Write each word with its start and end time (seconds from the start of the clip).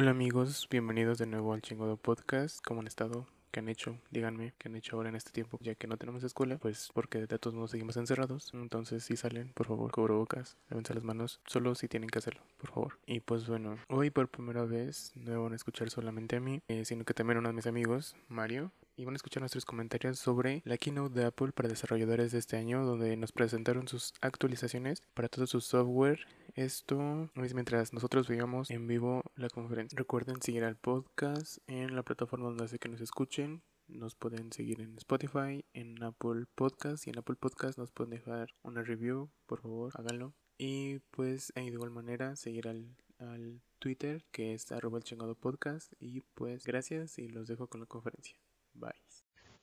Hola 0.00 0.12
amigos, 0.12 0.68
bienvenidos 0.70 1.18
de 1.18 1.26
nuevo 1.26 1.52
al 1.52 1.60
Chingodo 1.60 1.96
Podcast. 1.96 2.64
¿Cómo 2.64 2.82
han 2.82 2.86
estado? 2.86 3.26
¿Qué 3.50 3.58
han 3.58 3.68
hecho? 3.68 3.98
Díganme, 4.12 4.54
¿qué 4.56 4.68
han 4.68 4.76
hecho 4.76 4.94
ahora 4.94 5.08
en 5.08 5.16
este 5.16 5.32
tiempo? 5.32 5.58
Ya 5.60 5.74
que 5.74 5.88
no 5.88 5.96
tenemos 5.96 6.22
escuela, 6.22 6.56
pues 6.56 6.90
porque 6.94 7.26
de 7.26 7.38
todos 7.40 7.56
modos 7.56 7.72
seguimos 7.72 7.96
encerrados. 7.96 8.52
Entonces, 8.54 9.02
si 9.02 9.16
salen, 9.16 9.48
por 9.54 9.66
favor, 9.66 9.90
bocas, 10.12 10.56
lávense 10.70 10.94
las 10.94 11.02
manos, 11.02 11.40
solo 11.48 11.74
si 11.74 11.88
tienen 11.88 12.10
que 12.10 12.20
hacerlo, 12.20 12.42
por 12.60 12.70
favor. 12.70 12.98
Y 13.06 13.18
pues 13.18 13.48
bueno, 13.48 13.76
hoy 13.88 14.10
por 14.10 14.28
primera 14.28 14.64
vez 14.64 15.10
no 15.16 15.42
van 15.42 15.54
a 15.54 15.56
escuchar 15.56 15.90
solamente 15.90 16.36
a 16.36 16.40
mí, 16.40 16.60
eh, 16.68 16.84
sino 16.84 17.04
que 17.04 17.12
también 17.12 17.38
a 17.38 17.40
uno 17.40 17.48
de 17.48 17.56
mis 17.56 17.66
amigos, 17.66 18.14
Mario, 18.28 18.70
y 18.98 19.04
van 19.04 19.14
a 19.14 19.16
escuchar 19.16 19.42
nuestros 19.42 19.64
comentarios 19.64 20.18
sobre 20.18 20.60
la 20.64 20.76
keynote 20.76 21.20
de 21.20 21.26
Apple 21.26 21.52
para 21.52 21.68
desarrolladores 21.68 22.32
de 22.32 22.38
este 22.38 22.56
año, 22.56 22.84
donde 22.84 23.16
nos 23.16 23.30
presentaron 23.30 23.86
sus 23.86 24.12
actualizaciones 24.20 25.02
para 25.14 25.28
todo 25.28 25.46
su 25.46 25.60
software. 25.60 26.26
Esto 26.56 27.30
es 27.36 27.54
mientras 27.54 27.92
nosotros 27.92 28.26
veíamos 28.26 28.72
en 28.72 28.88
vivo 28.88 29.22
la 29.36 29.50
conferencia. 29.50 29.96
Recuerden 29.96 30.42
seguir 30.42 30.64
al 30.64 30.74
podcast 30.74 31.58
en 31.68 31.94
la 31.94 32.02
plataforma 32.02 32.46
donde 32.46 32.64
hace 32.64 32.80
que 32.80 32.88
nos 32.88 33.00
escuchen. 33.00 33.62
Nos 33.86 34.16
pueden 34.16 34.52
seguir 34.52 34.80
en 34.80 34.98
Spotify, 34.98 35.64
en 35.74 36.02
Apple 36.02 36.46
Podcast 36.56 37.06
y 37.06 37.10
en 37.10 37.18
Apple 37.18 37.36
Podcast 37.36 37.78
nos 37.78 37.92
pueden 37.92 38.10
dejar 38.10 38.48
una 38.62 38.82
review, 38.82 39.30
por 39.46 39.62
favor, 39.62 39.92
háganlo. 39.94 40.34
Y 40.58 40.98
pues 41.12 41.52
de 41.54 41.62
igual 41.62 41.92
manera 41.92 42.34
seguir 42.34 42.66
al, 42.66 42.96
al 43.20 43.62
Twitter 43.78 44.24
que 44.32 44.54
es 44.54 44.72
arroba 44.72 44.98
el 44.98 45.04
chingado 45.04 45.36
podcast 45.36 45.92
y 46.00 46.22
pues 46.34 46.64
gracias 46.64 47.20
y 47.20 47.28
los 47.28 47.46
dejo 47.46 47.68
con 47.68 47.80
la 47.80 47.86
conferencia. 47.86 48.36
Bye. 48.78 48.92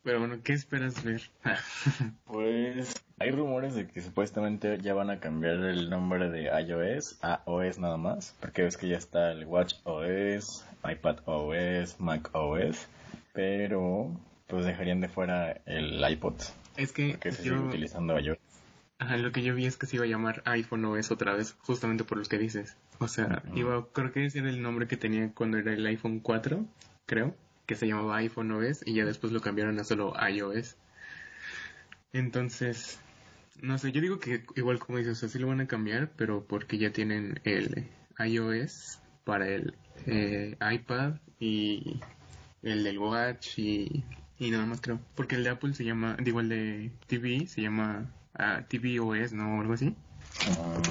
Pero 0.05 0.19
bueno, 0.19 0.37
¿qué 0.43 0.53
esperas 0.53 1.03
ver? 1.03 1.21
pues 2.25 2.93
hay 3.17 3.31
rumores 3.31 3.73
de 3.73 3.87
que 3.87 4.01
supuestamente 4.01 4.77
ya 4.79 4.93
van 4.93 5.09
a 5.09 5.19
cambiar 5.19 5.55
el 5.55 5.89
nombre 5.89 6.29
de 6.29 6.43
iOS 6.43 7.17
a 7.23 7.41
OS 7.45 7.79
nada 7.79 7.97
más, 7.97 8.35
porque 8.39 8.61
ves 8.61 8.77
que 8.77 8.87
ya 8.87 8.97
está 8.97 9.31
el 9.31 9.45
Watch 9.45 9.73
OS, 9.83 10.63
iPad 10.87 11.21
OS, 11.25 11.99
Mac 11.99 12.29
OS, 12.33 12.87
pero 13.33 14.11
pues 14.45 14.65
dejarían 14.65 15.01
de 15.01 15.07
fuera 15.07 15.59
el 15.65 16.07
iPod. 16.07 16.35
Es 16.77 16.91
que 16.91 17.17
se 17.23 17.31
sigue 17.31 17.57
utilizando 17.57 18.19
iOS. 18.19 18.37
Ajá, 18.99 19.17
lo 19.17 19.31
que 19.31 19.41
yo 19.41 19.55
vi 19.55 19.65
es 19.65 19.75
que 19.75 19.87
se 19.87 19.95
iba 19.95 20.05
a 20.05 20.07
llamar 20.07 20.43
iPhone 20.45 20.85
OS 20.85 21.09
otra 21.09 21.33
vez, 21.33 21.53
justamente 21.61 22.03
por 22.03 22.19
lo 22.19 22.23
que 22.25 22.37
dices. 22.37 22.77
O 22.99 23.07
sea, 23.07 23.41
iba, 23.55 23.87
creo 23.91 24.11
que 24.11 24.23
ese 24.23 24.37
era 24.37 24.49
el 24.49 24.61
nombre 24.61 24.87
que 24.87 24.97
tenía 24.97 25.33
cuando 25.33 25.57
era 25.57 25.73
el 25.73 25.85
iPhone 25.87 26.19
4, 26.19 26.63
creo 27.07 27.35
que 27.65 27.75
se 27.75 27.87
llamaba 27.87 28.17
iPhone 28.17 28.51
OS 28.51 28.83
y 28.85 28.93
ya 28.93 29.05
después 29.05 29.33
lo 29.33 29.41
cambiaron 29.41 29.79
a 29.79 29.83
solo 29.83 30.13
iOS. 30.27 30.77
Entonces, 32.13 32.99
no 33.61 33.77
sé, 33.77 33.91
yo 33.91 34.01
digo 34.01 34.19
que 34.19 34.43
igual 34.55 34.79
como 34.79 34.97
dices, 34.97 35.23
así 35.23 35.39
lo 35.39 35.47
van 35.47 35.61
a 35.61 35.67
cambiar, 35.67 36.11
pero 36.15 36.45
porque 36.45 36.77
ya 36.77 36.91
tienen 36.91 37.39
el 37.43 37.87
iOS 38.19 38.99
para 39.23 39.47
el 39.47 39.75
eh, 40.05 40.55
iPad 40.59 41.15
y 41.39 41.99
el 42.63 42.83
del 42.83 42.99
Watch 42.99 43.59
y, 43.59 44.03
y 44.39 44.51
nada 44.51 44.65
más 44.65 44.81
creo. 44.81 44.99
Porque 45.15 45.35
el 45.35 45.43
de 45.43 45.49
Apple 45.49 45.73
se 45.73 45.83
llama, 45.83 46.17
digo 46.21 46.39
el 46.39 46.49
de 46.49 46.91
TV 47.07 47.47
se 47.47 47.61
llama 47.61 48.11
uh, 48.39 48.63
TV 48.67 48.99
OS, 48.99 49.33
¿no? 49.33 49.57
O 49.57 49.61
algo 49.61 49.73
así. 49.73 49.95
Ah, 50.47 50.81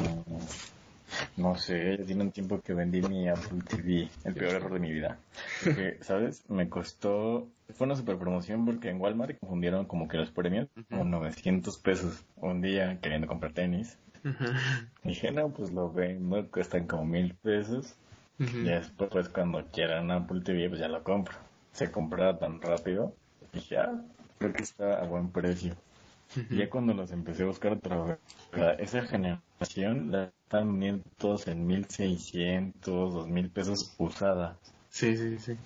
no 1.36 1.56
sé, 1.56 1.98
tiene 2.06 2.22
un 2.22 2.30
tiempo 2.30 2.60
que 2.60 2.74
vendí 2.74 3.02
mi 3.02 3.28
Apple 3.28 3.62
TV, 3.68 4.08
el 4.24 4.34
peor 4.34 4.54
error 4.54 4.72
de 4.72 4.80
mi 4.80 4.92
vida. 4.92 5.18
Porque, 5.62 5.98
¿sabes? 6.02 6.48
Me 6.48 6.68
costó, 6.68 7.48
fue 7.74 7.86
una 7.86 7.96
super 7.96 8.16
promoción 8.16 8.64
porque 8.64 8.88
en 8.90 9.00
Walmart 9.00 9.38
confundieron 9.38 9.86
como 9.86 10.08
que 10.08 10.16
los 10.16 10.30
premios 10.30 10.68
con 10.90 11.10
900 11.10 11.78
pesos 11.78 12.24
un 12.36 12.60
día 12.62 12.98
queriendo 13.00 13.26
comprar 13.26 13.52
tenis. 13.52 13.98
Dije, 15.02 15.30
no, 15.32 15.50
pues 15.50 15.72
lo 15.72 15.92
vendo, 15.92 16.50
cuestan 16.50 16.86
como 16.86 17.04
mil 17.04 17.34
pesos. 17.34 17.94
Y 18.38 18.64
después, 18.64 19.10
pues, 19.10 19.28
cuando 19.28 19.64
quieran 19.66 20.06
un 20.06 20.10
Apple 20.10 20.40
TV, 20.40 20.68
pues 20.68 20.80
ya 20.80 20.88
lo 20.88 21.04
compro. 21.04 21.34
Se 21.72 21.90
compraba 21.90 22.38
tan 22.38 22.60
rápido. 22.60 23.14
Dije, 23.52 23.76
ah, 23.76 24.02
creo 24.38 24.52
que 24.52 24.62
está 24.62 25.00
a 25.00 25.06
buen 25.06 25.30
precio. 25.30 25.76
Ya 26.50 26.68
cuando 26.68 26.94
los 26.94 27.10
empecé 27.12 27.42
a 27.42 27.46
buscar 27.46 27.72
otra 27.72 28.02
vez, 28.04 28.18
esa 28.78 29.02
generación 29.02 30.10
la 30.10 30.32
están 30.44 30.72
vendiendo 30.72 31.04
todos 31.18 31.46
en 31.48 31.66
1600, 31.66 33.14
2000 33.14 33.50
pesos 33.50 33.94
usada. 33.98 34.56
Sí, 34.90 35.16
sí, 35.16 35.38
sí. 35.38 35.56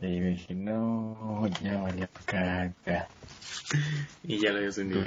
Y 0.00 0.20
dije, 0.20 0.54
no, 0.54 1.46
ya 1.62 1.80
valía 1.80 2.08
caca. 2.24 3.08
y 4.22 4.38
ya 4.38 4.52
lo 4.52 4.58
había 4.58 4.70
vendido. 4.76 5.04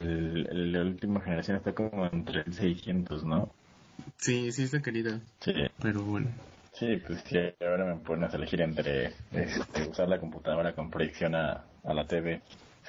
El, 0.00 0.72
la 0.72 0.82
última 0.82 1.20
generación 1.20 1.56
está 1.56 1.72
como 1.72 2.06
entre 2.06 2.42
el 2.42 2.52
600, 2.52 3.24
¿no? 3.24 3.50
Sí, 4.16 4.50
sí 4.52 4.64
está 4.64 4.82
querida. 4.82 5.20
Sí. 5.40 5.52
Pero 5.80 6.02
bueno. 6.02 6.28
Sí, 6.72 6.96
pues 7.04 7.22
sí, 7.26 7.38
ahora 7.60 7.84
me 7.84 8.00
pones 8.00 8.32
a 8.32 8.36
elegir 8.36 8.60
entre 8.60 9.12
este, 9.32 9.88
usar 9.88 10.08
la 10.08 10.20
computadora 10.20 10.74
con 10.74 10.90
proyección 10.90 11.34
a, 11.34 11.64
a 11.84 11.94
la 11.94 12.06
TV 12.06 12.40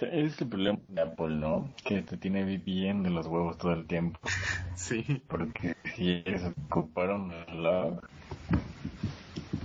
es 0.06 0.40
el 0.42 0.48
problema 0.48 0.80
de 0.88 1.02
Apple, 1.02 1.36
¿no? 1.36 1.70
Que 1.84 2.02
te 2.02 2.18
tiene 2.18 2.44
viviendo 2.44 3.10
los 3.10 3.28
huevos 3.28 3.58
todo 3.58 3.74
el 3.74 3.86
tiempo. 3.86 4.20
Sí. 4.76 5.22
Porque 5.28 5.76
si 5.94 6.24
ellos 6.26 6.42
ocuparon 6.70 7.34
la 7.62 8.00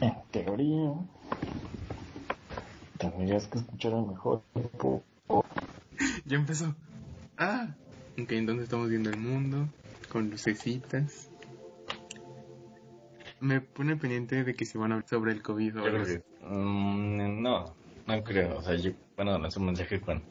en 0.01 0.15
teoría, 0.33 0.93
tendrías 2.99 3.47
que 3.47 3.59
escuchar 3.59 3.93
mejor. 3.93 4.43
Ya 6.25 6.37
empezó. 6.37 6.75
Ah. 7.39 7.69
Ok, 8.21 8.33
entonces 8.33 8.65
estamos 8.65 8.89
viendo 8.89 9.11
el 9.11 9.19
mundo 9.19 9.69
con 10.11 10.31
lucecitas. 10.31 11.31
Me 13.41 13.61
pone 13.61 13.97
pendiente 13.97 14.43
de 14.43 14.55
que 14.55 14.65
se 14.65 14.79
van 14.79 14.93
a 14.93 14.95
hablar 14.97 15.09
sobre 15.09 15.33
el 15.33 15.43
COVID 15.43 15.77
ahora. 15.79 16.05
Mm, 16.43 17.43
no, 17.43 17.75
no 18.07 18.25
creo, 18.25 18.59
o 18.59 18.63
sea, 18.63 18.75
yo, 18.77 18.93
bueno, 19.17 19.39
no 19.39 19.49
es 19.49 19.57
un 19.57 19.67
mensaje 19.67 20.01
con, 20.01 20.23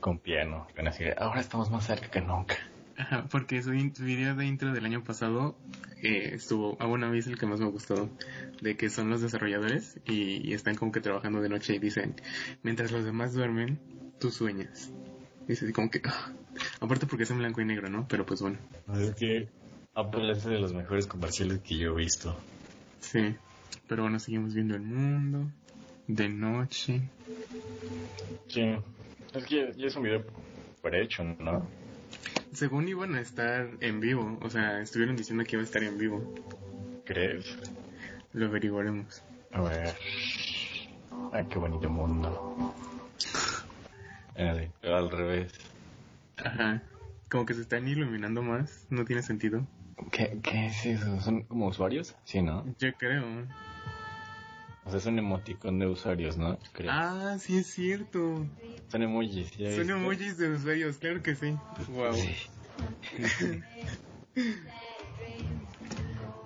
con 0.00 0.18
piano, 0.18 0.66
con 0.74 0.88
así, 0.88 1.04
ahora 1.16 1.40
estamos 1.40 1.70
más 1.70 1.86
cerca 1.86 2.10
que 2.10 2.20
nunca. 2.20 2.56
Ajá, 2.96 3.26
porque 3.30 3.62
su, 3.62 3.70
video 3.70 4.34
de 4.34 4.46
intro 4.46 4.72
del 4.72 4.84
año 4.84 5.02
pasado 5.02 5.56
eh, 6.02 6.30
estuvo, 6.34 6.76
a 6.80 6.86
una 6.86 7.08
vez 7.08 7.26
el 7.26 7.38
que 7.38 7.46
más 7.46 7.60
me 7.60 7.66
gustó, 7.66 8.10
de 8.60 8.76
que 8.76 8.90
son 8.90 9.08
los 9.10 9.20
desarrolladores 9.20 9.98
y, 10.06 10.52
están 10.52 10.74
como 10.74 10.92
que 10.92 11.00
trabajando 11.00 11.40
de 11.40 11.48
noche 11.48 11.74
y 11.74 11.78
dicen, 11.78 12.16
mientras 12.62 12.92
los 12.92 13.04
demás 13.04 13.32
duermen, 13.32 13.80
tú 14.18 14.30
sueñas. 14.30 14.92
Dice 15.46 15.72
como 15.72 15.90
que, 15.90 16.02
ah, 16.04 16.32
aparte 16.80 17.06
porque 17.06 17.24
es 17.24 17.30
en 17.30 17.38
blanco 17.38 17.60
y 17.60 17.64
negro, 17.64 17.88
¿no? 17.88 18.06
Pero 18.08 18.26
pues 18.26 18.42
bueno. 18.42 18.58
Es 18.94 19.14
que 19.14 19.48
Apple 19.94 20.30
es 20.32 20.44
de 20.44 20.58
los 20.58 20.72
mejores 20.72 21.06
comerciales 21.06 21.60
que 21.60 21.76
yo 21.76 21.92
he 21.92 21.96
visto. 21.96 22.36
Sí, 23.00 23.34
pero 23.88 24.02
bueno, 24.02 24.18
seguimos 24.18 24.54
viendo 24.54 24.74
el 24.74 24.82
mundo 24.82 25.50
de 26.06 26.28
noche. 26.28 27.00
Sí, 28.52 28.76
es 29.32 29.44
que 29.46 29.72
ya 29.78 29.86
es 29.86 29.96
un 29.96 30.02
video 30.02 30.26
prehecho, 30.82 31.24
¿no? 31.24 31.66
Según 32.52 32.86
iban 32.86 33.14
a 33.14 33.20
estar 33.22 33.66
en 33.80 34.00
vivo, 34.00 34.38
o 34.42 34.50
sea, 34.50 34.82
estuvieron 34.82 35.16
diciendo 35.16 35.42
que 35.44 35.56
iba 35.56 35.62
a 35.62 35.64
estar 35.64 35.82
en 35.82 35.96
vivo. 35.96 36.34
¿Crees? 37.06 37.58
Lo 38.34 38.44
averiguaremos. 38.44 39.22
A 39.52 39.62
ver. 39.62 39.94
Ay, 41.32 41.46
qué 41.48 41.58
bonito 41.58 41.88
mundo. 41.88 42.74
al 44.36 45.10
revés. 45.10 45.54
Ajá. 46.36 46.82
Como 47.30 47.46
que 47.46 47.54
se 47.54 47.62
están 47.62 47.88
iluminando 47.88 48.42
más, 48.42 48.86
no 48.90 49.06
tiene 49.06 49.22
sentido. 49.22 49.66
¿Qué, 50.10 50.38
¿Qué 50.42 50.66
es 50.66 50.84
eso? 50.84 51.22
¿Son 51.22 51.44
como 51.44 51.68
usuarios? 51.68 52.14
Sí, 52.24 52.42
¿no? 52.42 52.66
Yo 52.78 52.92
creo. 52.98 53.24
O 54.84 54.90
sea, 54.90 54.98
es 54.98 55.06
un 55.06 55.18
emoticón 55.18 55.78
de 55.78 55.86
usuarios, 55.86 56.36
¿no? 56.36 56.58
Ah, 56.88 57.36
sí 57.38 57.58
es 57.58 57.68
cierto. 57.68 58.46
Son 58.88 59.02
emojis, 59.02 59.52
Son 59.76 59.88
emojis 59.88 60.36
de 60.38 60.50
usuarios, 60.50 60.98
claro 60.98 61.22
que 61.22 61.34
sí. 61.34 61.56
Wow. 61.88 62.14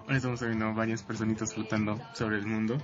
Ahora 0.02 0.16
estamos 0.16 0.40
viendo 0.40 0.72
varias 0.74 1.02
personitas 1.02 1.54
flotando 1.54 2.00
sobre 2.14 2.36
el 2.36 2.46
mundo. 2.46 2.78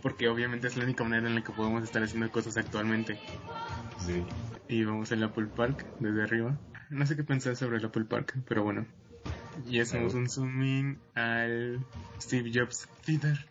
Porque 0.00 0.28
obviamente 0.28 0.68
es 0.68 0.76
la 0.76 0.84
única 0.84 1.02
manera 1.04 1.26
en 1.28 1.34
la 1.34 1.42
que 1.42 1.52
podemos 1.52 1.82
estar 1.82 2.02
haciendo 2.02 2.30
cosas 2.30 2.56
actualmente. 2.56 3.18
Sí. 4.06 4.24
Y 4.68 4.84
vamos 4.84 5.10
al 5.12 5.22
Apple 5.22 5.48
Park 5.54 5.84
desde 5.98 6.22
arriba. 6.22 6.58
No 6.90 7.06
sé 7.06 7.16
qué 7.16 7.24
pensar 7.24 7.56
sobre 7.56 7.78
el 7.78 7.84
Apple 7.84 8.04
Park, 8.04 8.34
pero 8.46 8.62
bueno. 8.62 8.86
Y 9.66 9.80
hacemos 9.80 10.14
un 10.14 10.28
zoom 10.28 10.98
al 11.14 11.84
Steve 12.20 12.50
Jobs 12.52 12.88
Theater. 13.04 13.46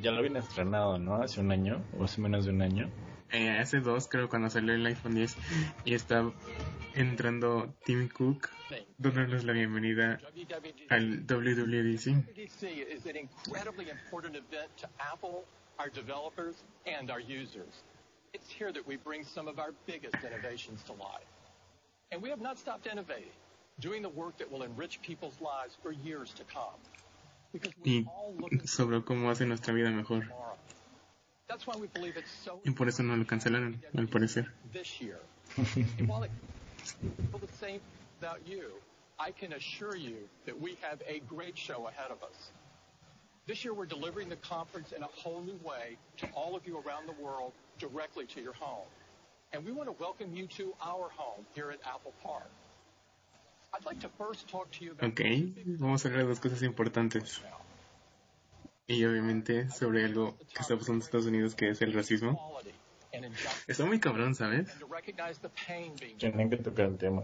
Ya 0.00 0.10
lo 0.10 0.18
habían 0.18 0.36
estrenado, 0.36 0.98
¿no? 0.98 1.16
Hace 1.16 1.40
un 1.40 1.50
año, 1.52 1.82
o 1.98 2.04
hace 2.04 2.20
menos 2.20 2.44
de 2.44 2.50
un 2.50 2.62
año. 2.62 2.90
Eh, 3.30 3.50
hace 3.50 3.80
dos, 3.80 4.08
creo, 4.08 4.28
cuando 4.28 4.50
salió 4.50 4.74
el 4.74 4.86
iPhone 4.86 5.14
10. 5.14 5.36
Y 5.84 5.94
está 5.94 6.30
entrando 6.94 7.74
Tim 7.84 8.08
Cook, 8.08 8.50
dándonos 8.98 9.44
la 9.44 9.52
bienvenida 9.52 10.20
al 10.88 11.26
WWDC. 11.26 12.24
It's 18.36 18.50
here 18.50 18.70
that 18.70 18.86
we 18.86 18.96
bring 18.96 19.24
some 19.24 19.48
of 19.48 19.58
our 19.58 19.72
biggest 19.86 20.16
innovations 20.22 20.82
to 20.84 20.92
life. 20.92 21.24
And 22.12 22.20
we 22.20 22.28
have 22.28 22.40
not 22.40 22.58
stopped 22.58 22.86
innovating, 22.86 23.32
doing 23.80 24.02
the 24.02 24.08
work 24.08 24.38
that 24.38 24.50
will 24.50 24.62
enrich 24.62 25.00
people's 25.02 25.38
lives 25.40 25.76
for 25.82 25.92
years 25.92 26.32
to 26.34 26.44
come. 26.44 26.78
y 27.84 27.84
mm. 27.84 28.06
sobre 28.66 29.02
cómo 29.02 29.30
hace 29.30 29.46
nuestra 29.46 29.72
vida 29.72 29.90
mejor. 29.90 30.26
Y 32.64 32.72
por 32.72 32.88
eso 32.88 33.02
no 33.02 33.16
lo 33.16 33.24
cancelaron, 33.24 33.80
al 33.96 34.08
parecer. 34.08 34.46
I 39.18 39.30
can 39.30 39.54
assure 39.54 39.96
you 39.96 40.28
that 40.44 40.60
we 40.60 40.76
have 40.82 41.00
a 41.08 41.20
great 41.20 41.56
show 41.56 41.88
ahead 41.88 42.10
of 42.10 42.22
us. 42.22 42.50
This 43.46 43.64
year, 43.64 43.72
we're 43.72 43.86
delivering 43.86 44.28
the 44.28 44.36
conference 44.36 44.92
in 44.92 45.02
a 45.02 45.06
whole 45.06 45.40
new 45.40 45.58
way 45.64 45.96
to 46.18 46.28
all 46.34 46.54
of 46.54 46.66
you 46.66 46.82
around 46.86 47.08
the 47.08 47.22
world 47.22 47.52
directly 47.78 48.26
to 48.26 48.42
your 48.42 48.52
home. 48.52 48.84
And 49.52 49.64
we 49.64 49.72
want 49.72 49.88
to 49.88 49.96
welcome 49.98 50.34
you 50.34 50.48
to 50.58 50.74
our 50.82 51.08
home 51.16 51.46
here 51.54 51.70
at 51.70 51.78
Apple 51.86 52.12
Park. 52.22 52.50
Ok, 55.02 55.20
vamos 55.78 56.04
a 56.04 56.08
hablar 56.08 56.22
de 56.22 56.28
dos 56.28 56.40
cosas 56.40 56.62
importantes. 56.62 57.42
Y 58.86 59.04
obviamente 59.04 59.68
sobre 59.70 60.04
algo 60.04 60.36
que 60.38 60.60
está 60.60 60.76
pasando 60.76 61.00
en 61.00 61.02
Estados 61.02 61.26
Unidos, 61.26 61.54
que 61.54 61.70
es 61.70 61.82
el 61.82 61.92
racismo. 61.92 62.60
Está 63.66 63.84
muy 63.84 63.98
cabrón, 63.98 64.34
¿sabes? 64.34 64.68
Tienen 66.18 66.50
que 66.50 66.56
tocar 66.58 66.86
el 66.86 66.96
tema. 66.96 67.22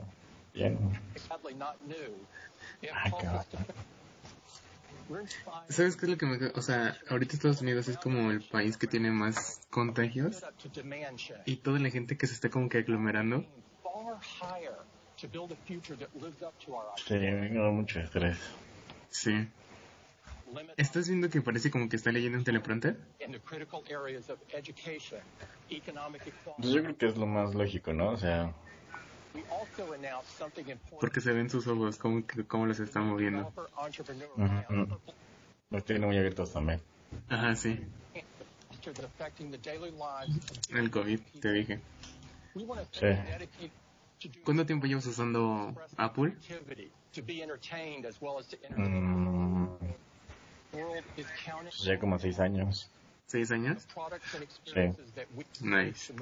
Bien. 0.54 0.78
inspired 2.82 3.36
¿Sabes 5.68 5.96
qué 5.96 6.06
es 6.06 6.10
lo 6.10 6.18
que 6.18 6.26
me... 6.26 6.46
O 6.54 6.62
sea, 6.62 6.96
ahorita 7.08 7.34
Estados 7.34 7.60
Unidos 7.60 7.88
es 7.88 7.98
como 7.98 8.30
el 8.30 8.42
país 8.42 8.76
que 8.76 8.86
tiene 8.86 9.10
más 9.10 9.60
contagios 9.70 10.42
y 11.44 11.56
toda 11.56 11.78
la 11.78 11.90
gente 11.90 12.16
que 12.16 12.26
se 12.26 12.34
está 12.34 12.50
como 12.50 12.68
que 12.68 12.78
aglomerando. 12.78 13.44
Far 15.22 15.28
higher 15.28 15.28
to 15.28 15.28
build 15.28 15.52
a 15.52 15.56
future 15.66 15.96
that 15.96 16.08
lives 16.20 16.42
up 16.42 16.58
to 16.64 16.74
our 16.74 16.84
Sí, 16.96 17.14
me 17.14 17.60
da 17.60 17.70
mucho 17.70 18.00
estrés. 18.00 18.36
Sí. 19.10 19.48
¿Estás 20.76 21.08
viendo 21.08 21.30
que 21.30 21.40
parece 21.40 21.70
como 21.70 21.88
que 21.88 21.96
está 21.96 22.12
leyendo 22.12 22.38
un 22.38 22.44
teleprompter? 22.44 22.98
Pues 26.58 26.72
yo 26.72 26.82
creo 26.82 26.96
que 26.96 27.06
es 27.06 27.16
lo 27.16 27.26
más 27.26 27.54
lógico, 27.54 27.92
¿no? 27.92 28.10
O 28.10 28.16
sea. 28.18 28.52
Porque 31.00 31.22
se 31.22 31.32
ven 31.32 31.48
sus 31.48 31.66
ojos, 31.66 31.96
cómo, 31.96 32.22
cómo 32.48 32.66
los 32.66 32.80
está 32.80 33.00
moviendo. 33.00 33.50
Los 35.70 35.84
tiene 35.84 36.06
muy 36.06 36.18
abiertos 36.18 36.52
también. 36.52 36.82
Ajá, 37.30 37.56
sí. 37.56 37.80
El 40.70 40.90
COVID, 40.90 41.20
te 41.40 41.52
dije. 41.52 41.80
Sí. 42.92 43.06
¿Cuánto 44.44 44.66
tiempo 44.66 44.86
llevas 44.86 45.06
usando 45.06 45.74
Apple? 45.96 46.34
Mm, 48.76 49.66
ya 51.84 51.98
como 51.98 52.18
seis 52.18 52.40
años. 52.40 52.90
¿Seis 53.26 53.50
años? 53.50 53.86
we 55.34 55.46
Nice. 55.60 56.12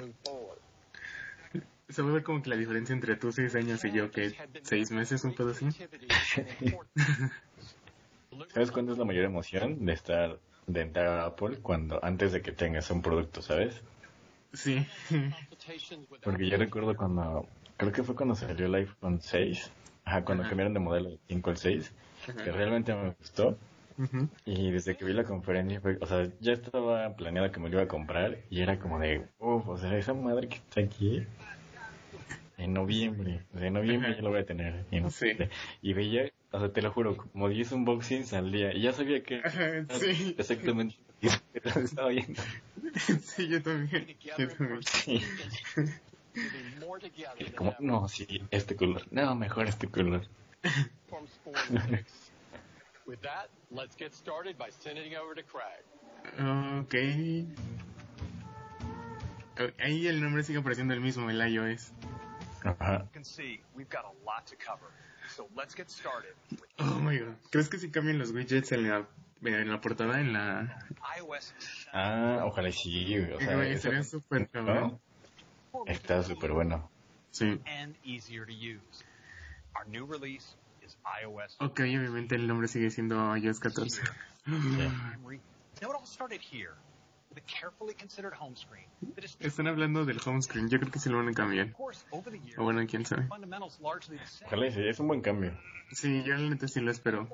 Se 1.89 2.01
ver 2.01 2.23
como 2.23 2.41
que 2.41 2.49
la 2.49 2.55
diferencia 2.55 2.93
entre 2.93 3.17
tú 3.17 3.31
seis 3.33 3.53
años 3.55 3.83
y 3.83 3.91
yo, 3.91 4.11
que 4.11 4.33
seis 4.63 4.91
meses, 4.91 5.23
un 5.25 5.35
pedo 5.35 5.51
así. 5.51 5.67
¿Sabes 8.53 8.71
cuándo 8.71 8.93
es 8.93 8.97
la 8.97 9.05
mayor 9.05 9.25
emoción 9.25 9.85
de 9.85 9.93
estar, 9.93 10.39
de 10.67 10.81
entrar 10.81 11.07
a 11.07 11.25
Apple? 11.25 11.59
Cuando, 11.61 12.03
antes 12.03 12.31
de 12.31 12.41
que 12.41 12.53
tengas 12.53 12.89
un 12.91 13.01
producto, 13.01 13.41
¿sabes? 13.41 13.81
Sí. 14.53 14.85
Porque 16.23 16.49
yo 16.49 16.57
recuerdo 16.57 16.95
cuando, 16.95 17.45
creo 17.81 17.91
que 17.93 18.03
fue 18.03 18.15
cuando 18.15 18.35
salió 18.35 18.67
el 18.67 18.75
iPhone 18.75 19.19
6, 19.21 19.71
ajá, 20.05 20.23
cuando 20.23 20.43
Ajá. 20.43 20.49
cambiaron 20.49 20.73
de 20.73 20.79
modelo 20.79 21.09
del 21.09 21.19
5 21.27 21.49
al 21.49 21.57
6, 21.57 21.91
que 22.43 22.51
realmente 22.51 22.93
me 22.93 23.11
gustó. 23.19 23.57
Ujú. 23.97 24.29
Y 24.45 24.71
desde 24.71 24.95
que 24.95 25.03
vi 25.05 25.13
la 25.13 25.23
conferencia, 25.23 25.81
fue, 25.81 25.97
o 25.99 26.05
sea, 26.05 26.27
ya 26.39 26.53
estaba 26.53 27.15
planeado 27.15 27.51
que 27.51 27.59
me 27.59 27.69
lo 27.69 27.75
iba 27.75 27.83
a 27.83 27.87
comprar 27.87 28.37
y 28.49 28.61
era 28.61 28.79
como 28.79 28.99
de, 28.99 29.27
uff, 29.39 29.67
o 29.67 29.77
sea, 29.77 29.95
esa 29.97 30.13
madre 30.13 30.47
que 30.47 30.55
está 30.57 30.81
aquí 30.81 31.25
en 32.57 32.73
noviembre, 32.73 33.45
o 33.53 33.57
sea, 33.57 33.67
en 33.67 33.73
noviembre 33.73 34.09
Ajá. 34.09 34.17
ya 34.17 34.23
lo 34.23 34.29
voy 34.29 34.39
a 34.39 34.45
tener. 34.45 34.85
Y, 34.91 34.99
no 35.01 35.09
Sí. 35.09 35.33
sé, 35.35 35.49
y 35.81 35.93
veía, 35.93 36.31
o 36.51 36.59
sea, 36.59 36.71
te 36.71 36.81
lo 36.81 36.91
juro, 36.91 37.17
como 37.17 37.49
10 37.49 37.71
unboxings 37.71 38.33
al 38.33 38.51
día 38.51 38.73
y 38.73 38.81
ya 38.81 38.93
sabía 38.93 39.23
que 39.23 39.41
Ajá, 39.43 39.85
sí. 39.99 40.35
exactamente 40.37 40.95
estaba 41.63 42.09
viendo. 42.09 42.41
Sí, 43.21 43.47
yo 43.47 43.61
también. 43.61 44.07
Yo 44.37 44.47
también. 44.49 44.81
Sí. 44.83 45.21
Than 46.33 47.53
como, 47.55 47.75
no, 47.79 48.07
sí, 48.07 48.43
este 48.51 48.75
color, 48.75 49.05
no, 49.11 49.35
mejor 49.35 49.67
este 49.67 49.87
color. 49.87 50.25
Platforms 50.61 51.31
four 51.43 51.53
and 51.69 51.89
six. 51.89 52.31
With 53.05 53.21
that, 53.21 53.49
let's 53.71 53.95
get 53.95 54.13
started 54.13 54.57
by 54.57 54.69
sending 54.69 55.11
it 55.11 55.17
over 55.17 55.35
to 55.35 55.43
Craig. 55.43 55.83
Ok. 56.39 56.95
Ahí 59.79 60.07
el 60.07 60.21
nombre 60.21 60.43
sigue 60.43 60.59
apareciendo 60.59 60.93
el 60.93 61.01
mismo, 61.01 61.29
el 61.29 61.41
iOS. 61.41 61.91
Ajá. 62.63 62.99
you 62.99 63.09
can 63.11 63.23
see, 63.23 63.59
we've 63.75 63.89
got 63.89 64.05
a 64.05 64.25
lot 64.25 64.45
to 64.45 64.55
cover. 64.55 64.87
So 65.35 65.47
let's 65.55 65.75
get 65.75 65.89
started 65.89 66.33
with 66.51 66.61
Oh 66.79 66.99
my 66.99 67.17
god. 67.17 67.35
¿Crees 67.51 67.69
que 67.69 67.77
si 67.77 67.89
cambian 67.89 68.19
los 68.19 68.31
widgets 68.31 68.71
en 68.71 68.87
la, 68.87 69.07
en 69.43 69.69
la 69.69 69.81
portada? 69.81 70.19
En 70.19 70.33
la. 70.33 70.77
Ah, 71.93 72.41
ojalá 72.45 72.71
sí, 72.71 73.17
o 73.17 73.39
sea, 73.79 74.03
súper 74.03 74.49
cabrón. 74.49 74.99
Está 75.85 76.23
súper 76.23 76.51
bueno. 76.51 76.89
Sí. 77.31 77.59
Ok, 81.59 81.79
obviamente 81.79 82.35
el 82.35 82.47
nombre 82.47 82.67
sigue 82.67 82.89
siendo 82.89 83.35
iOS 83.35 83.59
14. 83.59 84.01
Now 85.81 85.89
it 85.89 85.95
all 85.95 86.05
started 86.05 86.41
here 86.41 86.73
with 87.29 87.37
a 87.37 87.41
carefully 87.47 87.93
considered 87.93 88.33
home 88.33 88.55
screen 88.55 88.85
that 89.15 89.23
is, 89.23 89.37
Están 89.39 89.67
hablando 89.67 90.05
del 90.05 90.19
home 90.23 90.41
screen. 90.41 90.69
Yo 90.69 90.79
creo 90.79 90.91
que 90.91 90.99
sí 90.99 91.09
lo 91.09 91.17
van 91.17 91.29
a 91.29 91.33
cambiar. 91.33 91.73
O 92.57 92.63
bueno, 92.63 92.85
quién 92.87 93.05
sabe. 93.05 93.27
Ojalá 94.45 94.67
y 94.67 94.71
sí, 94.73 94.87
es 94.87 94.99
un 94.99 95.07
buen 95.07 95.21
cambio. 95.21 95.57
Sí, 95.91 96.23
yo 96.23 96.35
la 96.35 96.49
neta 96.49 96.67
sí 96.67 96.81
lo 96.81 96.91
espero. 96.91 97.27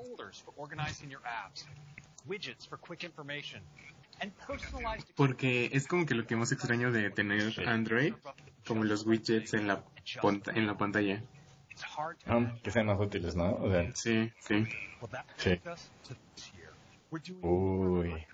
Porque 5.16 5.70
es 5.72 5.86
como 5.86 6.06
que 6.06 6.14
lo 6.14 6.26
que 6.26 6.36
más 6.36 6.52
extraño 6.52 6.90
de 6.92 7.10
tener 7.10 7.68
Android, 7.68 8.14
como 8.66 8.84
los 8.84 9.06
widgets 9.06 9.54
en 9.54 9.66
la, 9.66 9.84
en 10.54 10.66
la 10.66 10.76
pantalla. 10.76 11.22
Ah, 12.26 12.54
que 12.62 12.70
sean 12.70 12.86
más 12.86 12.98
útiles, 12.98 13.36
¿no? 13.36 13.54
O 13.54 13.70
sea, 13.70 13.94
Sí, 13.94 14.32
sí. 14.40 14.66
Uy. 17.42 18.26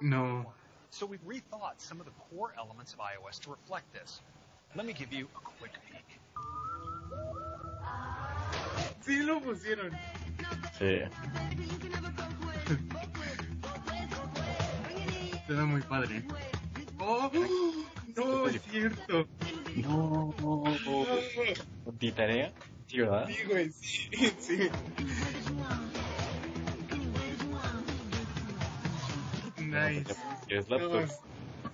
No. 0.00 0.54
So 0.90 1.06
we've 1.06 1.24
rethought 1.26 1.80
some 1.80 2.00
of 2.00 2.06
the 2.06 2.12
core 2.30 2.52
elements 2.58 2.92
of 2.92 3.00
iOS 3.00 3.40
to 3.40 3.50
reflect 3.50 3.90
this. 3.94 4.20
Let 4.74 4.84
me 4.84 4.92
give 4.92 5.12
you 5.12 5.26
a 5.34 5.40
quick 5.40 5.72
peek. 5.90 6.04
Sí 9.00 9.22
lo 9.24 9.40
pusieron. 9.40 9.90
Sí. 10.78 11.00
Ve 15.52 15.64
muy 15.64 15.82
padre. 15.82 16.24
¡Oh! 16.98 17.30
No, 18.16 18.48
es 18.48 18.62
cierto. 18.62 19.26
No. 19.76 20.34
¿Ti 21.98 22.12
tarea? 22.12 22.52
Sí, 22.86 23.00
¿verdad? 23.00 23.28
Sí, 23.28 23.36
güey, 23.48 23.70
sí, 23.70 24.08
sí. 24.38 24.70
Nice. 29.58 30.16
¿Quieres 30.46 30.68
laptop? 30.68 31.08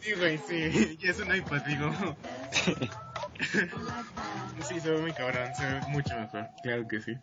sí, 0.01 0.13
güey, 0.15 0.39
sí. 0.39 0.97
Ya 1.01 1.11
es 1.11 1.21
un 1.21 1.35
iPad, 1.35 1.63
digo. 1.67 1.91
Sí, 4.69 4.81
se 4.81 4.91
ve 4.91 5.01
muy 5.01 5.13
cabrón, 5.13 5.55
se 5.55 5.65
ve 5.65 5.81
mucho 5.89 6.19
mejor. 6.19 6.49
Claro 6.63 6.89
que 6.89 7.01
sí. 7.01 7.17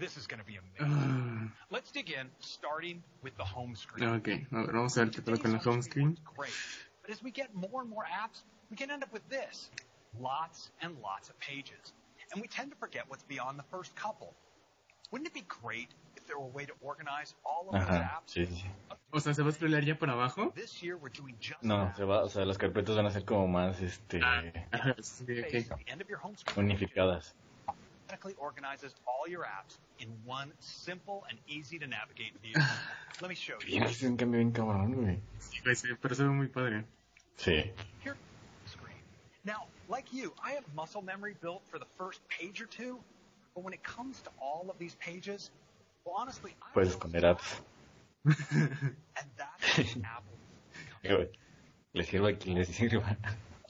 This 0.00 0.16
is 0.16 0.26
going 0.26 0.40
to 0.40 0.46
be 0.46 0.56
amazing. 0.56 1.52
Ah, 1.52 1.52
Let's 1.70 1.92
dig 1.92 2.10
in, 2.10 2.26
starting 2.40 3.02
with 3.22 3.36
the 3.36 3.44
home 3.44 3.76
screen. 3.76 4.08
ok, 4.08 4.28
a 4.50 4.64
ver, 4.66 4.72
vamos 4.72 4.96
a 4.96 5.04
ver 5.04 5.10
qué 5.10 5.22
tal 5.24 5.36
con 5.36 5.52
la 5.52 5.58
home 5.58 5.82
screen. 5.82 6.16
Great. 6.36 6.52
But 7.02 7.10
as 7.12 7.22
we 7.22 7.30
get 7.30 7.54
more 7.54 7.82
and 7.82 7.90
more 7.90 8.04
apps, 8.04 8.42
we 8.70 8.76
can 8.76 8.90
end 8.90 9.02
up 9.02 9.12
with 9.12 9.28
this. 9.28 9.70
Lots 10.18 10.70
and 10.80 10.96
lots 11.02 11.28
of 11.28 11.38
pages. 11.38 11.92
And 12.32 12.40
we 12.40 12.48
tend 12.48 12.70
to 12.70 12.76
forget 12.78 13.04
what's 13.08 13.24
beyond 13.24 13.58
the 13.58 13.64
first 13.70 13.94
couple. 13.94 14.34
Wouldn't 15.12 15.28
it 15.28 15.34
be 15.34 15.44
great 15.48 15.88
if 16.16 16.26
there 16.26 16.38
were 16.38 16.46
a 16.46 16.48
way 16.56 16.64
to 16.64 16.72
organize 16.80 17.34
all 17.44 17.66
of 17.68 17.74
those 17.74 17.88
Ajá, 17.90 18.16
apps? 18.16 18.32
sí, 18.32 18.46
sí. 18.46 18.64
O 19.12 19.18
sea, 19.20 19.34
¿se 19.34 19.42
va 19.42 19.50
a 19.50 19.52
scrollar 19.52 19.84
ya 19.84 19.96
para 19.98 20.12
abajo? 20.12 20.52
This 20.54 20.80
year 20.82 20.96
we're 20.96 21.10
doing 21.12 21.34
just 21.40 21.62
No, 21.62 21.92
se 21.96 22.04
va, 22.04 22.22
o 22.22 22.28
sea, 22.28 22.44
las 22.46 22.56
carpetas 22.58 22.94
van 22.96 23.06
a 23.06 23.10
ser 23.10 23.24
como 23.24 23.48
más, 23.48 23.80
este, 23.82 24.20
Ajá, 24.22 24.94
sí, 25.02 25.24
ok. 25.40 25.72
at 25.72 25.78
the 25.78 25.92
end 25.92 26.00
of 26.00 26.08
your 26.08 26.18
home 26.20 26.36
screen 26.36 26.66
unificadas. 26.70 27.34
Automatically 28.10 28.34
organizes 28.38 28.94
all 29.06 29.28
your 29.28 29.42
apps 29.42 29.78
in 29.98 30.08
one 30.24 30.52
simple 30.58 31.24
and 31.28 31.38
easy 31.48 31.78
to 31.78 31.86
navigate 31.86 32.32
view. 32.42 32.54
Let 33.20 33.28
me 33.28 33.34
show 33.34 33.54
you. 33.66 33.78
Bien, 33.78 33.82
es 33.84 34.02
un 34.02 34.16
cambio 34.16 34.40
bien 34.40 34.52
cabrón, 34.52 34.94
güey. 34.94 35.18
Sí, 35.38 35.60
güey, 35.62 35.74
sí, 35.74 35.88
pero 36.00 36.14
se 36.14 36.24
ve 36.24 36.30
muy 36.30 36.48
padre. 36.48 36.84
Sí. 37.36 37.70
Here, 38.02 38.16
screen. 38.66 38.96
Now, 39.44 39.66
like 39.88 40.12
you, 40.12 40.32
I 40.42 40.52
have 40.52 40.64
muscle 40.74 41.02
memory 41.02 41.34
built 41.40 41.62
for 41.70 41.78
the 41.78 41.86
first 41.98 42.20
page 42.28 42.60
or 42.60 42.66
two, 42.66 42.98
but 43.54 43.62
when 43.62 43.74
it 43.74 43.82
comes 43.82 44.20
to 44.22 44.30
all 44.40 44.66
of 44.68 44.78
these 44.78 44.94
pages, 44.96 45.50
Well, 46.04 46.16
honestly, 46.18 46.54
I 46.62 46.72
Puedes 46.74 46.98
don't 46.98 47.12
esconder 47.12 47.22
apps. 47.22 47.60
And 48.24 49.30
that's 49.36 49.94
when 49.94 50.04
Apple 50.16 51.26
Le 51.92 52.04
sirva 52.04 52.28
a 52.28 52.32
quien 52.34 52.58
le 52.58 52.64
sirva. 52.64 53.16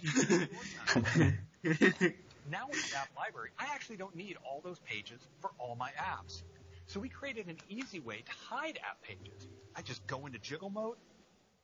Now 2.48 2.66
with 2.68 2.90
the 2.90 2.96
app 2.96 3.08
library, 3.16 3.50
I 3.58 3.66
actually 3.74 3.96
don't 3.96 4.14
need 4.14 4.36
all 4.44 4.60
those 4.62 4.78
pages 4.80 5.20
for 5.40 5.50
all 5.58 5.76
my 5.76 5.90
apps. 5.98 6.42
So 6.86 7.00
we 7.00 7.08
created 7.08 7.46
an 7.48 7.58
easy 7.68 8.00
way 8.00 8.22
to 8.24 8.32
hide 8.32 8.78
app 8.88 9.02
pages. 9.02 9.46
I 9.76 9.82
just 9.82 10.06
go 10.06 10.26
into 10.26 10.38
jiggle 10.38 10.70
mode, 10.70 10.96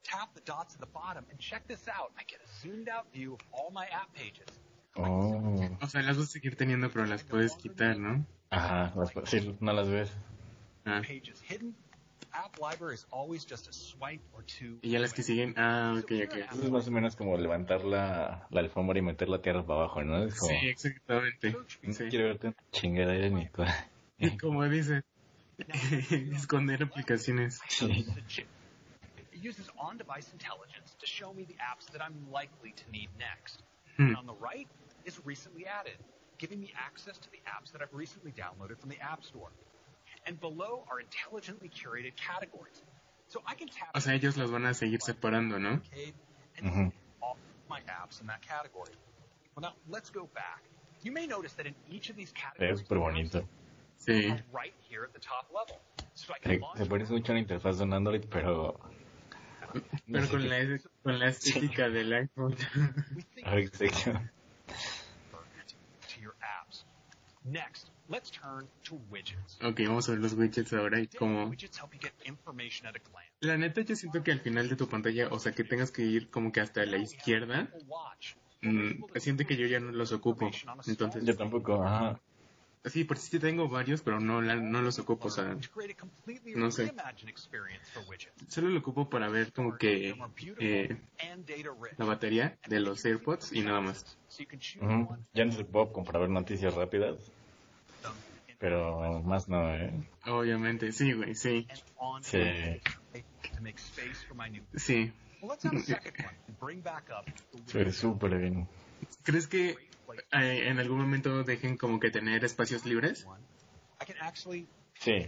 tap 0.03 0.33
the 0.33 0.41
dots 0.41 0.73
at 0.75 0.79
the 0.79 0.87
bottom, 0.87 1.25
and 1.29 1.39
check 1.39 1.67
this 1.67 1.87
out. 1.87 2.11
I 2.17 2.23
get 2.23 2.39
a 2.39 2.61
zoomed 2.61 2.89
out 2.89 3.11
view 3.13 3.33
of 3.33 3.39
all 3.51 3.71
my 3.71 3.85
app 3.85 4.13
pages. 4.13 4.47
Oh. 4.95 5.77
O 5.81 5.87
sea, 5.87 6.01
las 6.01 6.17
vas 6.17 6.27
a 6.27 6.31
seguir 6.31 6.55
teniendo, 6.55 6.89
pero 6.91 7.05
las 7.05 7.23
puedes 7.23 7.55
quitar, 7.55 7.97
¿no? 7.97 8.25
Ajá, 8.49 8.93
las, 8.95 9.11
sí, 9.29 9.55
no 9.59 9.73
las 9.73 9.89
ves. 9.89 10.11
Ah. 10.85 11.01
Pages 11.05 11.41
hidden. 11.41 11.75
Y 14.81 14.89
ya 14.91 14.99
las 14.99 15.13
que 15.13 15.23
siguen, 15.23 15.53
ah, 15.57 15.95
ok, 15.97 16.11
ok. 16.25 16.35
Eso 16.51 16.63
es 16.63 16.71
más 16.71 16.87
o 16.87 16.91
menos 16.91 17.15
como 17.15 17.37
levantar 17.37 17.83
la, 17.83 18.47
la 18.49 18.59
alfombra 18.59 18.97
y 18.99 19.01
meter 19.01 19.29
la 19.29 19.41
tierra 19.41 19.65
para 19.65 19.81
abajo, 19.81 20.03
¿no? 20.03 20.23
Es 20.23 20.39
como, 20.39 20.51
Sí, 20.51 20.67
exactamente. 20.67 21.55
no 21.83 21.93
Sí. 21.93 22.03
quiero 22.09 22.25
verte 22.25 22.47
una 22.47 22.55
chingadera 22.71 23.25
en 23.27 23.33
mi 23.33 23.47
cara. 23.49 23.89
Y 24.19 24.35
como 24.37 24.67
dice, 24.67 25.03
esconder 26.33 26.81
aplicaciones. 26.83 27.59
Sí. 27.67 28.05
It 29.31 29.43
uses 29.47 29.69
on-device 29.77 30.31
intelligence 30.33 30.95
to 30.99 31.05
show 31.05 31.33
me 31.33 31.43
the 31.45 31.55
apps 31.61 31.85
that 31.91 32.01
I'm 32.01 32.31
likely 32.31 32.73
to 32.73 32.91
need 32.91 33.09
next. 33.19 33.61
Hmm. 33.97 34.07
And 34.07 34.17
on 34.17 34.25
the 34.25 34.33
right 34.41 34.67
is 35.05 35.19
recently 35.23 35.67
added, 35.67 35.97
giving 36.39 36.59
me 36.59 36.73
access 36.75 37.19
to 37.19 37.29
the 37.29 37.39
apps 37.45 37.71
that 37.73 37.81
I've 37.83 37.93
recently 37.93 38.31
downloaded 38.31 38.79
from 38.79 38.89
the 38.89 38.99
App 38.99 39.23
Store. 39.23 39.51
And 40.27 40.39
below 40.39 40.83
are 40.91 40.99
intelligently 40.99 41.69
curated 41.69 42.13
categories. 42.17 42.81
So 43.29 43.41
I 43.47 43.55
can 43.55 43.67
tap 43.69 43.89
O 43.95 43.99
sea, 44.01 44.13
ellos 44.13 44.37
las 44.37 44.49
van 44.51 44.65
a 44.65 44.73
seguir 44.73 44.99
separando, 45.01 45.59
¿no? 45.59 45.69
arcade 45.81 46.13
and 46.57 46.65
Mhm. 46.69 46.91
all 47.21 47.37
my 47.69 47.79
apps 47.87 48.19
in 48.21 48.27
that 48.27 48.41
category. 48.41 48.93
Well, 49.55 49.61
now 49.63 49.73
let's 49.89 50.09
go 50.11 50.27
back. 50.33 50.61
You 51.03 51.11
may 51.11 51.27
notice 51.27 51.53
that 51.55 51.65
in 51.65 51.75
each 51.89 52.09
of 52.09 52.15
these 52.17 52.31
categories, 52.33 52.81
súper 52.81 52.99
bonito. 52.99 53.47
Sí. 53.99 54.29
right 54.53 54.73
here 54.89 55.03
at 55.03 55.13
the 55.13 55.19
top 55.19 55.47
level. 55.53 55.79
So 56.13 56.33
I 56.33 56.39
can 56.39 56.51
Se, 56.51 56.59
launch 56.59 56.77
se 56.77 56.85
parece 56.85 57.09
mucho 57.11 57.31
a 57.31 57.35
una 57.35 57.39
interfaz 57.41 57.77
de 57.77 57.83
un 57.83 57.93
Android, 57.93 58.25
pero... 58.29 58.79
Pero 60.11 60.27
con 60.29 60.47
la, 60.49 60.79
con 61.03 61.19
la 61.19 61.27
estética 61.27 61.89
del 61.93 62.13
iPhone. 62.13 62.55
we 63.15 63.21
think 63.35 63.47
exacto. 63.47 64.13
to 66.07 66.21
your 66.21 66.35
apps. 66.41 66.83
Next, 67.45 67.89
let's 68.09 68.31
turn 68.31 68.67
to 68.83 68.95
widgets. 69.09 69.59
ok, 69.61 69.79
vamos 69.87 70.07
a 70.07 70.11
ver 70.13 70.21
los 70.21 70.33
widgets 70.33 70.73
ahora 70.73 70.99
y 70.99 71.07
glance. 71.07 71.67
La 73.41 73.57
neta 73.57 73.81
yo 73.81 73.95
siento 73.95 74.23
que 74.23 74.31
al 74.31 74.39
final 74.39 74.67
de 74.69 74.75
tu 74.75 74.87
pantalla, 74.87 75.27
o 75.29 75.39
sea, 75.39 75.51
que 75.51 75.63
tengas 75.63 75.91
que 75.91 76.01
ir 76.03 76.29
como 76.29 76.51
que 76.51 76.59
hasta 76.59 76.85
la 76.85 76.97
izquierda, 76.97 77.61
Apple 77.61 77.83
Watch. 77.85 78.35
mm, 78.61 79.03
siento 79.19 79.45
que 79.45 79.55
yo 79.57 79.67
ya 79.67 79.79
no 79.79 79.91
los 79.91 80.11
ocupo. 80.11 80.49
Entonces, 80.87 81.23
Yo 81.23 81.35
tampoco, 81.37 81.83
ajá. 81.83 82.19
sí, 82.85 83.03
por 83.03 83.17
si 83.17 83.29
sí 83.31 83.39
tengo 83.39 83.69
varios, 83.69 84.01
pero 84.01 84.19
no, 84.19 84.41
la- 84.41 84.55
no 84.55 84.81
los 84.81 84.97
ocupo, 84.97 85.27
o 85.27 85.31
sea, 85.31 85.55
no 86.55 86.71
sé. 86.71 86.93
solo 88.47 88.69
lo 88.69 88.79
ocupo 88.79 89.09
para 89.09 89.29
ver 89.29 89.53
como 89.53 89.77
que 89.77 90.15
eh, 90.59 90.97
la 91.97 92.05
batería 92.05 92.57
de 92.67 92.79
los 92.79 93.05
AirPods 93.05 93.53
y 93.53 93.61
nada 93.61 93.81
más. 93.81 94.17
Ujú. 94.79 95.09
one 95.09 95.23
Ya 95.33 95.45
no 95.45 95.51
se 95.51 95.63
puedo 95.65 95.91
comprar 95.91 96.21
ver 96.21 96.29
noticias 96.29 96.73
rápidas, 96.73 97.31
pero 98.57 99.21
más 99.23 99.47
no, 99.47 99.73
¿eh? 99.75 99.91
Obviamente, 100.25 100.91
sí, 100.91 101.13
güey, 101.13 101.35
sí, 101.35 101.67
Sí. 102.21 102.41
sí. 104.75 105.13
Ve 107.73 107.91
súper 107.91 108.37
bien. 108.37 108.67
¿Crees 109.23 109.47
que 109.47 109.69
eh, 109.69 110.67
en 110.67 110.79
algún 110.79 110.99
momento 110.99 111.43
dejen 111.43 111.77
como 111.77 111.99
que 111.99 112.09
tener 112.09 112.43
espacios 112.43 112.85
libres? 112.85 113.27
Sí, 114.95 115.27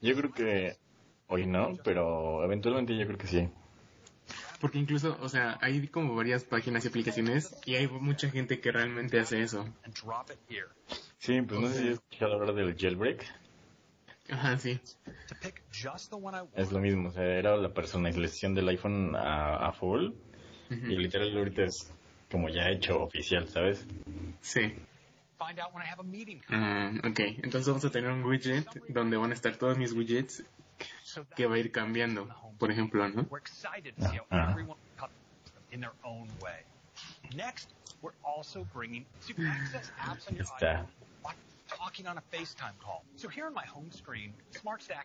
yo 0.00 0.16
creo 0.16 0.32
que 0.32 0.76
hoy 1.26 1.46
no, 1.46 1.76
pero 1.82 2.44
eventualmente 2.44 2.96
yo 2.96 3.06
creo 3.06 3.18
que 3.18 3.26
sí. 3.26 3.48
Porque 4.60 4.78
incluso, 4.78 5.16
o 5.20 5.28
sea, 5.28 5.56
hay 5.60 5.86
como 5.88 6.14
varias 6.14 6.44
páginas 6.44 6.84
y 6.84 6.88
aplicaciones 6.88 7.56
y 7.64 7.76
hay 7.76 7.86
mucha 7.88 8.28
gente 8.30 8.60
que 8.60 8.72
realmente 8.72 9.18
hace 9.20 9.42
eso. 9.42 9.64
Sí, 11.18 11.42
pues 11.42 11.60
no 11.60 11.68
sé 11.68 11.74
si 11.74 11.84
has 11.88 11.94
escuchado 11.94 12.34
hablar 12.34 12.54
del 12.54 12.76
jailbreak. 12.76 13.26
Ajá, 14.30 14.58
sí. 14.58 14.80
Es 16.54 16.72
lo 16.72 16.80
mismo, 16.80 17.08
o 17.08 17.12
sea, 17.12 17.24
era 17.24 17.56
la 17.56 17.72
personalización 17.72 18.54
del 18.54 18.68
iPhone 18.68 19.14
a, 19.16 19.68
a 19.68 19.72
full 19.72 20.12
y 20.70 20.96
literal 20.96 21.36
ahorita 21.36 21.64
es 21.64 21.92
como 22.30 22.48
ya 22.48 22.68
hecho 22.68 23.02
oficial, 23.02 23.48
¿sabes? 23.48 23.86
Sí. 24.40 24.74
Ah, 26.48 26.92
ok, 27.04 27.20
entonces 27.42 27.68
vamos 27.68 27.84
a 27.84 27.90
tener 27.90 28.10
un 28.10 28.24
widget 28.24 28.68
donde 28.88 29.16
van 29.16 29.30
a 29.30 29.34
estar 29.34 29.56
todos 29.56 29.78
mis 29.78 29.92
widgets 29.92 30.44
que 31.36 31.46
va 31.46 31.54
a 31.54 31.58
ir 31.58 31.72
cambiando, 31.72 32.28
por 32.58 32.70
ejemplo, 32.70 33.08
¿no? 33.08 33.24
on 40.28 40.36
your 40.36 40.44
Está. 40.44 40.86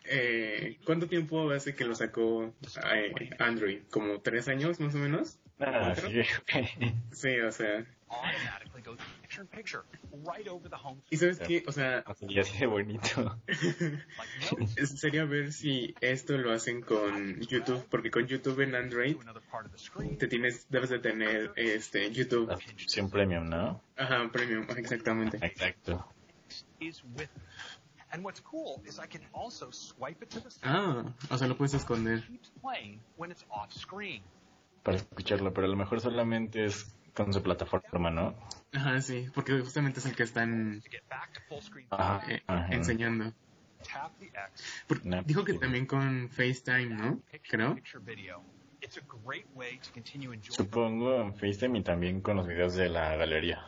Eh, 0.06 0.80
¿Cuánto 0.86 1.08
tiempo 1.08 1.52
hace 1.52 1.76
que 1.76 1.86
lo 1.86 1.96
sacó 1.96 2.54
eh, 2.94 3.30
Android? 3.40 3.84
¿Como 3.90 4.22
tres 4.22 4.48
años 4.48 4.80
más 4.80 4.96
o 4.96 4.98
menos? 4.98 5.40
Ah, 5.60 5.94
sí, 5.96 6.22
Sí, 7.12 7.40
o 7.40 7.52
sea... 7.52 7.86
automatically 8.10 8.82
goes 8.82 9.00
picture 9.22 9.42
in 9.42 9.48
picture 9.48 9.86
right 10.24 10.48
over 10.48 10.70
the 10.70 10.78
home 10.78 11.02
¿Y 11.10 11.18
sabes 11.18 11.40
qué? 11.40 11.64
O 11.68 11.72
sea, 11.72 12.04
y 12.22 12.40
así 12.40 12.58
de 12.60 12.68
bonito. 12.68 13.40
sería 14.96 15.26
ver 15.26 15.52
si 15.52 15.96
esto 16.02 16.38
lo 16.38 16.52
hacen 16.52 16.82
con 16.82 17.40
YouTube, 17.42 17.86
porque 17.90 18.12
con 18.12 18.28
YouTube 18.28 18.60
en 18.62 18.76
Android 18.76 19.16
te 20.20 20.28
tienes, 20.28 20.70
debes 20.70 20.90
de 20.90 21.00
tener 21.00 21.52
este 21.56 22.12
YouTube. 22.12 22.50
La 22.50 22.58
suscripción 22.58 23.10
premium, 23.10 23.50
¿no? 23.50 23.82
Ajá, 23.96 24.30
premium, 24.32 24.68
exactamente. 24.78 25.38
Exacto. 25.42 26.13
Is 26.88 27.04
with 27.16 27.30
me. 27.36 27.42
And 28.12 28.24
what's 28.24 28.42
cool 28.42 28.82
is 28.86 29.00
I 29.00 29.08
can 29.08 29.22
also 29.34 29.72
swipe 29.72 30.22
it 30.24 30.30
to 30.32 30.40
the 30.40 30.52
side. 30.52 30.62
Ah, 30.64 31.04
o 31.32 31.38
sea, 31.38 31.48
lo 31.48 31.56
puedes 31.58 31.74
esconder. 31.74 32.20
It 32.20 32.28
keeps 32.28 32.52
playing 32.62 33.00
when 33.18 33.32
it's 33.32 33.44
off 33.50 33.74
screen. 33.74 34.22
Para 34.84 34.98
escucharlo, 34.98 35.52
pero 35.54 35.66
a 35.66 35.70
lo 35.70 35.76
mejor 35.78 36.00
solamente 36.02 36.66
es 36.66 36.94
con 37.16 37.32
su 37.34 37.42
plataforma, 37.42 38.12
¿no? 38.12 38.36
Ajá, 38.74 39.02
sí, 39.02 39.28
porque 39.34 39.60
justamente 39.62 40.00
es 40.00 40.06
el 40.06 40.16
que 40.16 40.24
están 40.24 40.82
Ajá. 41.90 42.22
eh, 42.32 42.42
Ajá. 42.48 42.68
enseñando. 42.74 43.34
tap 43.92 44.12
the 44.20 44.28
X. 44.28 44.84
Por- 44.88 45.06
No, 45.06 45.24
dijo 45.24 45.44
que 45.44 45.54
también 45.56 45.86
con 45.86 46.30
FaceTime, 46.30 46.86
¿no? 46.96 47.22
Creo. 47.50 47.76
Picture 47.76 48.00
video. 48.04 48.44
It's 48.82 48.98
a 48.98 49.02
great 49.26 49.46
way 49.56 49.78
to 49.80 49.92
continue 49.94 50.34
enjoying 50.34 50.54
Supongo 50.56 51.16
en 51.22 51.34
FaceTime 51.36 51.80
y 51.80 51.84
también 51.84 52.22
con 52.22 52.38
los 52.38 52.48
videos 52.48 52.76
de 52.76 52.90
la 52.90 53.16
galería. 53.16 53.66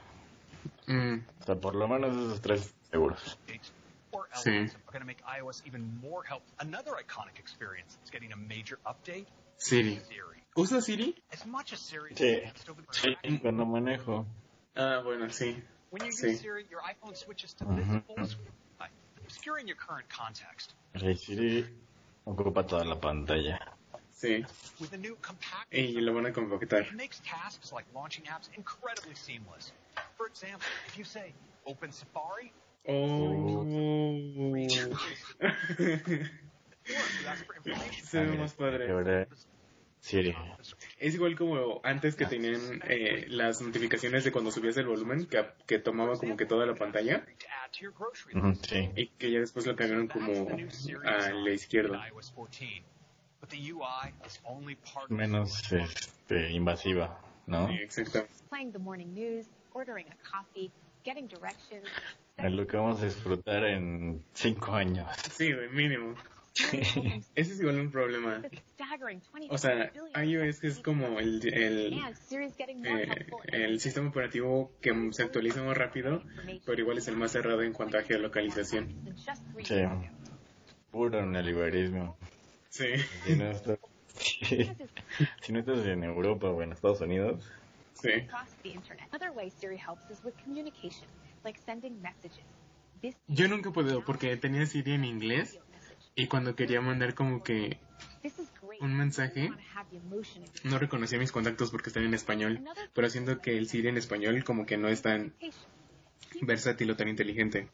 Mm, 0.88 1.20
O 1.42 1.44
sea, 1.46 1.56
por 1.56 1.76
lo 1.76 1.88
menos 1.88 2.12
esos 2.16 2.42
tres 2.42 2.75
seguros. 2.92 3.38
updates 3.48 3.72
or 4.12 4.28
Sí. 4.34 4.48
elements 4.50 4.76
are 4.76 4.92
going 4.92 5.02
to 5.02 5.06
make 5.06 5.22
iOS 5.26 5.62
even 5.66 6.00
more 6.02 6.24
helpful. 6.24 6.54
Another 6.60 6.92
iconic 6.94 7.38
experience 7.40 7.98
is 8.04 8.10
getting 8.12 8.32
a 8.32 8.38
major 8.38 8.78
update. 8.86 9.26
Siri. 9.58 10.00
Siri. 10.08 10.44
¿Usa 10.58 10.82
Siri? 10.82 11.16
As 11.32 11.46
much 11.46 11.74
as 11.74 11.80
Siri 11.80 12.12
is 12.12 12.18
Sí. 12.20 12.42
Sí, 12.92 13.40
cuando 13.42 13.66
manejo. 13.66 14.26
Ah, 14.76 15.02
bueno, 15.04 15.26
sí. 15.30 15.62
When 15.92 16.06
you 16.06 16.12
Sí. 16.12 16.32
use 16.32 16.42
Siri, 16.42 16.66
your 16.70 16.82
iPhone 16.82 17.16
switches 17.16 17.54
to 17.56 17.66
visible 17.66 18.26
screen, 18.26 18.52
time, 18.80 18.92
obscuring 19.24 19.68
your 19.68 19.78
current 19.78 20.08
context. 20.10 20.74
El 20.94 21.16
Siri 21.18 21.66
ocupa 22.26 22.66
toda 22.68 22.84
la 22.86 22.96
pantalla. 23.00 23.60
Sí. 24.14 24.46
With 24.80 24.92
the 24.92 24.98
new 24.98 25.16
compact 25.22 25.74
Y 25.74 26.00
lo 26.02 26.14
van 26.14 26.26
a 26.26 26.32
compactar. 26.32 26.86
it 26.88 26.94
makes 26.94 27.20
tasks 27.22 27.72
like 27.74 27.86
launching 27.94 28.24
apps 28.28 28.50
incredibly 28.56 29.14
seamless. 29.16 29.72
For 30.18 30.28
example, 30.28 30.66
if 30.88 30.98
you 30.98 31.04
say 31.04 31.34
open 31.66 31.92
Safari, 31.92 32.52
Oh. 32.88 34.56
Se 38.04 38.24
ve 38.24 38.38
más 38.38 38.54
Y 38.54 38.58
padre. 38.58 39.28
Siri. 40.00 40.36
Es 41.00 41.16
igual 41.16 41.36
como 41.36 41.82
antes 41.84 42.16
que 42.16 42.28
tenían 42.28 42.80
eh, 42.88 43.26
las 43.28 43.60
notificaciones 43.62 44.24
de 44.24 44.32
cuando 44.32 44.52
subías 44.52 44.78
el 44.78 44.86
volumen, 44.86 45.26
que, 45.26 45.44
que 45.66 45.80
tomaba 45.80 46.16
como 46.18 46.38
que 46.38 46.46
toda 46.46 46.68
la 46.68 46.76
pantalla. 46.76 47.26
Sí. 48.62 48.92
y 48.96 49.08
que 49.08 49.32
ya 49.32 49.40
después 49.40 49.66
lo 49.66 49.76
cambiaron 49.76 50.08
como 50.08 50.48
a 51.04 51.32
la 51.32 51.52
izquierda. 51.52 52.08
in 52.08 52.14
iOS 52.14 52.32
14. 52.36 52.84
But 53.42 53.50
the 53.50 53.58
UI 53.74 54.14
is 54.26 54.40
only 54.46 54.76
part 54.76 55.06
of 55.06 55.10
the 55.10 55.16
Menos 55.16 55.72
este, 55.72 56.52
invasiva, 56.52 57.20
¿no? 57.48 57.68
Sí, 57.68 57.74
exacto. 57.74 58.28
Es 62.38 62.52
lo 62.52 62.68
que 62.68 62.78
vamos 62.78 63.02
a 63.02 63.06
disfrutar 63.06 63.64
en 63.66 64.24
cinco 64.34 64.74
años. 64.74 65.08
Sí, 65.32 65.54
güey, 65.54 65.70
mínimo. 65.70 66.16
Ese 67.36 67.54
es 67.54 67.60
igual 67.60 67.80
un 67.80 67.92
problema. 67.92 68.42
The 68.42 68.62
staggering 68.74 69.22
20 69.34 69.54
O 69.54 69.58
sea, 69.58 69.92
iOS 70.24 70.64
es 70.64 70.80
como 70.80 71.20
el, 71.20 71.46
el, 71.54 71.94
eh, 71.94 73.28
el 73.52 73.80
sistema 73.80 74.10
operativo 74.10 74.72
que 74.82 74.94
se 75.12 75.24
actualiza 75.24 75.64
más 75.64 75.78
rápido, 75.78 76.24
pero 76.66 76.82
igual 76.82 76.98
es 76.98 77.08
el 77.10 77.18
más 77.18 77.32
cerrado 77.32 77.62
en 77.62 77.74
cuanto 77.74 77.98
a 77.98 78.04
geolocalización. 78.04 79.16
Sí. 79.64 79.82
Puro 80.92 81.26
neoliberalismo. 81.26 82.18
Sí. 82.70 82.88
Si 83.26 83.36
no, 83.36 83.50
estás, 83.52 83.80
si 85.42 85.52
no 85.52 85.60
estás 85.60 85.86
en 85.86 86.04
Europa 86.04 86.50
o 86.50 86.62
en 86.62 86.72
Estados 86.72 87.02
Unidos, 87.02 87.44
Sí. 87.96 88.28
Yo 93.28 93.48
nunca 93.48 93.70
he 93.70 93.72
podido 93.72 94.04
porque 94.04 94.36
tenía 94.38 94.66
Siri 94.66 94.94
en 94.94 95.06
inglés 95.06 95.60
y 96.16 96.28
cuando 96.28 96.56
quería 96.56 96.82
mandar 96.82 97.14
como 97.14 97.44
que 97.44 97.78
un 98.80 98.98
mensaje, 98.98 99.52
no 100.64 100.80
reconocía 100.80 101.20
mis 101.20 101.32
contactos 101.32 101.72
porque 101.72 101.90
están 101.90 102.04
en 102.04 102.14
español, 102.14 102.64
pero 102.94 103.10
siento 103.10 103.42
que 103.42 103.58
el 103.58 103.68
Siri 103.68 103.90
en 103.90 103.98
español 103.98 104.44
como 104.44 104.66
que 104.66 104.78
no 104.78 104.88
es 104.88 105.02
tan 105.02 105.34
versátil 106.42 106.92
o 106.92 106.96
tan 106.96 107.08
inteligente. 107.08 107.68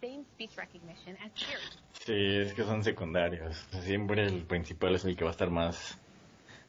Sí, 1.93 2.37
es 2.37 2.53
que 2.53 2.63
son 2.63 2.83
secundarios. 2.83 3.57
Siempre 3.83 4.25
el 4.25 4.43
principal 4.43 4.95
es 4.95 5.05
el 5.05 5.15
que 5.15 5.23
va 5.23 5.29
a 5.29 5.33
estar 5.33 5.49
más, 5.49 5.97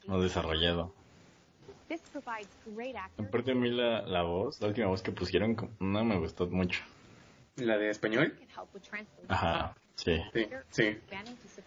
más 0.06 0.22
desarrollado. 0.22 0.94
Aparte 3.18 3.52
a 3.52 3.54
mí 3.54 3.70
la, 3.70 4.02
la 4.02 4.22
voz, 4.22 4.60
la 4.60 4.68
última 4.68 4.86
voz 4.86 5.02
que 5.02 5.12
pusieron, 5.12 5.56
no 5.80 6.04
me 6.04 6.18
gustó 6.18 6.46
mucho. 6.48 6.82
¿La 7.56 7.76
de 7.78 7.90
español? 7.90 8.38
Ajá, 9.28 9.76
sí. 9.94 10.22
Sí, 10.32 10.48
sí. 10.70 10.98
Languages. 11.10 11.60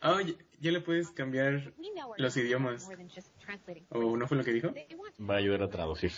Ah, 0.00 0.20
ya, 0.24 0.34
ya 0.60 0.72
le 0.72 0.80
puedes 0.80 1.10
cambiar 1.10 1.74
los 2.16 2.36
idiomas. 2.36 2.88
¿O 3.90 4.16
no 4.16 4.26
fue 4.26 4.36
lo 4.36 4.44
que 4.44 4.52
dijo? 4.52 4.72
Va 5.20 5.34
a 5.34 5.38
ayudar 5.38 5.62
a 5.62 5.68
traducir. 5.68 6.12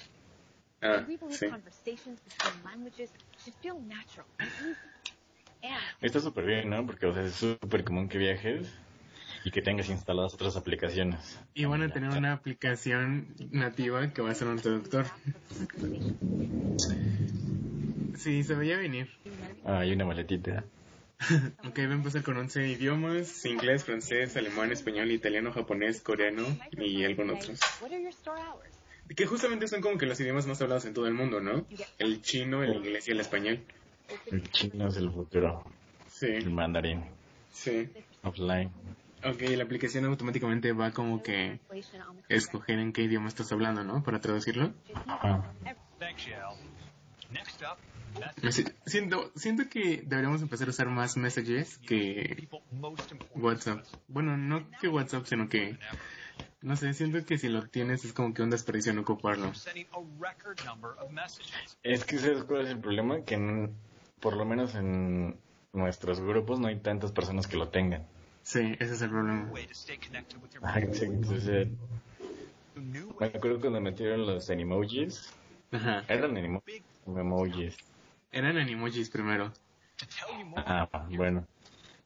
Ah, 0.80 1.04
sí. 1.30 1.48
conversations 1.48 2.20
between 2.22 2.62
languages 2.62 3.10
should 3.36 3.54
feel 3.60 3.80
natural 3.80 4.26
and 4.38 4.48
easy. 4.60 4.76
And 5.62 5.82
Está 6.00 6.20
súper 6.20 6.44
bien, 6.44 6.70
¿no? 6.70 6.86
Porque 6.86 7.06
o 7.06 7.12
sea, 7.12 7.24
es 7.24 7.34
súper 7.34 7.82
común 7.82 8.08
que 8.08 8.18
viajes 8.18 8.72
y 9.44 9.50
que 9.50 9.60
tengas 9.60 9.88
instaladas 9.88 10.34
otras 10.34 10.56
aplicaciones. 10.56 11.40
Y 11.54 11.64
van 11.64 11.82
a 11.82 11.88
tener 11.88 12.10
una 12.10 12.32
aplicación 12.32 13.34
nativa 13.50 14.12
que 14.12 14.22
va 14.22 14.30
a 14.30 14.34
ser 14.34 14.46
un 14.48 14.58
traductor. 14.58 15.06
Sí, 18.18 18.42
se 18.42 18.54
veía 18.54 18.76
venir. 18.76 19.08
Ah, 19.64 19.78
hay 19.80 19.92
una 19.92 20.04
maletita. 20.04 20.64
Ok, 21.64 21.78
va 21.80 21.82
a 21.82 21.94
empezar 21.94 22.22
con 22.22 22.36
11 22.36 22.68
idiomas, 22.68 23.44
inglés, 23.44 23.84
francés, 23.84 24.36
alemán, 24.36 24.70
español, 24.70 25.10
italiano, 25.10 25.50
japonés, 25.52 26.00
coreano 26.00 26.44
y 26.76 27.04
algunos 27.04 27.42
otros. 27.42 27.60
What 27.80 27.90
are 27.92 28.00
your 28.00 28.12
store 28.12 28.40
hours? 28.40 28.68
Que 29.16 29.26
justamente 29.26 29.66
son 29.66 29.80
como 29.80 29.98
que 29.98 30.06
los 30.06 30.20
idiomas 30.20 30.46
más 30.46 30.62
hablados 30.62 30.84
en 30.84 30.94
todo 30.94 31.08
el 31.08 31.14
mundo, 31.14 31.40
¿no? 31.40 31.66
El 31.98 32.22
chino, 32.22 32.62
el 32.62 32.76
inglés 32.76 33.08
y 33.08 33.10
el 33.10 33.20
español. 33.20 33.64
El 34.30 34.48
chino 34.50 34.86
es 34.88 34.96
el 34.96 35.10
futuro. 35.10 35.64
El 36.20 36.42
Sí, 36.42 36.48
mandarín. 36.48 37.02
sí. 37.52 37.88
Offline. 38.22 38.70
Ok, 39.24 39.40
la 39.56 39.64
aplicación 39.64 40.04
automáticamente 40.04 40.72
va 40.72 40.92
como 40.92 41.20
que 41.22 41.58
escoger 42.28 42.78
en 42.78 42.92
qué 42.92 43.02
idioma 43.02 43.26
estás 43.26 43.50
hablando, 43.50 43.82
¿no? 43.82 44.04
Para 44.04 44.20
traducirlo. 44.20 44.72
Ajá. 45.06 45.52
Siento, 48.86 49.32
siento 49.36 49.68
que 49.68 50.02
deberíamos 50.06 50.42
empezar 50.42 50.68
a 50.68 50.70
usar 50.70 50.88
más 50.88 51.16
messages 51.16 51.78
que. 51.78 52.48
WhatsApp. 53.34 53.84
Bueno, 54.08 54.36
no 54.36 54.68
que 54.80 54.88
WhatsApp, 54.88 55.26
sino 55.26 55.48
que, 55.48 55.78
no 56.62 56.76
sé, 56.76 56.94
siento 56.94 57.24
que 57.24 57.38
si 57.38 57.48
lo 57.48 57.66
tienes 57.68 58.04
es 58.04 58.12
como 58.12 58.32
que 58.34 58.42
un 58.42 58.50
desperdicio 58.50 58.92
no 58.94 59.02
ocuparlo. 59.02 59.52
Es 61.82 62.04
que 62.04 62.18
¿sabes 62.18 62.44
cuál 62.44 62.64
es 62.66 62.70
el 62.70 62.78
problema? 62.80 63.24
Que 63.24 63.34
en- 63.34 63.74
por 64.20 64.36
lo 64.36 64.44
menos 64.44 64.74
en 64.74 65.36
nuestros 65.72 66.20
grupos 66.20 66.58
no 66.60 66.68
hay 66.68 66.76
tantas 66.80 67.12
personas 67.12 67.46
que 67.46 67.56
lo 67.56 67.68
tengan. 67.68 68.06
Sí, 68.42 68.76
ese 68.78 68.94
es 68.94 69.02
el 69.02 69.10
problema. 69.10 69.50
Me 73.20 73.26
acuerdo 73.26 73.60
cuando 73.60 73.80
metieron 73.80 74.26
los 74.26 74.48
animojis. 74.50 75.32
Ajá. 75.72 76.04
Eran 76.08 76.36
emojis. 76.36 77.76
Eran 78.32 78.58
animojis 78.58 79.10
primero. 79.10 79.52
Ah, 80.56 80.88
bueno. 81.10 81.46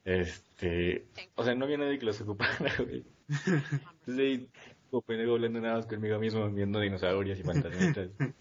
Este. 0.04 1.06
O 1.37 1.44
sea, 1.44 1.54
no 1.54 1.64
había 1.64 1.78
nadie 1.78 1.98
que 1.98 2.06
los 2.06 2.20
ocupara, 2.20 2.56
güey. 2.78 3.04
Entonces 3.28 4.18
ahí, 4.18 4.48
como 4.90 5.02
pendejo 5.02 5.32
hablando 5.32 5.61
nada 5.61 5.76
más 5.76 5.87
conmigo 5.87 6.18
mismo, 6.18 6.48
viendo 6.50 6.80
dinosaurios 6.80 7.38
y 7.38 7.42
fantasmitas. 7.42 8.11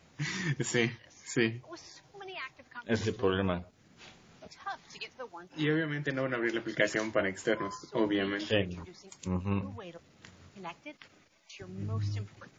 Sí, 0.59 0.91
sí. 1.07 1.61
Ese 2.85 2.93
es 2.93 3.07
el 3.07 3.15
problema. 3.15 3.65
Y 5.57 5.69
obviamente 5.69 6.11
no 6.11 6.23
van 6.23 6.33
a 6.33 6.37
abrir 6.37 6.53
la 6.53 6.61
aplicación 6.61 7.11
para 7.11 7.27
externos, 7.27 7.73
obviamente. 7.93 8.69
Sí. 8.69 8.77
most 11.87 12.15
important. 12.15 12.51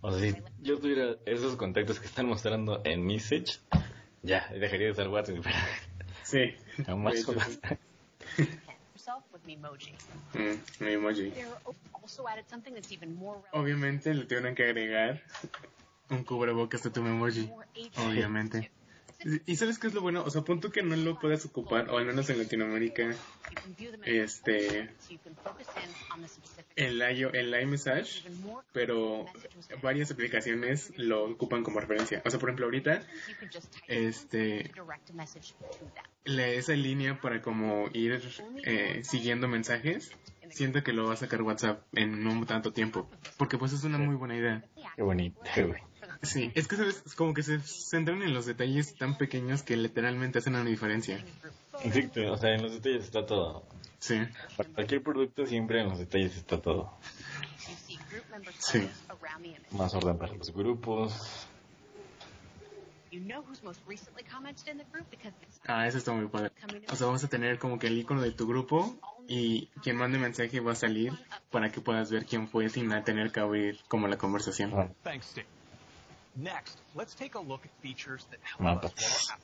O 0.00 0.12
sea, 0.12 0.32
si 0.32 0.42
yo 0.62 0.78
tuviera 0.78 1.16
esos 1.26 1.56
contactos 1.56 1.98
que 1.98 2.06
están 2.06 2.26
mostrando 2.26 2.82
en 2.84 3.04
Message, 3.04 3.58
ya, 4.22 4.48
dejaría 4.48 4.86
de 4.86 4.92
usar 4.92 5.08
WhatsApp, 5.08 5.36
pero 5.42 5.56
Sí. 6.22 6.54
Memoji. 9.46 9.94
Mm, 10.34 10.84
mi 10.84 10.92
emoji. 10.92 11.30
Relevant, 11.30 11.60
Obviamente 13.52 14.14
le 14.14 14.24
tienen 14.24 14.54
que 14.54 14.64
agregar 14.64 15.22
un 16.10 16.24
cubrebocas 16.24 16.84
a 16.86 16.92
tu 16.92 17.02
age 17.02 17.48
Obviamente. 17.96 18.70
¿Y 19.46 19.56
sabes 19.56 19.78
qué 19.78 19.88
es 19.88 19.94
lo 19.94 20.00
bueno? 20.02 20.22
O 20.24 20.30
sea, 20.30 20.42
punto 20.42 20.70
que 20.70 20.82
no 20.82 20.94
lo 20.96 21.18
puedas 21.18 21.44
ocupar, 21.46 21.90
o 21.90 21.98
al 21.98 22.06
menos 22.06 22.30
en 22.30 22.38
Latinoamérica, 22.38 23.14
este, 24.04 24.90
el, 26.76 27.02
IO, 27.16 27.32
el 27.32 27.60
iMessage, 27.60 28.22
pero 28.72 29.26
varias 29.82 30.10
aplicaciones 30.10 30.92
lo 30.96 31.24
ocupan 31.24 31.64
como 31.64 31.80
referencia. 31.80 32.22
O 32.24 32.30
sea, 32.30 32.38
por 32.38 32.50
ejemplo, 32.50 32.66
ahorita, 32.66 33.02
este, 33.88 34.70
la- 36.24 36.48
esa 36.48 36.72
línea 36.74 37.20
para 37.20 37.42
como 37.42 37.88
ir 37.92 38.20
eh, 38.64 39.00
siguiendo 39.04 39.48
mensajes, 39.48 40.12
siento 40.50 40.82
que 40.84 40.92
lo 40.92 41.06
va 41.06 41.14
a 41.14 41.16
sacar 41.16 41.42
WhatsApp 41.42 41.82
en 41.94 42.22
no 42.22 42.44
tanto 42.46 42.72
tiempo. 42.72 43.10
Porque 43.38 43.58
pues 43.58 43.72
es 43.72 43.82
una 43.84 43.98
muy 43.98 44.14
buena 44.14 44.36
idea. 44.36 44.62
Qué 44.94 45.02
bonito, 45.02 45.40
güey. 45.66 45.80
Sí, 46.22 46.50
es 46.54 46.68
que 46.68 46.76
¿sabes? 46.76 47.02
Es 47.06 47.14
como 47.14 47.34
que 47.34 47.42
se 47.42 47.60
centran 47.60 48.22
en 48.22 48.34
los 48.34 48.46
detalles 48.46 48.96
tan 48.96 49.16
pequeños 49.18 49.62
que 49.62 49.76
literalmente 49.76 50.38
hacen 50.38 50.54
una 50.54 50.64
diferencia. 50.64 51.24
Exacto, 51.82 52.32
o 52.32 52.36
sea, 52.36 52.54
en 52.54 52.62
los 52.62 52.72
detalles 52.72 53.04
está 53.04 53.26
todo. 53.26 53.64
Sí, 53.98 54.20
Para 54.56 54.68
cualquier 54.70 55.02
producto 55.02 55.46
siempre 55.46 55.80
en 55.80 55.88
los 55.88 55.98
detalles 55.98 56.36
está 56.36 56.60
todo. 56.60 56.98
Sí. 58.58 58.88
Más 59.72 59.94
orden 59.94 60.18
para 60.18 60.34
los 60.34 60.52
grupos. 60.52 61.48
Ah, 65.66 65.86
eso 65.86 65.98
está 65.98 66.12
muy 66.12 66.28
padre. 66.28 66.52
O 66.90 66.96
sea, 66.96 67.06
vamos 67.06 67.24
a 67.24 67.28
tener 67.28 67.58
como 67.58 67.78
que 67.78 67.86
el 67.86 67.98
icono 67.98 68.20
de 68.20 68.32
tu 68.32 68.46
grupo 68.46 68.98
y 69.26 69.66
quien 69.82 69.96
mande 69.96 70.18
mensaje 70.18 70.60
va 70.60 70.72
a 70.72 70.76
salir 70.76 71.12
para 71.50 71.70
que 71.70 71.80
puedas 71.80 72.10
ver 72.10 72.26
quién 72.26 72.48
fue 72.48 72.68
sin 72.68 72.90
tener 73.04 73.32
que 73.32 73.40
abrir 73.40 73.78
como 73.88 74.06
la 74.08 74.18
conversación. 74.18 74.72
Ah, 74.74 74.88
Thanks, 75.02 75.26
Steve. 75.26 75.55
Next, 76.36 76.78
let's 76.94 77.14
take 77.14 77.34
a 77.34 77.40
look 77.40 77.64
at 77.64 77.70
features 77.82 78.26
that 78.30 78.40
help 78.42 78.60
Mapas. 78.60 78.92
us 78.92 79.28
while 79.28 79.38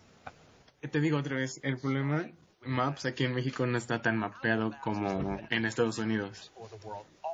we're 0.83 0.89
Te 0.89 1.01
digo 1.01 1.17
otra 1.19 1.37
vez, 1.37 1.61
el 1.63 1.79
problema, 1.79 2.29
Maps 2.65 3.07
aquí 3.07 3.25
en 3.25 3.35
México 3.35 3.67
no 3.67 3.79
está 3.79 4.03
tan 4.03 4.19
mapeado 4.19 4.73
como 4.83 5.41
en 5.51 5.65
Estados 5.65 5.99
Unidos. 5.99 6.53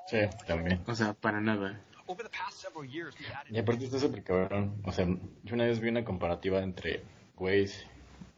Sí, 0.06 0.18
también. 0.46 0.80
O 0.86 0.94
sea, 0.94 1.14
para 1.14 1.40
nada. 1.40 1.80
over 2.08 2.22
the 2.22 2.30
past 2.30 2.60
several 2.60 2.84
years, 2.84 3.14
we 3.20 3.26
added 3.26 3.54
Y 3.54 3.58
aparte 3.58 3.84
está 3.84 3.98
súper 3.98 4.24
cabrón. 4.24 4.80
O 4.84 4.92
sea, 4.92 5.06
yo 5.06 5.54
una 5.54 5.64
vez 5.64 5.80
vi 5.80 5.88
una 5.88 6.04
comparativa 6.04 6.60
entre 6.60 7.02
Waze 7.36 7.86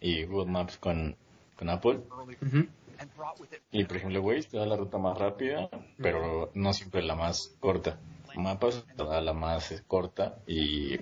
y 0.01 0.25
Google 0.25 0.51
Maps 0.51 0.77
con, 0.77 1.17
con 1.57 1.71
Apple. 1.71 2.01
it 2.29 3.63
Y 3.71 3.85
por 3.85 3.97
ejemplo, 3.97 4.21
Waze 4.23 4.49
te 4.51 4.57
da 4.59 4.67
la 4.67 4.77
ruta 4.77 4.99
más 4.99 5.17
rápida, 5.17 5.71
pero 5.97 6.51
no 6.55 6.73
siempre 6.73 7.03
la 7.03 7.15
más 7.15 7.55
corta. 7.61 7.99
Mapas 8.37 8.85
te 8.97 9.05
da 9.05 9.21
la 9.21 9.33
más 9.33 9.83
corta 9.87 10.38
y 10.47 10.99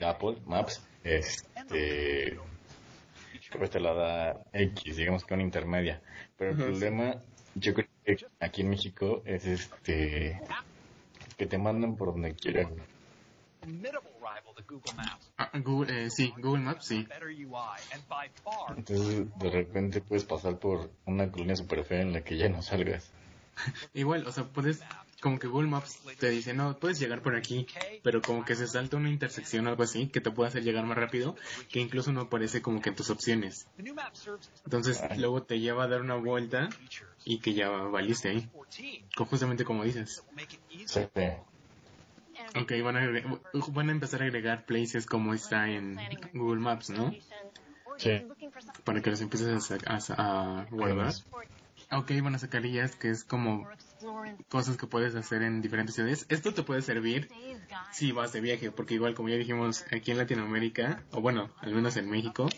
Apple 0.00 0.38
Maps, 0.46 0.82
este, 1.02 2.38
pues 3.56 3.70
te 3.70 3.80
la 3.80 3.94
da 3.94 4.44
X, 4.52 4.96
digamos 4.96 5.24
que 5.24 5.34
una 5.34 5.42
intermedia. 5.42 6.00
Pero 6.36 6.50
el 6.52 6.56
problema, 6.56 7.16
yo 7.54 7.74
creo 7.74 7.88
que 8.04 8.26
aquí 8.40 8.62
en 8.62 8.70
México 8.70 9.22
es 9.24 9.46
este, 9.46 10.40
que 11.36 11.46
te 11.46 11.58
mandan 11.58 11.96
por 11.96 12.12
donde 12.12 12.34
quieran. 12.34 12.74
Google. 14.66 14.92
Ah, 15.38 15.50
eh, 15.88 16.10
sí, 16.10 16.34
Google 16.38 16.62
Maps, 16.62 16.86
sí. 16.86 17.06
Entonces, 18.76 19.38
de 19.38 19.50
repente 19.50 20.00
puedes 20.00 20.24
pasar 20.24 20.58
por 20.58 20.90
una 21.06 21.30
colonia 21.30 21.56
super 21.56 21.84
fea 21.84 22.02
en 22.02 22.12
la 22.12 22.22
que 22.22 22.36
ya 22.36 22.48
no 22.48 22.62
salgas. 22.62 23.10
Igual, 23.94 24.26
o 24.26 24.32
sea, 24.32 24.44
puedes, 24.44 24.82
como 25.24 25.38
que 25.38 25.46
Google 25.48 25.68
Maps 25.70 25.98
te 26.20 26.28
dice, 26.30 26.52
no, 26.52 26.78
puedes 26.78 26.98
llegar 27.00 27.22
por 27.22 27.34
aquí, 27.34 27.66
pero 28.02 28.20
como 28.20 28.44
que 28.44 28.54
se 28.54 28.66
salta 28.68 28.98
una 28.98 29.08
intersección 29.08 29.66
o 29.66 29.70
algo 29.70 29.82
así 29.82 30.08
que 30.08 30.20
te 30.20 30.30
puede 30.30 30.48
hacer 30.48 30.62
llegar 30.62 30.84
más 30.84 30.98
rápido, 30.98 31.34
que 31.70 31.80
incluso 31.80 32.12
no 32.12 32.20
aparece 32.20 32.60
como 32.60 32.82
que 32.82 32.90
en 32.90 32.94
tus 32.96 33.08
opciones. 33.10 33.66
Entonces, 34.64 35.00
luego 35.16 35.42
te 35.42 35.58
lleva 35.60 35.84
a 35.84 35.88
dar 35.88 36.02
una 36.02 36.14
vuelta 36.16 36.68
y 37.24 37.40
que 37.40 37.54
ya 37.54 37.70
valiste 37.70 38.28
ahí, 38.28 38.42
14 38.42 39.04
co- 39.16 39.24
justamente 39.24 39.64
como 39.64 39.82
dices. 39.84 40.22
Sí. 40.86 41.00
Ok, 42.62 42.72
van 42.82 42.96
a, 42.96 43.40
van 43.68 43.88
a 43.88 43.92
empezar 43.92 44.22
a 44.22 44.26
agregar 44.26 44.66
places 44.66 45.06
como 45.06 45.32
está 45.32 45.70
en 45.70 45.98
Google 46.34 46.60
Maps, 46.60 46.90
¿no? 46.90 47.10
Sí. 47.98 48.10
Para 48.84 49.00
que 49.00 49.10
los 49.10 49.20
empieces 49.22 49.70
a, 49.70 49.76
a- 49.86 50.60
a 50.60 50.64
guardar. 50.70 51.12
Ok, 51.96 52.10
van 52.22 52.34
a 52.34 52.38
sacar 52.38 52.66
IAs, 52.66 52.96
que 52.96 53.10
es 53.10 53.24
como 53.24 53.68
cosas 54.48 54.76
que 54.76 54.86
puedes 54.86 55.14
hacer 55.14 55.42
en 55.42 55.62
diferentes 55.62 55.94
ciudades. 55.94 56.26
Esto 56.28 56.52
te 56.52 56.62
puede 56.62 56.82
servir 56.82 57.28
si 57.92 58.12
vas 58.12 58.32
de 58.32 58.40
viaje, 58.40 58.70
porque 58.70 58.94
igual 58.94 59.14
como 59.14 59.28
ya 59.28 59.36
dijimos, 59.36 59.84
aquí 59.92 60.10
en 60.10 60.18
Latinoamérica, 60.18 61.02
o 61.12 61.20
bueno, 61.20 61.50
al 61.60 61.74
menos 61.74 61.96
en 61.96 62.10
México, 62.10 62.48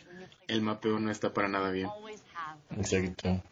el 0.48 0.62
mapeo 0.62 0.98
no 0.98 1.10
está 1.10 1.34
para 1.34 1.48
nada 1.48 1.70
bien. 1.70 1.88
Exacto. 2.76 3.42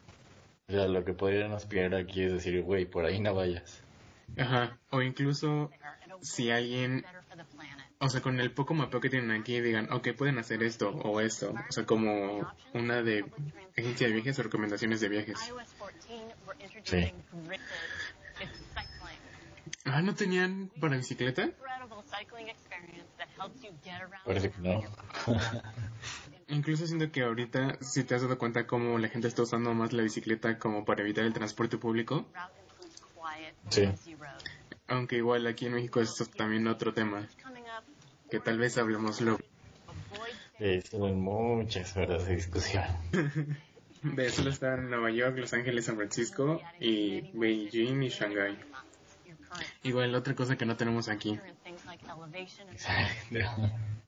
O 0.68 0.72
sea, 0.72 0.88
lo 0.88 1.04
que 1.04 1.12
podrían 1.12 1.52
aspirar 1.52 1.94
aquí 1.94 2.22
es 2.22 2.32
decir, 2.32 2.62
güey, 2.62 2.86
por 2.86 3.04
ahí 3.04 3.20
no 3.20 3.34
vayas. 3.34 3.82
Ajá, 4.38 4.78
o 4.90 5.02
incluso 5.02 5.70
si 6.22 6.50
alguien, 6.50 7.04
o 7.98 8.08
sea, 8.08 8.20
con 8.20 8.40
el 8.40 8.50
poco 8.52 8.74
mapeo 8.74 9.00
que 9.00 9.10
tienen 9.10 9.30
aquí, 9.30 9.60
digan, 9.60 9.92
ok, 9.92 10.08
pueden 10.16 10.38
hacer 10.38 10.62
esto 10.62 10.90
o 10.90 11.20
esto, 11.20 11.54
o 11.68 11.72
sea, 11.72 11.84
como 11.86 12.46
una 12.72 13.02
de 13.02 13.24
agencia 13.76 14.06
de 14.06 14.12
viajes 14.12 14.38
o 14.38 14.42
recomendaciones 14.42 15.00
de 15.00 15.08
viajes. 15.08 15.38
Sí. 16.82 17.12
Ah, 19.84 20.02
¿no 20.02 20.14
tenían 20.14 20.70
para 20.80 20.96
bicicleta? 20.96 21.50
Parece 24.24 24.50
que 24.50 24.60
no. 24.60 24.82
Incluso 26.48 26.86
siento 26.86 27.10
que 27.10 27.22
ahorita, 27.22 27.78
si 27.80 28.04
te 28.04 28.14
has 28.14 28.22
dado 28.22 28.38
cuenta 28.38 28.66
cómo 28.66 28.98
la 28.98 29.08
gente 29.08 29.28
está 29.28 29.42
usando 29.42 29.72
más 29.74 29.92
la 29.92 30.02
bicicleta 30.02 30.58
como 30.58 30.84
para 30.84 31.02
evitar 31.02 31.24
el 31.24 31.32
transporte 31.32 31.78
público, 31.78 32.26
Sí. 33.70 33.88
Aunque 34.88 35.16
igual 35.16 35.46
aquí 35.46 35.66
en 35.66 35.74
México 35.74 36.00
es 36.00 36.16
también 36.36 36.66
otro 36.68 36.92
tema, 36.92 37.28
que 38.30 38.40
tal 38.40 38.58
vez 38.58 38.76
hablemos 38.78 39.20
luego. 39.20 39.40
Sí, 40.58 40.80
son 40.82 41.20
muchas 41.20 41.96
horas 41.96 42.26
de 42.26 42.36
discusión. 42.36 42.84
De 44.02 44.28
solo 44.28 44.50
están 44.50 44.90
Nueva 44.90 45.10
York, 45.10 45.38
Los 45.38 45.54
Ángeles, 45.54 45.86
San 45.86 45.96
Francisco 45.96 46.60
y 46.78 47.22
Beijing 47.32 48.02
y 48.02 48.08
Shanghai. 48.10 48.58
Igual 49.82 50.14
otra 50.14 50.34
cosa 50.34 50.56
que 50.56 50.66
no 50.66 50.76
tenemos 50.76 51.08
aquí. 51.08 51.40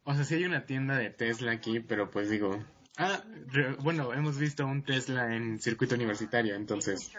O 0.04 0.14
sea, 0.14 0.24
sí 0.24 0.34
hay 0.34 0.44
una 0.44 0.66
tienda 0.66 0.98
de 0.98 1.08
Tesla 1.08 1.52
aquí, 1.52 1.80
pero 1.80 2.10
pues 2.10 2.28
digo... 2.28 2.62
Ah, 2.98 3.22
re- 3.48 3.74
bueno, 3.76 4.12
hemos 4.12 4.36
visto 4.38 4.66
un 4.66 4.82
Tesla 4.82 5.34
en 5.34 5.58
circuito 5.60 5.94
universitario, 5.94 6.54
entonces... 6.56 7.10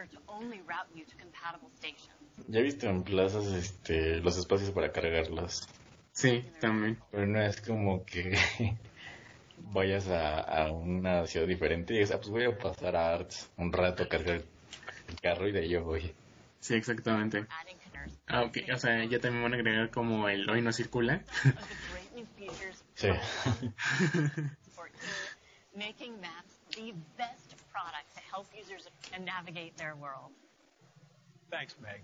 Ya 2.47 2.59
he 2.59 2.63
visto 2.63 2.87
en 2.87 3.03
plazas 3.03 3.47
este, 3.47 4.17
los 4.17 4.37
espacios 4.37 4.71
para 4.71 4.91
cargarlos. 4.91 5.67
Sí, 6.13 6.49
también. 6.59 6.99
Pero 7.11 7.25
no 7.25 7.41
es 7.41 7.59
como 7.61 8.05
que 8.05 8.37
vayas 9.57 10.07
a, 10.07 10.39
a 10.39 10.71
una 10.71 11.25
ciudad 11.25 11.47
diferente 11.47 11.93
y 11.93 11.97
digas, 11.97 12.11
ah, 12.11 12.17
pues 12.17 12.29
voy 12.29 12.43
a 12.45 12.57
pasar 12.57 12.95
a 12.95 13.13
Arts 13.13 13.49
un 13.57 13.73
rato 13.73 14.03
a 14.03 14.07
cargar 14.07 14.41
el 15.07 15.19
carro 15.21 15.47
y 15.47 15.51
de 15.51 15.59
ahí 15.59 15.69
yo 15.69 15.83
voy. 15.83 16.13
Sí, 16.59 16.75
exactamente. 16.75 17.45
Ah, 18.27 18.43
ok. 18.43 18.57
O 18.73 18.77
sea, 18.77 19.03
ya 19.05 19.19
también 19.19 19.43
van 19.43 19.53
a 19.53 19.57
agregar 19.57 19.89
como 19.89 20.27
el 20.29 20.49
hoy 20.49 20.61
no 20.61 20.71
circula. 20.71 21.21
Sí. 22.95 23.09
making 25.75 26.19
maps 26.19 26.57
the 26.75 26.91
best 27.15 27.53
product 27.71 28.09
to 28.15 28.21
help 28.21 28.47
users 28.57 28.87
and 29.13 29.23
navigate 29.23 29.77
their 29.77 29.95
world. 29.95 30.31
Thanks, 31.51 31.75
Meg. 31.79 32.01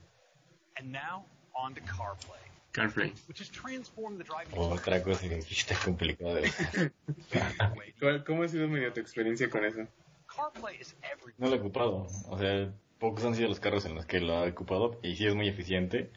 And 0.77 0.91
now, 0.91 1.25
on 1.55 1.73
to 1.75 1.81
CarPlay, 1.81 2.41
CarPlay. 2.73 3.11
which 3.27 3.39
has 3.39 3.49
transformed 3.49 4.19
the 4.19 4.23
driving 4.23 4.57
Otra 4.57 5.03
cosa 5.03 5.27
que 5.27 5.37
está 5.39 5.75
complicado 5.83 6.33
de 6.35 6.41
usar. 6.49 6.91
experience. 7.07 7.93
¿Cuál- 7.99 8.23
¿Cómo 8.25 8.43
ha 8.43 8.47
sido 8.47 8.67
medio 8.67 8.91
tu 8.91 8.99
experiencia 8.99 9.49
con 9.49 9.63
eso? 9.65 9.87
CarPlay 10.27 10.79
is 10.81 10.95
every 11.03 11.33
No 11.37 11.47
lo 11.49 11.55
he 11.55 11.59
ocupado. 11.59 12.07
O 12.29 12.37
sea, 12.39 12.71
pocos 12.99 13.23
han 13.23 13.35
sido 13.35 13.49
los 13.49 13.59
carros 13.59 13.85
en 13.85 13.93
los 13.95 14.05
que 14.05 14.19
lo 14.19 14.45
he 14.45 14.49
ocupado 14.49 14.99
y 15.03 15.15
sí 15.15 15.27
es 15.27 15.35
muy 15.35 15.47
eficiente, 15.47 16.09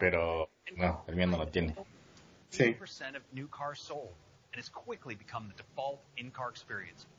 pero 0.00 0.50
no, 0.76 1.04
el 1.06 1.16
mío 1.16 1.26
no 1.28 1.36
lo 1.38 1.46
tiene. 1.48 1.76
Sí. 2.50 2.74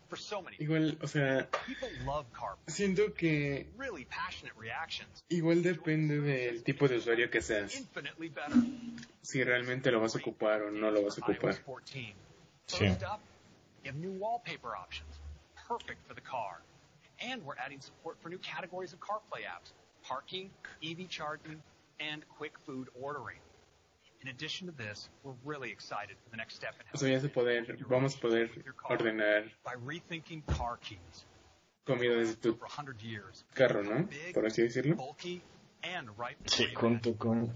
80% 0.09 0.17
of 0.17 0.17
new 0.17 0.17
cars 0.17 0.21
sold, 0.21 0.47
and 0.47 0.55
has 0.55 0.65
quickly 0.65 0.69
become 0.69 0.81
the 0.81 0.95
default 0.95 0.95
in-car 0.95 0.95
experience 0.95 0.95
for 0.95 0.95
so 0.95 0.95
many. 0.95 0.95
Igual, 0.95 0.97
o 1.01 1.07
sea, 1.07 1.47
People 1.67 1.89
love 2.05 2.25
CarPlay. 2.33 2.71
siento 2.71 3.13
que 3.15 3.67
Really 3.77 4.05
passionate 4.05 4.53
reactions. 4.57 5.23
igual 5.29 5.61
depende 5.63 6.19
del 6.21 6.63
tipo 6.63 6.87
de 6.87 6.97
usuario 6.97 7.29
que 7.29 7.41
seas. 7.41 7.71
Si 9.21 9.43
realmente 9.43 9.91
lo 9.91 9.99
vas 9.99 10.15
a 10.15 10.19
ocupar 10.19 10.61
o 10.63 10.71
no 10.71 10.91
lo 10.91 11.03
vas 11.03 11.17
a 11.17 11.21
ocupar. 11.21 11.51
iOS 11.53 11.59
14. 11.59 12.15
Sí. 12.67 12.87
First 12.87 13.03
up, 13.03 13.19
you 13.83 13.91
have 13.91 13.99
new 13.99 14.11
wallpaper 14.19 14.75
options, 14.75 15.19
perfect 15.67 16.05
for 16.07 16.13
the 16.13 16.21
car. 16.21 16.61
And 17.21 17.43
we're 17.45 17.57
adding 17.57 17.81
support 17.81 18.17
for 18.21 18.29
new 18.29 18.37
categories 18.39 18.93
of 18.93 18.99
CarPlay 18.99 19.43
apps, 19.45 19.73
parking, 20.03 20.51
EV 20.81 21.09
charging, 21.09 21.61
and 21.99 22.23
quick 22.37 22.53
food 22.65 22.87
ordering. 22.95 23.39
In 24.21 24.27
addition 24.27 24.67
to 24.67 24.73
this, 24.73 25.09
we're 25.23 25.33
really 25.45 25.71
excited 25.71 26.17
for 26.23 26.29
the 26.29 26.37
next 26.37 26.55
step 26.55 26.75
in 26.79 26.85
O 26.93 26.97
sea, 26.97 27.09
ya 27.09 27.19
se 27.19 27.29
poder, 27.29 27.65
vamos 27.87 28.15
a 28.15 28.19
poder 28.19 28.49
ordenar 28.89 29.43
by 29.63 29.73
rethinking 29.85 30.41
car 30.45 30.77
keys. 30.81 31.25
comida 31.85 32.15
desde 32.15 32.35
tu 32.41 32.53
For 32.55 32.67
100 32.67 33.01
years, 33.01 33.43
carro, 33.55 33.81
¿no? 33.81 34.07
Por 34.33 34.43
así 34.45 34.61
decirlo. 34.63 34.95
bulky, 34.97 35.41
and 35.83 36.09
right 36.17 36.35
Sí, 36.45 36.65
for 36.65 36.69
you. 36.71 36.77
junto 36.77 37.13
con... 37.13 37.49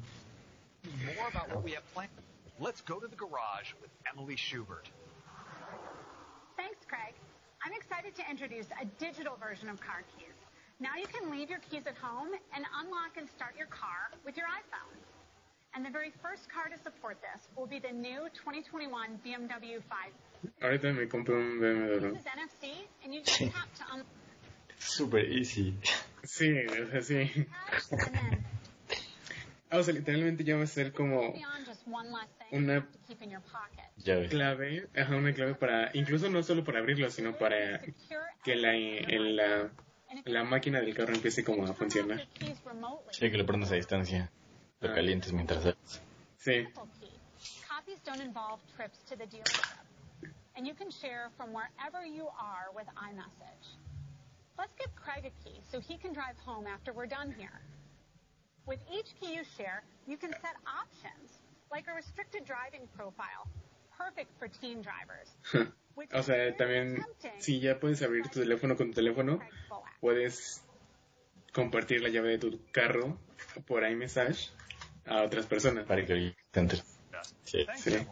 More 1.17 1.27
about 1.29 1.49
what 1.53 1.63
we 1.63 1.71
have 1.73 1.83
planned. 1.93 2.09
Let's 2.59 2.81
go 2.81 2.99
to 2.99 3.07
the 3.07 3.15
garage 3.15 3.73
with 3.81 3.91
Emily 4.11 4.35
Schubert. 4.37 4.89
Thanks, 6.55 6.79
Craig. 6.87 7.13
I'm 7.65 7.73
excited 7.73 8.15
to 8.15 8.23
introduce 8.29 8.67
a 8.81 8.85
digital 8.99 9.35
version 9.39 9.69
of 9.69 9.79
car 9.81 10.03
keys. 10.17 10.33
Now 10.79 10.95
you 10.97 11.07
can 11.07 11.29
leave 11.31 11.49
your 11.49 11.59
keys 11.69 11.83
at 11.87 11.95
home 11.97 12.29
and 12.55 12.65
unlock 12.81 13.17
and 13.17 13.27
start 13.29 13.55
your 13.57 13.67
car 13.67 14.11
with 14.25 14.35
your 14.37 14.47
iPhone. 14.47 14.95
And 15.75 15.83
the 15.83 15.89
very 15.91 16.11
first 16.21 16.47
car 16.49 16.69
to 16.69 16.77
support 16.77 17.17
this 17.21 17.47
will 17.57 17.65
be 17.67 17.79
the 17.79 17.91
new 17.91 18.29
2021 18.33 19.19
BMW 19.25 19.81
5. 19.81 20.13
Ahorita 20.61 20.93
me 20.93 21.07
compré 21.07 21.33
un 21.35 21.59
BMW. 21.59 22.13
This 22.13 22.21
is 22.21 22.27
NFC, 22.27 22.87
and 23.03 23.13
you 23.13 23.21
just 23.21 23.39
tap 23.39 23.67
to 23.77 23.83
unlock 23.91 24.07
Super 24.77 25.19
easy. 25.19 25.73
Sí, 26.23 26.51
o 26.67 26.85
sea, 26.91 27.01
sí. 27.01 27.47
and 27.91 28.13
then 28.15 28.45
Ah, 29.73 29.77
o 29.79 29.83
sea, 29.83 29.93
literalmente 29.95 30.43
ya 30.43 30.55
va 30.55 30.63
a 30.63 30.67
ser 30.67 30.93
como 30.93 31.33
Una- 32.51 32.87
clave, 34.29 34.87
ajá, 34.95 35.15
una 35.15 35.33
clave 35.33 35.55
para, 35.55 35.89
incluso 35.93 36.29
no 36.29 36.43
solo 36.43 36.63
para 36.63 36.77
abrirlo, 36.79 37.09
sino 37.09 37.35
para 37.35 37.81
que 38.43 38.55
la, 38.55 38.73
la, 38.73 39.71
la 40.25 40.43
máquina 40.43 40.79
del 40.79 40.93
carro 40.93 41.15
empiece 41.15 41.43
como 41.43 41.65
a 41.65 41.73
funcionar. 41.73 42.27
Sí, 43.11 43.31
que 43.31 43.37
lo 43.37 43.47
prendas 43.47 43.71
a 43.71 43.75
distancia. 43.75 44.29
Lo 44.83 44.91
Ah. 44.91 44.95
calientes 44.95 45.31
mientras 45.31 45.65
haces. 45.65 46.01
Sí, 46.37 46.65
Apple 46.67 46.89
Key. 46.99 47.09
Copies 47.67 47.99
don't 48.05 48.21
involve 48.21 48.59
trips 48.75 48.99
to 49.09 49.15
the 49.15 49.25
dealership. 49.25 49.79
And 50.55 50.67
you 50.67 50.75
can 50.75 50.91
share 50.91 51.31
from 51.37 51.53
wherever 51.53 52.05
you 52.05 52.27
are 52.27 52.69
with 52.75 52.87
iMessage. 52.95 53.77
Let's 54.57 54.73
give 54.77 54.93
Craig 54.95 55.25
a 55.25 55.31
key 55.43 55.61
so 55.71 55.79
he 55.79 55.97
can 55.97 56.13
drive 56.13 56.37
home 56.45 56.67
after 56.67 56.93
we're 56.93 57.07
done 57.07 57.33
here. 57.37 57.61
With 58.67 58.79
each 58.91 59.15
key 59.19 59.33
you 59.33 59.43
share, 59.57 59.83
you 60.05 60.17
can 60.17 60.31
set 60.31 60.55
options, 60.67 61.31
like 61.71 61.87
a 61.87 61.93
restricted 61.95 62.45
driving 62.45 62.87
profile, 62.95 63.47
perfect 63.97 64.29
for 64.37 64.47
teen 64.47 64.81
drivers. 64.81 65.27
o 66.13 66.21
sea, 66.23 66.35
very 66.35 66.53
también 66.53 67.05
si 67.39 67.59
ya 67.59 67.79
puedes 67.79 68.01
abrir 68.03 68.29
tu 68.29 68.41
teléfono 68.41 68.77
con 68.77 68.91
tu 68.91 69.01
teléfono, 69.01 69.39
puedes 70.01 70.61
compartir 71.53 72.01
la 72.01 72.09
llave 72.09 72.37
de 72.37 72.37
tu 72.37 72.59
carro 72.71 73.17
por 73.65 73.83
iMessage 73.83 74.51
a 75.05 75.23
otras 75.23 75.45
personas. 75.45 75.85
Para 75.85 76.05
que 76.05 76.33
te 76.51 76.59
entres. 76.59 76.83
Sí. 77.43 77.65
Sí. 77.75 77.93
Emily. 77.93 78.07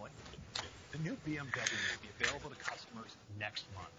The 0.92 0.98
new 1.00 1.16
BMW 1.26 1.46
will 1.56 2.02
be 2.02 2.10
available 2.20 2.50
to 2.50 2.58
customers 2.64 3.18
next 3.40 3.66
month. 3.74 3.90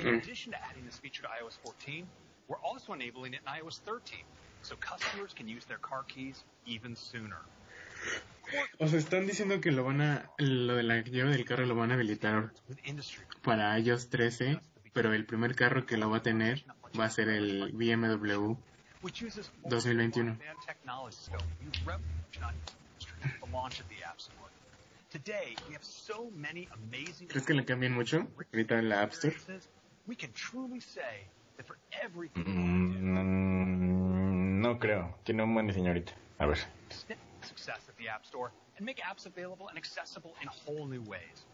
In 0.00 0.06
Mm. 0.14 0.18
addition 0.22 0.52
to 0.52 0.58
adding 0.70 0.84
this 0.84 0.98
feature 1.00 1.22
to 1.22 1.28
iOS 1.42 1.58
14, 1.62 2.06
we're 2.46 2.60
also 2.62 2.92
enabling 2.92 3.34
it 3.34 3.40
in 3.40 3.48
iOS 3.48 3.80
13, 3.84 4.18
so 4.62 4.76
customers 4.76 5.32
can 5.34 5.48
use 5.48 5.64
their 5.66 5.78
car 5.80 6.04
keys 6.06 6.44
even 6.66 6.94
sooner. 6.94 7.38
O 8.78 8.86
sea, 8.86 8.98
están 8.98 9.26
diciendo 9.26 9.60
que 9.60 9.72
lo 9.72 9.82
van 9.84 10.00
a, 10.02 10.30
lo 10.38 10.76
de 10.76 10.82
la 10.84 11.00
llave 11.02 11.30
del 11.32 11.44
carro 11.44 11.64
lo 11.66 11.74
van 11.74 11.90
a 11.90 11.94
habilitar 11.94 12.52
para 13.42 13.76
iOS 13.80 14.08
13, 14.10 14.60
pero 14.92 15.12
el 15.14 15.24
primer 15.24 15.56
carro 15.56 15.86
que 15.86 15.96
lo 15.96 16.10
va 16.10 16.18
a 16.18 16.22
tener 16.22 16.64
va 16.98 17.06
a 17.06 17.10
ser 17.10 17.28
el 17.28 17.72
BMW. 17.72 18.56
Which 19.02 19.20
uses 19.20 19.48
2021. 19.64 20.28
advanced 20.28 20.66
technology 20.66 21.16
to 21.30 21.38
use 21.64 21.74
revolutionized 21.86 22.74
industry, 22.94 23.18
the 23.44 23.52
launch 23.56 23.80
of 23.80 23.88
the 23.88 23.96
App 24.06 24.20
Store. 24.20 24.50
Today, 25.10 25.56
we 25.68 25.74
have 25.74 25.84
so 25.84 26.30
many 26.36 26.68
amazing 26.74 27.28
¿Crees 27.28 27.46
que 27.46 27.54
le 27.54 27.64
cambien 27.64 27.92
mucho 27.94 28.26
ahorita 28.52 28.78
en 28.78 28.88
la 28.88 29.02
App 29.02 29.12
Store? 29.12 29.32
experiences, 29.32 29.68
we 30.06 30.14
can 30.14 30.30
truly 30.32 30.80
say 30.80 31.26
that 31.56 31.66
for 31.66 31.76
everything 32.02 32.44
Mm, 32.44 34.60
no 34.62 34.78
creo. 34.78 35.14
Tiene 35.24 35.42
un 35.42 35.54
buen 35.54 35.66
diseño 35.66 35.88
ahorita. 35.88 36.12
A 36.38 36.46
ver. 36.46 36.58
success 37.42 37.88
at 37.88 37.96
the 37.96 38.08
App 38.08 38.24
Store 38.26 38.50
and 38.76 38.84
make 38.84 38.98
apps 39.00 39.24
available 39.26 39.68
and 39.68 39.78
accessible 39.78 40.34
in 40.42 40.48
whole 40.48 40.86
new 40.86 41.00
ways. 41.02 41.46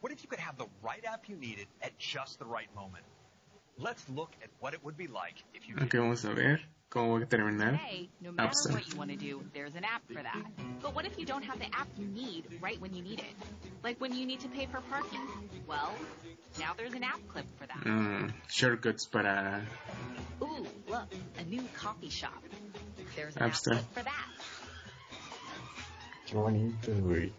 What 0.00 0.12
if 0.12 0.22
you 0.22 0.28
could 0.28 0.38
have 0.38 0.56
the 0.56 0.66
right 0.82 1.04
app 1.04 1.28
you 1.28 1.36
needed 1.36 1.66
at 1.82 1.98
just 1.98 2.38
the 2.38 2.46
right 2.46 2.72
moment? 2.74 3.04
Ok, 5.82 5.94
vamos 5.94 6.24
a 6.24 6.32
ver 6.34 6.60
cómo 6.88 7.18
va 7.18 7.24
a 7.24 7.28
terminar. 7.28 7.72
Today, 7.72 8.10
no 8.20 8.30
App 8.30 8.36
matter 8.36 8.54
Store. 8.54 8.74
what 8.74 8.88
you 8.88 8.96
want 8.98 9.10
to 9.10 9.16
do, 9.16 9.42
there's 9.54 9.74
an 9.76 9.84
app 9.84 10.02
for 10.12 10.22
that. 10.22 10.42
But 10.82 10.94
what 10.94 11.06
if 11.06 11.18
you 11.18 11.24
don't 11.24 11.44
have 11.44 11.58
the 11.58 11.66
app 11.74 11.88
you 11.96 12.06
need 12.06 12.44
right 12.60 12.80
when 12.80 12.92
you 12.94 13.02
need 13.02 13.20
it? 13.20 13.34
Like 13.82 14.00
when 14.00 14.12
you 14.14 14.26
need 14.26 14.40
to 14.40 14.48
pay 14.48 14.66
for 14.66 14.80
parking. 14.90 15.20
Well, 15.66 15.92
now 16.58 16.72
there's 16.76 16.94
an 16.94 17.04
app 17.04 17.20
clip 17.28 17.46
for 17.58 17.66
that. 17.66 17.80
Mm, 17.84 18.32
shortcuts 18.48 19.06
para... 19.06 19.62
Ooh, 20.42 20.66
look, 20.88 21.08
a 21.38 21.44
new 21.44 21.62
coffee 21.76 22.10
shop. 22.10 22.42
There's 23.16 23.36
an 23.36 23.42
App 23.42 23.50
app 23.50 23.56
Store. 23.56 23.74
clip 23.74 23.94
for 23.94 24.02
that. 24.02 24.26
Qué 26.26 26.34
bonito, 26.34 26.92
güey. 27.00 27.32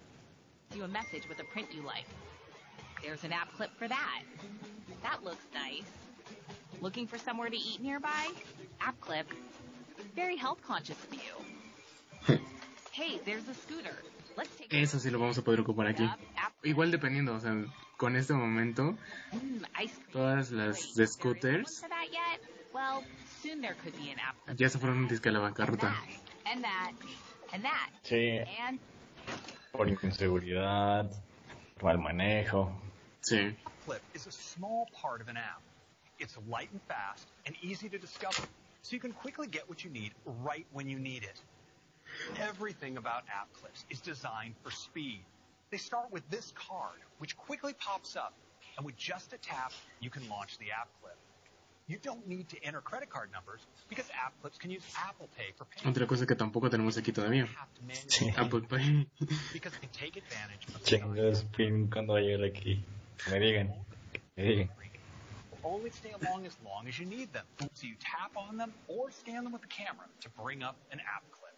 Do 0.71 0.83
a 0.83 0.87
message 0.87 1.27
with 1.27 1.39
a 1.39 1.43
print 1.51 1.67
you 1.73 1.81
like. 1.83 2.05
There's 3.03 3.23
an 3.23 3.33
app 3.33 3.51
clip 3.53 3.71
for 3.77 3.87
that. 3.87 4.21
That 5.03 5.23
looks 5.23 5.45
nice. 5.53 5.81
Looking 6.81 7.07
for 7.07 7.17
somewhere 7.19 7.49
to 7.49 7.55
eat 7.57 7.81
nearby? 7.81 8.27
App 8.81 8.99
clip. 8.99 9.27
Very 10.15 10.35
health 10.35 10.59
conscious 10.65 10.97
of 11.05 11.13
you. 11.13 12.37
hey, 12.91 13.19
there's 13.25 13.47
a 13.47 13.53
scooter. 13.53 13.95
Let's 14.37 14.49
take 14.57 14.73
Eso 14.73 14.97
sí 14.97 15.11
lo 15.11 15.19
vamos 15.19 15.37
a 15.37 15.41
poder 15.43 15.59
ocupar 15.61 15.87
aquí. 15.87 16.03
Up, 16.03 16.19
app 16.37 16.53
clip. 16.61 16.75
Igual 16.75 16.91
dependiendo, 16.91 17.35
o 17.35 17.39
sea, 17.39 17.53
con 17.97 18.15
este 18.15 18.33
momento, 18.33 18.95
Mm, 19.31 19.63
ice 19.83 19.95
cream. 19.95 20.11
todas 20.13 20.51
las 20.51 20.77
Great. 20.77 20.95
de 20.95 20.95
There 20.95 21.03
isn't 21.03 21.25
one 21.25 21.35
scooters 21.35 21.79
for 21.79 21.89
that 21.89 22.07
yet? 22.11 22.41
Well, 22.73 23.03
soon 23.43 23.61
there 23.61 23.75
could 23.83 23.95
be 23.97 24.09
an 24.11 24.19
app 24.19 24.35
clip 24.45 24.59
ya 24.59 24.67
for 24.67 24.71
se 24.73 24.79
fueron 24.79 24.97
un 24.99 25.07
disque 25.07 25.27
a 25.27 25.31
la 25.31 25.39
bancarrota. 25.39 25.81
that, 25.91 26.07
and 26.45 26.63
that, 26.63 26.91
and 27.53 27.63
that, 27.63 27.89
Sí, 28.03 28.39
and 28.67 28.79
por 29.71 29.87
inseguridad, 29.87 31.11
mal 31.81 31.97
manejo. 31.99 32.71
Sí. 33.21 33.55
It's 36.21 36.37
light 36.47 36.69
and 36.71 36.81
fast 36.87 37.27
and 37.47 37.55
easy 37.63 37.89
to 37.89 37.97
discover, 37.97 38.43
so 38.83 38.93
you 38.93 38.99
can 38.99 39.11
quickly 39.11 39.47
get 39.47 39.67
what 39.67 39.83
you 39.83 39.89
need 39.89 40.11
right 40.43 40.65
when 40.71 40.87
you 40.87 40.99
need 40.99 41.23
it. 41.23 41.41
Everything 42.39 42.97
about 42.97 43.23
app 43.33 43.51
clips 43.59 43.83
is 43.89 43.99
designed 44.01 44.53
for 44.63 44.69
speed. 44.71 45.21
They 45.71 45.77
start 45.77 46.11
with 46.11 46.29
this 46.29 46.53
card, 46.67 46.99
which 47.19 47.35
quickly 47.37 47.73
pops 47.73 48.15
up, 48.15 48.33
and 48.77 48.85
with 48.85 48.95
just 48.97 49.33
a 49.33 49.37
tap, 49.37 49.71
you 49.99 50.09
can 50.11 50.27
launch 50.29 50.57
the 50.59 50.71
app 50.71 50.89
clip. 51.01 51.17
You 51.87 51.97
don't 52.03 52.27
need 52.27 52.47
to 52.49 52.63
enter 52.63 52.81
credit 52.81 53.09
card 53.09 53.31
numbers 53.33 53.59
because 53.89 54.05
app 54.23 54.33
clips 54.41 54.57
can 54.59 54.69
use 54.71 54.83
Apple 54.95 55.27
Pay 55.37 55.51
for 55.57 55.65
payment. 55.65 55.97
Otra 55.97 56.07
cosa 56.07 56.25
que 56.27 56.35
tampoco 56.35 56.69
tenemos 56.69 56.97
aquí 56.97 57.11
todavía. 57.11 57.43
You 57.43 57.55
have 57.57 57.73
to 57.73 57.81
manually 57.81 58.09
Sí. 58.09 58.33
Apple 58.37 58.61
Pay. 58.61 59.07
because 59.53 59.73
they 59.81 59.89
take 59.91 60.15
advantage 60.17 60.67
of 60.67 60.73
the 60.75 60.79
Chingados, 60.85 61.43
pin 61.51 61.89
cuando 61.89 62.13
vaya 62.13 62.37
aquí. 62.45 62.79
Me 63.31 63.39
digan. 63.39 63.73
Me 64.37 64.43
digan. 64.43 64.69
Only 65.63 65.91
stay 65.91 66.11
along 66.11 66.45
as 66.45 66.55
long 66.63 66.87
as 66.87 66.99
you 66.99 67.05
need 67.05 67.31
them. 67.33 67.45
So 67.73 67.87
you 67.87 67.95
tap 67.99 68.31
on 68.35 68.57
them 68.57 68.73
or 68.87 69.11
scan 69.11 69.43
them 69.43 69.53
with 69.53 69.61
the 69.61 69.67
camera 69.67 70.07
to 70.21 70.29
bring 70.41 70.63
up 70.63 70.75
an 70.91 70.99
app 70.99 71.23
clip. 71.31 71.55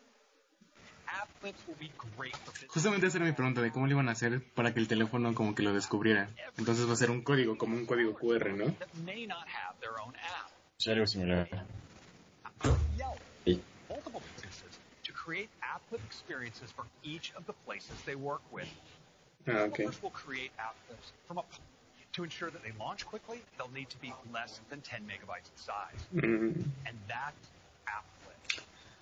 App 1.07 1.29
clips 1.41 1.61
will 1.67 1.77
be 1.79 1.91
great 2.17 2.35
for. 2.35 2.53
Justamente 2.73 3.07
esa 3.07 3.17
era 3.17 3.25
mi 3.25 3.33
pregunta 3.33 3.61
de 3.61 3.71
cómo 3.71 3.87
le 3.87 3.93
iban 3.93 4.09
a 4.09 4.13
hacer 4.13 4.41
para 4.53 4.73
que 4.73 4.79
el 4.79 4.87
teléfono 4.87 5.33
como 5.35 5.53
que 5.53 5.63
lo 5.63 5.73
descubriera. 5.73 6.29
Entonces 6.57 6.87
va 6.87 6.93
a 6.93 6.95
ser 6.95 7.11
un 7.11 7.21
código, 7.21 7.57
como 7.57 7.75
un 7.75 7.85
código 7.85 8.13
QR, 8.17 8.53
¿no? 8.53 8.75
may 9.05 9.27
not 9.27 9.45
have 9.47 9.79
their 9.79 9.99
own 10.03 10.15
app. 10.15 10.51
Sí, 10.77 10.91
algo 10.91 11.05
similar. 11.05 11.47
Sí. 13.45 13.61
multiple 13.89 14.21
businesses 14.35 14.79
to 15.03 15.11
create 15.11 15.49
app 15.61 15.81
clip 15.89 16.01
experiences 16.05 16.71
for 16.71 16.85
each 17.03 17.33
of 17.35 17.45
the 17.45 17.53
places 17.65 17.95
they 18.05 18.15
work 18.15 18.41
with. 18.51 18.67
Ah, 19.47 19.65
ok. 19.67 19.77
Developers 19.77 20.01
will 20.01 20.11
create 20.11 20.51
app 20.57 20.75
clips 20.87 21.11
from 21.27 21.37
a 21.37 21.43
to 22.13 22.23
ensure 22.23 22.49
that 22.49 22.63
they 22.63 22.71
launch 22.79 23.05
quickly. 23.05 23.41
They'll 23.57 23.71
need 23.73 23.89
to 23.89 23.97
be 23.97 24.13
less 24.31 24.59
than 24.69 24.81
10 24.81 25.01
megabytes 25.01 25.49
in 25.49 25.57
size. 25.57 26.01
Mm, 26.15 26.63
and 26.85 26.97
that 27.07 27.33
app 27.87 28.05
clip. 28.23 28.37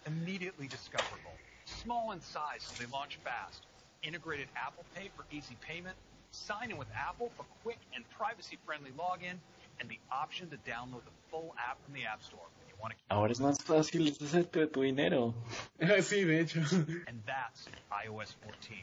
Immediately 0.08 0.68
discoverable. 0.68 1.34
Small 1.66 2.12
in 2.12 2.22
size 2.22 2.64
so 2.64 2.74
they 2.80 2.90
launch 2.92 3.18
fast. 3.24 3.64
Integrated 4.04 4.48
Apple 4.56 4.86
Pay 4.96 5.10
for 5.16 5.26
easy 5.32 5.56
payment. 5.62 5.96
Sign 6.32 6.72
in 6.72 6.78
with 6.78 6.88
Apple 6.96 7.30
for 7.36 7.44
quick 7.64 7.78
and 7.94 8.04
privacy 8.18 8.58
friendly 8.66 8.92
login. 8.92 9.36
And 9.80 9.90
the 9.90 10.00
option 10.12 10.50
to 10.50 10.58
download 10.58 11.04
the 11.06 11.12
full 11.30 11.56
app 11.58 11.84
from 11.84 11.94
the 11.94 12.06
App 12.06 12.24
Store 12.24 12.40
when 12.40 12.68
you 12.70 12.76
want 12.82 12.92
to 12.92 12.96
keep 12.96 13.06
Ahora 13.10 13.32
es 13.32 13.40
más 13.40 13.58
fácil 13.62 14.06
deshacerte 14.06 14.60
de 14.60 14.68
tu 14.68 14.82
dinero. 14.84 15.34
Sí, 16.02 16.24
de 16.24 16.40
hecho. 16.40 16.60
And 17.08 17.22
that's 17.26 17.68
iOS 17.92 18.36
14. 18.46 18.78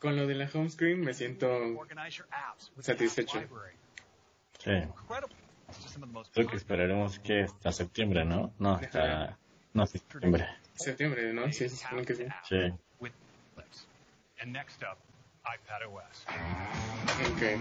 Con 0.00 0.16
lo 0.16 0.26
de 0.26 0.34
la 0.34 0.48
home 0.52 0.70
screen 0.70 1.00
me 1.00 1.14
siento... 1.14 1.48
Satisfecho. 2.80 3.40
library. 3.40 3.74
Sí. 4.58 4.70
Creo 6.32 6.48
que 6.48 6.56
esperaremos 6.56 7.18
que 7.20 7.42
hasta 7.42 7.72
septiembre, 7.72 8.24
¿no? 8.24 8.52
No, 8.58 8.74
hasta... 8.74 9.38
No, 9.74 9.86
septiembre. 9.86 10.46
Septiembre, 10.74 11.32
¿no? 11.32 11.46
Sí, 11.52 11.68
se 11.68 11.76
supone 11.76 12.04
que 12.04 12.14
sí. 12.14 12.26
Sí. 12.48 12.72
with 13.00 13.12
clips. 13.54 13.86
And 14.40 14.52
next 14.52 14.82
up, 14.82 14.98
iPad 15.44 15.82
OS. 15.86 16.24
Ok. 17.30 17.58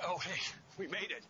Oh, 0.00 0.18
hey, 0.18 0.40
we 0.78 0.86
made 0.88 1.10
it. 1.10 1.24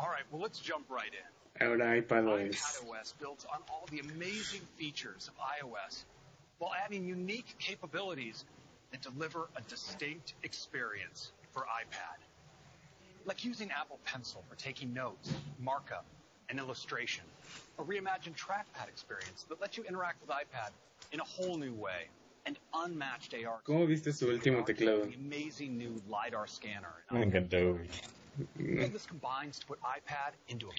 All 0.00 0.08
right, 0.08 0.22
well, 0.30 0.40
let's 0.40 0.60
jump 0.60 0.86
right 0.88 1.10
in. 1.12 1.66
Ahora 1.66 2.00
iPad 2.00 2.24
iPad 2.24 2.50
OS. 2.50 2.82
OS 2.88 3.14
builds 3.20 3.44
on 3.52 3.60
all 3.68 3.84
the 3.90 3.98
amazing 3.98 4.60
features 4.76 5.28
of 5.28 5.34
iOS 5.38 6.04
while 6.58 6.72
adding 6.84 7.04
unique 7.04 7.56
capabilities 7.58 8.44
that 8.92 9.02
deliver 9.02 9.48
a 9.56 9.60
distinct 9.62 10.34
experience 10.44 11.32
for 11.52 11.62
iPad. 11.62 12.18
Like 13.24 13.44
using 13.44 13.70
Apple 13.72 13.98
Pencil 14.04 14.44
for 14.48 14.54
taking 14.56 14.94
notes, 14.94 15.32
markup, 15.58 16.04
and 16.48 16.58
illustration. 16.58 17.24
A 17.78 17.82
reimagined 17.82 18.36
trackpad 18.36 18.88
experience 18.88 19.44
that 19.48 19.60
lets 19.60 19.76
you 19.76 19.84
interact 19.84 20.20
with 20.20 20.30
iPad 20.30 20.70
in 21.12 21.20
a 21.20 21.24
whole 21.24 21.56
new 21.58 21.74
way. 21.74 22.06
An 22.46 22.56
unmatched 22.72 23.34
AR. 23.34 23.60
¿Cómo 23.66 23.86
viste 23.86 24.12
su 24.12 24.26
último 24.26 24.64
teclado? 24.64 25.06
The 25.06 25.16
amazing 25.16 25.76
new 25.76 26.00
LiDAR 26.08 26.46
scanner. 26.46 27.04
Me 27.10 27.22
encantó, 27.22 27.78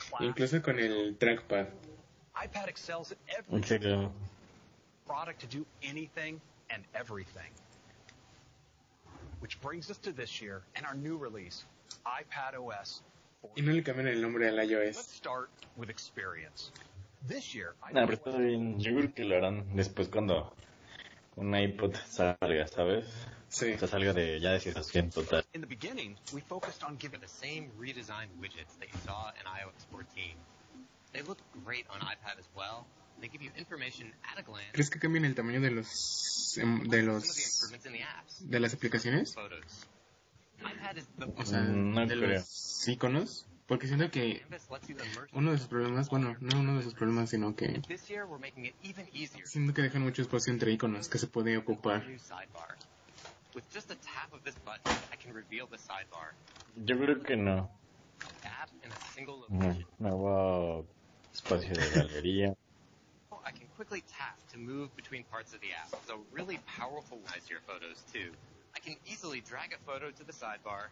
class. 0.10 0.22
Incluso 0.22 0.62
con 0.62 0.80
el 0.80 1.16
trackpad. 1.18 1.68
iPad 2.36 2.68
excels 2.70 3.12
at 3.12 3.18
every 3.28 3.60
Exacto. 3.60 4.12
product 5.06 5.40
to 5.42 5.48
do 5.48 5.66
anything 5.84 6.40
and 6.70 6.84
everything. 6.96 7.52
Which 9.42 9.60
brings 9.62 9.90
us 9.90 9.98
to 10.00 10.12
this 10.12 10.42
year 10.42 10.62
and 10.76 10.86
our 10.86 10.96
new 10.96 11.18
release, 11.18 11.66
iPad 12.06 12.56
OS. 12.56 13.02
4. 13.42 13.52
Y 13.58 13.62
no 13.62 13.72
le 13.74 13.82
cambian 13.84 14.08
el 14.08 14.22
nombre 14.22 14.48
al 14.48 14.56
Let's 14.56 14.70
iOS. 14.72 14.98
start 14.98 15.50
with 15.78 15.90
experience. 15.90 16.72
This 17.28 17.54
year, 17.54 17.74
No, 17.94 18.06
pero 18.06 18.18
está 18.18 18.38
bien. 18.38 18.80
Yo 18.80 18.94
creo 18.96 19.14
que 19.14 19.24
lo 19.26 19.36
harán 19.36 19.76
después 19.76 20.08
cuando 20.10 20.54
un 21.36 21.54
iPod 21.56 21.96
salga, 22.08 22.68
¿sabes? 22.68 23.06
Sí. 23.50 23.74
O 23.74 23.78
sea, 23.80 23.88
salga 23.88 24.14
de 24.14 24.40
ya 24.40 24.52
de 24.52 24.60
situación 24.60 25.10
total. 25.10 25.44
in 25.54 25.62
the 25.62 25.68
beginning, 25.68 26.16
we 26.34 26.42
focused 26.42 26.84
on 26.84 26.98
giving 27.00 27.20
the 27.20 27.28
same 27.28 27.72
redesigned 27.80 28.30
widgets 28.40 28.78
that 28.80 28.88
you 28.88 29.00
saw 29.06 29.30
in 29.40 29.46
iOS 29.46 29.86
14. 29.92 30.36
They 31.14 31.24
look 31.24 31.40
great 31.66 31.86
on 31.90 32.00
iPad 32.02 32.38
as 32.40 32.48
well. 32.56 32.86
They 33.20 33.28
give 33.28 33.42
you 33.42 33.52
information 33.58 34.14
at 34.32 34.40
a 34.40 34.44
glance. 34.44 34.72
¿Crees 34.74 34.90
que 34.90 35.00
cambien 35.00 35.26
el 35.26 35.36
tamaño 35.36 35.60
de 35.62 35.72
los 35.72 36.58
em, 36.58 36.84
de 36.88 37.02
los 37.04 37.24
de 38.42 38.60
las 38.60 38.74
aplicaciones? 38.74 39.36
O 41.38 41.46
sea, 41.46 41.62
no 41.62 42.06
de 42.06 42.16
creo. 42.16 42.30
los 42.40 42.88
iconos, 42.88 43.48
porque 43.66 43.88
siento 43.88 44.12
que 44.12 44.44
uno 45.34 45.52
de 45.52 45.58
sus 45.58 45.68
problemas, 45.68 46.10
bueno, 46.10 46.36
no 46.40 46.60
uno 46.60 46.78
de 46.78 46.84
sus 46.84 46.94
problemas, 46.94 47.30
sino 47.30 47.56
que 47.56 47.82
siento 49.46 49.74
que 49.74 49.82
dejan 49.82 50.02
mucho 50.04 50.22
espacio 50.22 50.54
entre 50.54 50.72
iconos 50.72 51.10
que 51.10 51.18
se 51.18 51.28
puede 51.28 51.58
ocupar. 51.58 52.06
New 53.60 53.66
sidebar. 53.66 53.66
With 53.66 53.74
just 53.74 53.92
a 53.92 53.96
tap 53.96 54.34
of 54.34 54.44
this 54.44 54.56
button, 54.66 54.82
I 55.12 55.16
can 55.16 55.34
reveal 55.34 55.68
the 55.70 55.78
sidebar. 55.78 56.34
Yo 56.86 56.96
creo 56.96 57.26
que 57.26 57.36
no. 57.36 57.70
Add 58.44 58.70
in 58.84 58.92
a 58.92 59.00
single 59.16 59.44
Ujú. 59.50 59.60
location. 59.60 59.86
Nuevo 60.00 60.86
espacio 61.34 61.76
de 61.76 61.90
galería. 61.90 62.54
I 63.46 63.52
can 63.52 63.68
quickly 63.76 64.02
tap 64.18 64.38
to 64.52 64.58
move 64.58 64.96
between 64.96 65.24
parts 65.32 65.54
of 65.54 65.62
the 65.62 65.72
app. 65.72 65.90
So 66.08 66.20
really 66.32 66.60
powerful 66.78 67.18
organize 67.18 67.50
your 67.50 67.62
photos 67.68 68.04
too. 68.14 68.32
I 68.76 68.80
can 68.80 68.96
easily 69.06 69.42
drag 69.42 69.74
a 69.74 69.78
photo 69.86 70.12
to 70.12 70.24
the 70.24 70.34
sidebar 70.34 70.90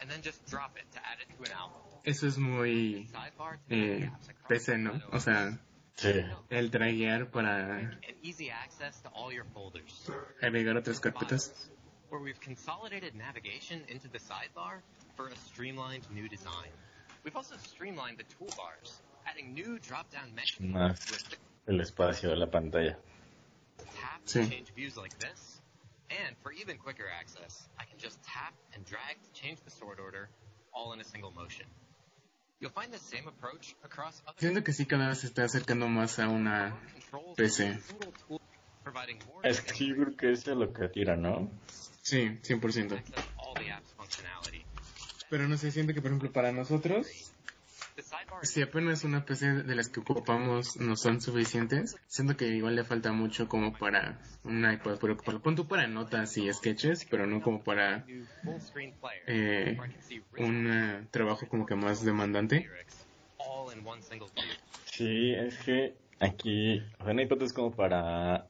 and 0.00 0.10
then 0.10 0.22
just 0.22 0.44
drop 0.46 0.76
it 0.76 0.84
to 0.92 0.98
add 0.98 1.18
it 1.20 1.28
to 1.36 1.42
an 1.44 1.56
album. 1.58 1.80
Eso 2.04 2.26
es 2.26 2.36
muy 2.38 3.06
Sidebar 3.12 3.58
to 3.68 3.74
eh, 3.74 4.06
apps 4.06 4.28
across 4.28 4.66
PC, 4.66 4.78
¿no? 4.78 5.00
O 5.12 5.18
sea, 5.18 5.58
Sí. 5.96 6.24
el 6.50 6.70
draguear 6.70 7.30
para 7.30 7.78
and 7.78 8.16
easy 8.22 8.50
access 8.50 9.00
to 9.02 9.08
all 9.10 9.32
your 9.32 9.44
folders. 9.54 10.10
agregar 10.42 10.76
otras 10.76 11.00
carpetas. 11.00 11.70
Where 12.10 12.20
we've 12.20 12.40
consolidated 12.40 13.14
navigation 13.14 13.82
into 13.88 14.08
the 14.08 14.18
sidebar 14.18 14.80
for 15.16 15.28
a 15.28 15.36
streamlined 15.36 16.04
new 16.14 16.28
design. 16.28 16.70
We've 17.24 17.36
also 17.36 17.56
streamlined 17.56 18.18
the 18.18 18.24
toolbars, 18.24 19.00
adding 19.26 19.54
new 19.54 19.78
drop-down 19.78 20.34
menus 20.34 20.60
Más 20.60 20.98
el 21.66 21.80
espacio 21.80 22.30
de 22.30 22.36
la 22.36 22.46
pantalla. 22.46 22.96
tap 24.00 24.20
Sí. 24.26 24.42
to 24.44 24.50
change 24.50 24.72
views 24.74 24.96
like 24.96 25.16
this. 25.18 25.60
And 26.10 26.36
for 26.42 26.52
even 26.52 26.78
quicker 26.78 27.06
access, 27.20 27.66
I 27.80 27.84
can 27.86 27.98
just 27.98 28.22
tap 28.22 28.52
and 28.74 28.84
drag 28.84 29.16
to 29.24 29.32
change 29.32 29.58
the 29.64 29.70
sort 29.70 29.98
order, 29.98 30.28
all 30.72 30.92
in 30.92 31.00
a 31.00 31.04
single 31.04 31.32
motion. 31.32 31.66
You'll 32.60 32.70
find 32.72 32.92
the 32.92 32.98
same 32.98 33.26
approach 33.26 33.74
across 33.82 34.22
other 34.26 34.38
Siento 34.38 34.62
que 34.62 34.72
sí 34.72 34.86
cada 34.86 35.08
vez 35.08 35.18
se 35.20 35.26
está 35.26 35.44
acercando 35.44 35.88
más 35.88 36.18
a 36.18 36.28
una 36.28 36.76
PC. 37.36 37.64
and 37.66 37.78
a 37.78 37.82
single 37.82 38.12
tool, 38.28 38.40
providing 38.84 39.18
more 39.26 39.42
Es 39.48 39.60
que 39.60 39.86
yo 39.88 39.94
creo 39.96 40.16
que 40.16 40.32
eso 40.32 40.52
es 40.52 40.56
lo 40.58 40.72
que 40.72 40.88
tira, 40.88 41.16
¿no? 41.16 41.50
Sí, 42.04 42.38
100%. 42.42 42.92
access 42.98 43.24
all 43.38 43.54
the 43.54 43.70
app's 43.72 43.92
functionality. 43.94 44.66
Pero 45.30 45.48
no 45.48 45.56
sé, 45.56 45.70
siento 45.70 45.94
que 45.94 46.02
por 46.02 46.10
ejemplo 46.10 46.30
para 46.30 46.52
nosotros, 46.52 47.06
si 48.42 48.60
apenas 48.60 49.04
una 49.04 49.24
PC 49.24 49.62
de 49.62 49.74
las 49.74 49.88
que 49.88 50.00
ocupamos 50.00 50.76
no 50.76 50.96
son 50.96 51.22
suficientes, 51.22 51.96
siento 52.06 52.36
que 52.36 52.48
igual 52.48 52.76
le 52.76 52.84
falta 52.84 53.12
mucho 53.12 53.48
como 53.48 53.72
para 53.72 54.20
un 54.44 54.70
iPad, 54.70 54.98
pero 55.00 55.16
para, 55.16 55.38
pon 55.38 55.56
tú 55.56 55.66
para 55.66 55.86
notas 55.86 56.36
y 56.36 56.52
sketches, 56.52 57.06
pero 57.06 57.26
no 57.26 57.40
como 57.40 57.64
para 57.64 58.04
eh, 59.26 59.78
un 60.36 61.08
trabajo 61.10 61.48
como 61.48 61.64
que 61.64 61.74
más 61.74 62.04
demandante. 62.04 62.68
Sí, 64.84 65.32
es 65.32 65.56
que 65.56 65.94
aquí, 66.20 66.80
o 66.98 67.04
sea, 67.04 67.14
un 67.14 67.20
iPad 67.20 67.42
es 67.42 67.54
como 67.54 67.74
para 67.74 68.46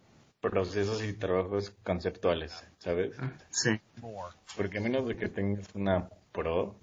procesos 0.50 1.02
y 1.02 1.14
trabajos 1.14 1.70
conceptuales, 1.82 2.64
¿sabes? 2.78 3.16
Ah, 3.18 3.32
Sí. 3.50 3.80
Porque 4.56 4.78
a 4.78 4.80
menos 4.80 5.08
de 5.08 5.16
que 5.16 5.28
tengas 5.28 5.66
una 5.74 6.08
Pro, 6.32 6.74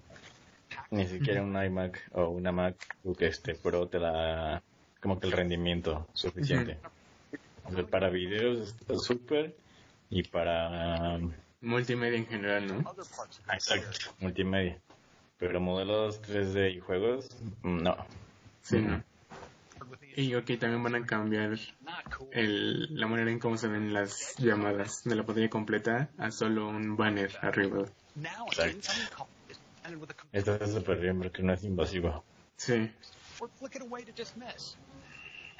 ni 0.90 1.06
siquiera 1.08 1.44
un 1.44 1.62
iMac 1.62 2.10
o 2.14 2.30
una 2.30 2.52
Mac 2.52 2.76
que 3.18 3.28
este 3.28 3.54
Pro 3.56 3.88
te 3.88 4.00
da 4.00 4.62
como 5.00 5.20
que 5.20 5.28
el 5.28 5.34
rendimiento 5.34 6.08
suficiente. 6.14 6.80
O 7.66 7.74
sea, 7.74 7.86
para 7.86 8.10
videos 8.10 8.70
está 8.70 8.96
súper 8.98 9.56
y 10.10 10.24
para 10.24 11.18
um, 11.18 11.32
multimedia 11.62 12.18
en 12.18 12.26
general, 12.26 12.68
¿no? 12.68 12.94
Exacto, 13.54 14.14
multimedia. 14.20 14.80
Pero 15.38 15.60
modelos 15.60 16.22
3D 16.22 16.76
y 16.76 16.80
juegos, 16.80 17.30
no. 17.64 17.96
Sí, 18.64 18.80
¿no? 18.80 19.04
Y 20.16 20.36
ok, 20.36 20.46
también 20.60 20.84
van 20.84 20.96
a 20.96 21.06
cambiar 21.06 21.58
el, 22.32 23.00
la 23.00 23.08
manera 23.08 23.32
en 23.32 23.40
cómo 23.40 23.58
se 23.58 23.68
ven 23.68 23.94
las 23.94 24.36
llamadas 24.38 25.04
de 25.04 25.16
la 25.16 25.24
pantalla 25.24 25.50
completa 25.50 26.10
a 26.18 26.32
solo 26.32 26.68
un 26.68 26.96
banner 26.96 27.32
arriba. 27.42 27.86
Exacto. 28.16 29.28
Esto 30.32 30.54
está 30.54 30.68
súper 30.68 31.00
bien 31.00 31.20
porque 31.20 31.44
no 31.44 31.54
es 31.54 31.64
invasivo. 31.64 32.24
Sí. 32.58 32.92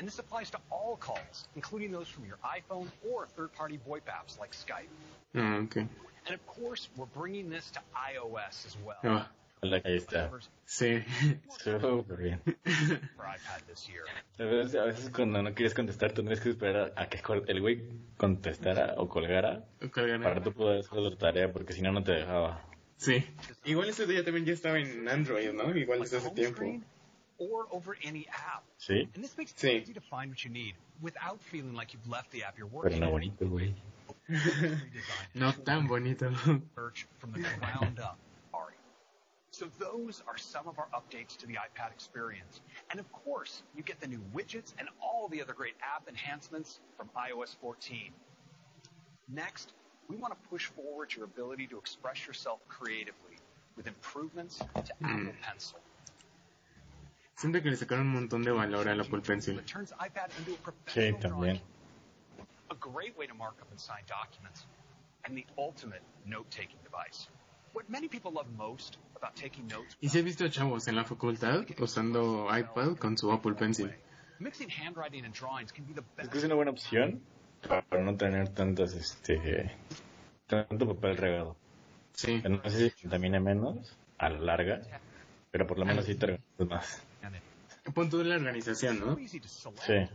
And 0.02 0.08
this 0.08 0.18
applies 0.18 0.50
to 0.50 0.58
all 0.72 0.98
calls, 0.98 1.48
including 1.56 1.92
those 1.92 2.08
from 2.08 2.26
your 2.26 2.40
iPhone 2.44 2.88
or 3.08 3.28
third-party 3.28 3.80
VoIP 3.88 4.02
apps 4.10 4.40
like 4.40 4.52
Skype. 4.52 4.90
ah, 5.36 5.60
ok. 5.60 5.76
And 6.26 6.34
of 6.34 6.46
course, 6.48 6.90
we're 6.96 7.06
bringing 7.06 7.52
this 7.52 7.70
to 7.72 7.80
iOS 7.96 8.66
as 8.66 8.76
well. 8.84 9.28
Ah, 9.64 9.68
Hola, 9.68 9.82
ahí 9.86 9.96
está. 9.96 10.32
sí, 10.66 11.04
Súper 11.64 12.18
bien. 12.18 12.42
A 14.40 14.44
veces, 14.44 14.76
a 14.76 14.86
veces 14.86 15.10
cuando 15.12 15.44
no 15.44 15.54
quieres 15.54 15.76
contestar, 15.76 16.14
tendrías 16.14 16.40
que 16.42 16.50
esperar 16.50 16.92
a 16.96 17.08
que 17.08 17.22
el 17.48 17.62
güey 17.62 17.84
contestara 18.18 18.96
o 18.98 19.08
colgara 19.08 19.64
Colgar- 19.92 20.24
para 20.24 20.42
tú 20.42 20.52
poder 20.52 20.80
hacer 20.80 20.98
la 20.98 21.16
tarea 21.16 21.52
porque 21.54 21.74
si 21.74 21.84
no, 21.84 21.92
no 21.92 22.04
te 22.04 22.14
dejaba. 22.14 22.66
Sí. 22.98 23.24
Igual 23.66 23.90
ese 23.90 24.08
día 24.08 24.26
también 24.26 24.46
ya 24.48 24.54
estaba 24.54 24.80
en 24.80 25.08
Android, 25.08 25.52
¿no? 25.54 25.76
Igual 25.78 26.00
desde 26.00 26.18
hace 26.18 26.32
tiempo. 26.32 26.64
or 27.38 27.68
over 27.72 27.96
any 28.04 28.26
app. 28.32 28.64
¿Sí? 28.78 29.02
And 29.14 29.24
this 29.24 29.36
makes 29.38 29.52
it 29.52 29.58
Sí. 29.60 29.70
easy 29.84 29.94
to 29.94 30.02
find 30.02 30.30
what 30.32 30.40
you 30.44 30.50
need 30.52 30.76
without 31.02 31.40
feeling 31.40 31.74
like 31.76 31.94
you've 31.94 32.08
left 32.10 32.32
the 32.32 32.44
app 32.44 32.58
you're 32.58 32.68
Pero 32.70 32.82
working 32.84 33.00
no 33.00 33.08
on. 33.08 33.12
bonito, 33.14 33.46
güey. 33.48 33.76
No 35.36 35.54
tan 35.54 35.88
bonito. 35.88 36.32
search 36.76 37.06
from 37.20 37.32
the 37.34 37.40
ground 37.60 38.00
up. 38.00 38.18
Ari. 39.62 39.70
So 39.70 39.86
those 39.86 40.24
are 40.28 40.38
some 40.38 40.68
of 40.68 40.80
our 40.80 40.88
updates 40.94 41.38
to 41.38 41.48
the 41.48 41.54
iPad 41.54 41.92
experience. 41.92 42.62
And 42.90 43.00
of 43.00 43.12
course, 43.12 43.64
you 43.76 43.84
get 43.84 44.00
the 44.00 44.08
new 44.08 44.22
widgets 44.34 44.74
and 44.78 44.88
all 45.02 45.28
the 45.30 45.42
other 45.42 45.54
great 45.54 45.76
app 45.82 46.08
enhancements 46.08 46.80
from 46.98 47.10
iOS 47.18 47.56
14. 47.62 48.12
Next, 49.30 49.74
we 50.08 50.18
want 50.18 50.34
to 50.34 50.50
push 50.50 50.66
forward 50.66 51.14
your 51.16 51.26
ability 51.26 51.68
to 51.68 51.78
express 51.78 52.28
yourself 52.28 52.60
creatively 52.68 53.38
with 53.78 53.88
improvements 53.88 54.58
to 54.58 54.94
Apple 55.04 55.32
hmm. 55.32 55.42
Pencil. 55.42 55.80
Siento 57.36 57.62
que 57.64 57.72
le 57.72 57.78
sacaron 57.78 58.02
un 58.02 58.14
montón 58.14 58.44
de 58.44 58.52
valor 58.52 58.88
al 58.88 59.02
Apple 59.02 59.22
Pencil. 59.22 59.56
That 59.56 59.66
turns 59.66 59.92
iPad 59.94 60.30
into 60.38 60.52
a 60.52 60.58
Sí, 60.58 60.62
professional 60.64 61.20
también. 61.22 61.40
drawing 61.40 61.62
a 62.70 62.76
great 62.76 63.18
way 63.18 63.26
to 63.28 63.34
mark 63.34 63.56
up 63.62 63.70
and 63.72 63.80
sign 63.80 64.04
documents, 64.08 64.66
and 65.26 65.36
the 65.36 65.46
ultimate 65.58 66.02
note-taking 66.26 66.78
device. 66.84 67.28
What 67.74 67.90
many 67.90 68.08
people 68.08 68.32
love 68.32 68.48
most 68.58 68.98
about 68.98 69.00
taking 69.02 69.10
notes 69.10 69.11
Y 70.00 70.10
si 70.10 70.20
he 70.20 70.22
visto 70.22 70.48
chavos 70.50 70.88
en 70.88 70.96
la 70.96 71.04
facultad 71.04 71.64
usando 71.80 72.48
iPad 72.56 72.98
con 72.98 73.18
su 73.18 73.32
Apple 73.32 73.54
Pencil. 73.54 73.92
mixing 74.40 74.70
handwriting 74.70 75.24
and 75.26 75.36
drawings 75.36 75.72
can 75.72 75.86
be 75.86 75.94
the 75.94 76.00
Es 76.02 76.16
best. 76.18 76.32
que 76.32 76.38
es 76.40 76.44
una 76.46 76.56
buena 76.56 76.72
opción 76.72 77.22
para 77.68 78.02
no 78.04 78.18
tener 78.18 78.50
tantas, 78.50 78.94
este, 78.96 79.76
tanto 80.48 80.88
papel 80.96 81.18
regado. 81.18 81.56
Sí. 82.14 82.42
No 82.50 82.62
sé 82.70 82.90
si 82.90 83.02
contamina 83.04 83.40
menos 83.40 83.96
a 84.18 84.30
la 84.30 84.40
larga, 84.40 84.82
pero 85.52 85.68
por 85.68 85.78
lo 85.78 85.86
menos 85.86 86.06
sí 86.06 86.16
te 86.16 86.26
organizas 86.26 86.68
más. 86.68 87.04
Punto 87.94 88.18
de 88.20 88.26
la 88.26 88.36
organización, 88.36 89.00
¿no? 89.00 89.18
easy 89.20 89.40
to 89.40 89.48
select, 89.48 89.82
Sí. 89.82 90.08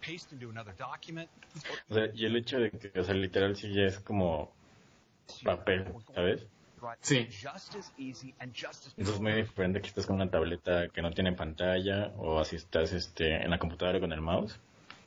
paste 0.00 0.34
into 0.34 0.50
another 0.50 0.74
document, 0.76 1.28
O 1.88 1.94
sea, 1.94 2.08
y 2.14 2.24
el 2.26 2.36
hecho 2.36 2.58
de 2.58 2.70
que, 2.70 2.98
o 2.98 3.04
sea, 3.04 3.14
literal 3.14 3.54
sí 3.56 3.72
ya 3.72 3.82
es 3.82 3.98
como 4.00 4.52
papel, 5.44 5.84
¿sabes? 6.14 6.46
Sí. 7.00 7.28
Entonces 8.96 9.14
es 9.14 9.20
muy 9.20 9.32
diferente 9.32 9.80
que 9.80 9.88
estás 9.88 10.06
con 10.06 10.16
una 10.16 10.30
tableta 10.30 10.88
que 10.88 11.02
no 11.02 11.10
tiene 11.12 11.32
pantalla 11.32 12.12
o 12.16 12.38
así 12.38 12.56
estás 12.56 12.92
este, 12.92 13.42
en 13.42 13.50
la 13.50 13.58
computadora 13.58 14.00
con 14.00 14.12
el 14.12 14.20
mouse. 14.20 14.58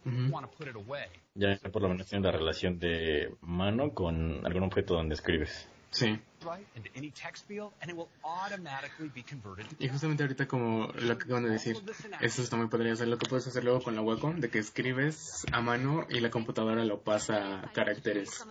It 0.06 0.76
away. 0.76 1.06
Ya 1.36 1.58
por 1.72 1.82
lo 1.82 1.90
menos 1.90 2.08
tienes 2.08 2.26
la 2.26 2.32
relación 2.32 2.78
de 2.80 3.34
mano 3.42 3.94
con 3.94 4.46
algún 4.46 4.64
objeto 4.64 4.96
donde 4.96 5.16
escribes. 5.16 5.68
Sí. 5.94 6.20
Right 6.42 6.68
into 6.76 6.90
any 6.98 7.12
text 7.12 7.46
field, 7.48 7.72
and 7.80 7.90
it 7.90 7.96
will 7.96 8.10
automatically 8.24 9.10
be 9.10 9.24
converted. 9.24 9.66
Y 9.80 9.88
justamente 9.88 10.24
ahorita 10.24 10.48
como 10.48 10.88
lo 10.88 11.18
que 11.18 11.26
acaban 11.26 11.44
de 11.44 11.52
decir, 11.52 11.78
eso 12.20 12.44
también 12.50 12.70
podría 12.70 12.96
ser 12.96 13.08
lo 13.08 13.18
que 13.18 13.28
puedes 13.30 13.48
hacer 13.48 13.64
luego 13.64 13.82
con 13.82 13.96
la 13.96 14.02
Wacom, 14.02 14.40
de 14.42 14.50
que 14.50 14.60
escribes 14.60 15.46
a 15.54 15.62
mano 15.62 16.06
y 16.10 16.20
la 16.20 16.32
computadora 16.32 16.84
lo 16.84 17.02
pasa 17.02 17.62
a 17.62 17.72
caracteres. 17.72 18.44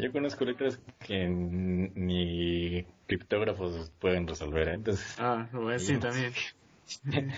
Yo 0.00 0.12
conozco 0.12 0.44
letras 0.44 0.78
que 1.00 1.26
ni 1.28 2.86
criptógrafos 3.06 3.90
pueden 3.98 4.26
resolver, 4.26 4.68
¿eh? 4.68 4.74
entonces 4.74 5.16
Ah, 5.18 5.48
a 5.52 5.58
decir 5.72 6.00
también. 6.00 6.32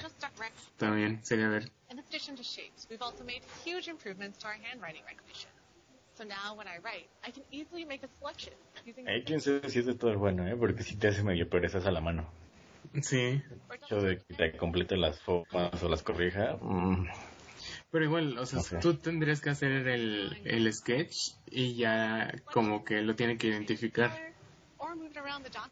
También, 0.77 1.25
sería 1.25 1.49
ver. 1.49 1.71
In 1.89 2.01
addition 2.01 2.35
to 2.37 2.43
shapes, 2.43 2.87
we've 2.91 3.03
also 3.03 3.23
made 3.25 3.43
huge 3.65 3.89
improvements 3.89 4.39
to 4.39 4.49
our 4.49 4.55
handwriting 4.55 5.03
recognition. 5.07 5.51
So 6.17 6.25
now 6.25 6.55
when 6.57 6.67
I 6.67 6.79
write, 6.79 7.09
I 7.23 7.31
can 7.31 7.45
easily 7.51 7.85
make 7.85 8.03
a 8.03 8.09
selection 8.19 8.55
using 8.87 9.07
ahí 9.07 9.23
quién 9.25 9.41
sabe 9.41 9.69
si 9.69 9.81
es 9.81 9.87
de 9.87 9.95
todo 9.95 10.17
bueno, 10.19 10.47
¿eh? 10.49 10.57
porque 10.57 10.83
si 10.83 10.97
te 10.97 11.09
hace 11.09 11.23
medio 11.23 11.49
perezas 11.49 11.85
a 11.87 11.91
la 11.91 12.01
mano. 12.01 12.27
Sí. 13.03 13.43
Yo 13.91 14.01
de 14.01 14.19
que 14.19 14.35
te 14.35 14.57
complete 14.57 14.97
las 14.97 15.21
formas 15.21 15.83
o 15.83 15.89
las 15.91 16.03
corrija, 16.03 16.57
mm, 16.61 17.07
Pero 17.91 18.05
igual, 18.05 18.39
o 18.39 18.47
sea, 18.47 18.61
sé. 18.61 18.79
tú 18.79 18.95
tendrías 18.95 19.43
que 19.43 19.51
hacer 19.51 19.71
el, 19.89 20.41
el 20.45 20.73
sketch 20.73 21.35
y 21.51 21.75
ya 21.75 22.33
como 22.51 22.83
que 22.85 23.03
lo 23.03 23.15
tiene 23.15 23.37
que 23.37 23.49
identificar. 23.49 24.11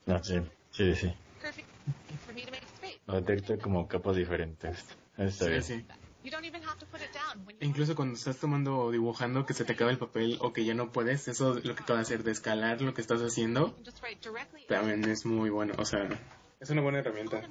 no 0.06 0.22
sé, 0.24 0.42
sí, 0.70 0.94
sí. 0.94 1.14
Space. 1.42 3.00
Lo 3.06 3.20
detecta 3.20 3.56
como 3.58 3.88
capas 3.88 4.16
diferentes. 4.16 4.84
Eso 5.16 5.24
está 5.24 5.44
Sí, 5.44 5.50
bien. 5.50 5.62
sí. 5.62 5.86
Incluso 7.60 7.94
cuando 7.94 8.14
estás 8.14 8.38
tomando 8.38 8.78
o 8.78 8.90
dibujando 8.90 9.44
que 9.44 9.52
se 9.52 9.64
te 9.64 9.74
acaba 9.74 9.90
el 9.90 9.98
papel 9.98 10.38
o 10.40 10.52
que 10.52 10.64
ya 10.64 10.74
no 10.74 10.90
puedes, 10.90 11.28
eso 11.28 11.58
es 11.58 11.64
lo 11.64 11.74
que 11.74 11.82
acaba 11.82 11.98
de 11.98 12.02
hacer 12.02 12.22
de 12.22 12.32
escalar 12.32 12.80
lo 12.80 12.94
que 12.94 13.00
estás 13.00 13.20
haciendo, 13.20 13.76
también 14.66 15.04
es 15.04 15.26
muy 15.26 15.50
bueno. 15.50 15.74
O 15.78 15.84
sea, 15.84 16.08
es 16.60 16.70
una 16.70 16.80
buena 16.80 17.00
herramienta. 17.00 17.42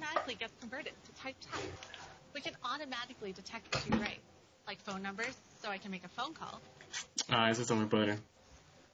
Ah, 7.30 7.52
eso 7.52 7.62
está 7.62 7.76
muy 7.76 7.86
padre. 7.88 8.20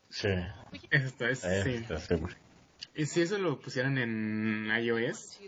Sí. 0.10 0.28
Esto 0.92 1.28
es, 1.28 1.46
Ahí 1.46 1.64
sí. 1.64 1.86
Y 3.00 3.06
si 3.06 3.22
eso 3.22 3.38
lo 3.38 3.58
pusieran 3.62 3.98
en 3.98 4.70
iOS, 4.78 5.40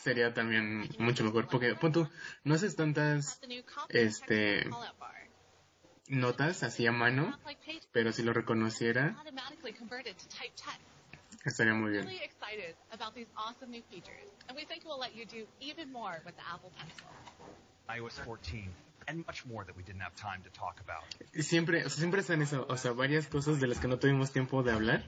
sería 0.00 0.32
también 0.32 0.88
mucho 0.98 1.24
mejor. 1.24 1.46
Porque, 1.46 1.74
pon 1.74 1.92
tú, 1.92 2.08
no 2.42 2.54
haces 2.54 2.74
tantas 2.74 3.38
este, 3.90 4.64
notas 6.08 6.62
así 6.62 6.86
a 6.86 6.92
mano, 6.92 7.38
pero 7.92 8.12
si 8.12 8.22
lo 8.22 8.32
reconociera, 8.32 9.14
estaría 11.44 11.74
muy 11.74 11.90
bien. 11.90 12.06
Really 12.06 12.24
excited 12.24 12.76
about 12.92 13.14
these 13.14 13.28
awesome 13.36 13.70
new 13.70 13.82
features, 13.90 14.32
and 14.48 14.56
we 14.56 14.64
think 14.64 14.84
it 14.84 14.88
will 14.88 14.98
let 14.98 15.14
you 15.14 15.26
do 15.26 15.46
even 15.60 15.92
more 15.92 16.22
with 16.24 16.34
the 16.36 16.44
Apple 16.50 16.70
Pencil. 16.78 17.08
iOS 17.90 18.18
14, 18.24 18.70
and 19.06 19.26
much 19.26 19.44
more 19.44 19.66
that 19.66 19.76
we 19.76 19.82
didn't 19.82 20.00
have 20.00 20.16
time 20.16 20.42
to 20.44 20.50
talk 20.58 20.80
about. 20.80 21.04
Y 21.34 21.42
siempre, 21.42 21.84
o 21.84 21.90
sea, 21.90 21.98
siempre 21.98 22.22
están 22.22 22.40
eso, 22.40 22.64
o 22.70 22.76
sea, 22.78 22.92
varias 22.92 23.26
cosas 23.26 23.60
de 23.60 23.66
las 23.66 23.80
que 23.80 23.88
no 23.88 23.98
tuvimos 23.98 24.32
tiempo 24.32 24.62
de 24.62 24.72
hablar. 24.72 25.04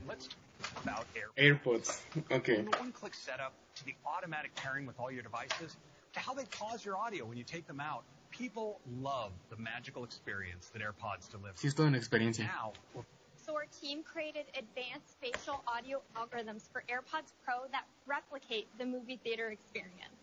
Let's 0.84 0.98
talk 0.98 1.06
about 1.06 1.06
Air. 1.16 1.54
AirPods, 1.54 2.00
ok. 2.30 2.56
From 2.56 2.64
the 2.66 2.78
one-click 2.78 3.14
setup 3.14 3.54
to 3.76 3.84
the 3.84 3.94
automatic 4.06 4.54
pairing 4.54 4.86
with 4.86 4.98
all 4.98 5.10
your 5.10 5.22
devices 5.22 5.76
to 6.12 6.20
how 6.20 6.34
they 6.34 6.44
pause 6.44 6.84
your 6.84 6.96
audio 6.96 7.24
when 7.24 7.36
you 7.36 7.44
take 7.44 7.66
them 7.66 7.80
out, 7.80 8.04
people 8.30 8.80
love 9.00 9.32
the 9.50 9.56
magical 9.56 10.04
experience 10.04 10.70
that 10.72 10.82
AirPods 10.82 11.30
deliver. 11.30 11.54
Sí, 11.54 11.66
es 11.66 11.74
toda 11.74 11.88
una 11.88 11.98
experiencia. 11.98 12.44
Now, 12.44 12.72
we're 12.94 13.04
So 13.36 13.54
our 13.54 13.66
team 13.80 14.02
created 14.02 14.46
advanced 14.56 15.10
spatial 15.10 15.62
audio 15.66 16.00
algorithms 16.16 16.70
for 16.72 16.82
AirPods 16.88 17.32
Pro 17.44 17.66
that 17.72 17.84
replicate 18.06 18.66
the 18.78 18.86
movie 18.86 19.20
theater 19.22 19.50
experience. 19.50 20.16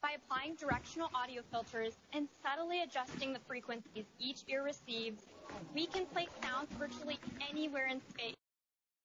By 0.00 0.12
applying 0.16 0.54
directional 0.54 1.10
audio 1.14 1.42
filters 1.50 1.92
and 2.14 2.28
subtly 2.42 2.82
adjusting 2.82 3.32
the 3.32 3.40
frequencies 3.46 4.06
each 4.18 4.44
ear 4.48 4.62
receives, 4.62 5.22
we 5.74 5.86
can 5.86 6.06
play 6.06 6.28
sounds 6.42 6.72
virtually 6.78 7.18
anywhere 7.50 7.88
in 7.88 8.00
space. 8.08 8.37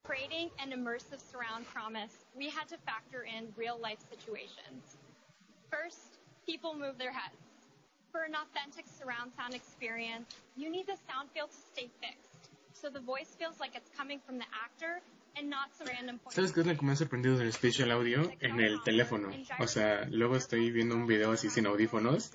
Creating 0.05 0.49
an 0.59 0.71
immersive 0.71 1.21
surround 1.31 1.65
promise, 1.73 2.11
we 2.35 2.49
had 2.49 2.67
to 2.67 2.77
factor 2.85 3.23
in 3.23 3.47
real 3.55 3.79
life 3.79 3.99
situations. 4.09 4.97
First, 5.71 6.19
people 6.45 6.75
move 6.75 6.97
their 6.97 7.13
heads. 7.13 7.39
For 8.11 8.23
an 8.23 8.35
authentic 8.35 8.83
surround 8.99 9.31
sound 9.37 9.53
experience, 9.53 10.27
you 10.57 10.69
need 10.69 10.87
the 10.87 10.97
sound 11.07 11.29
field 11.33 11.51
to 11.51 11.61
stay 11.71 11.89
fixed. 12.01 12.51
So 12.73 12.89
the 12.89 12.99
voice 12.99 13.33
feels 13.39 13.61
like 13.61 13.75
it's 13.75 13.89
coming 13.95 14.19
from 14.25 14.39
the 14.39 14.45
actor 14.51 14.99
and 15.37 15.49
not 15.49 15.71
some 15.77 15.87
random 15.87 16.19
point. 16.19 16.35
¿Sabes 16.35 16.51
qué 16.51 16.59
es 16.59 16.67
lo 16.67 16.75
que 16.75 16.85
me 16.85 16.91
ha 16.91 16.95
sorprendido 16.97 17.37
del 17.37 17.53
Spatial 17.53 17.89
Audio? 17.91 18.29
En 18.41 18.59
el 18.59 18.83
teléfono. 18.83 19.31
O 19.59 19.67
sea, 19.67 20.05
luego 20.09 20.35
estoy 20.35 20.69
viendo 20.69 20.95
un 20.95 21.07
video 21.07 21.31
así 21.31 21.49
sin 21.49 21.65
audífonos 21.65 22.33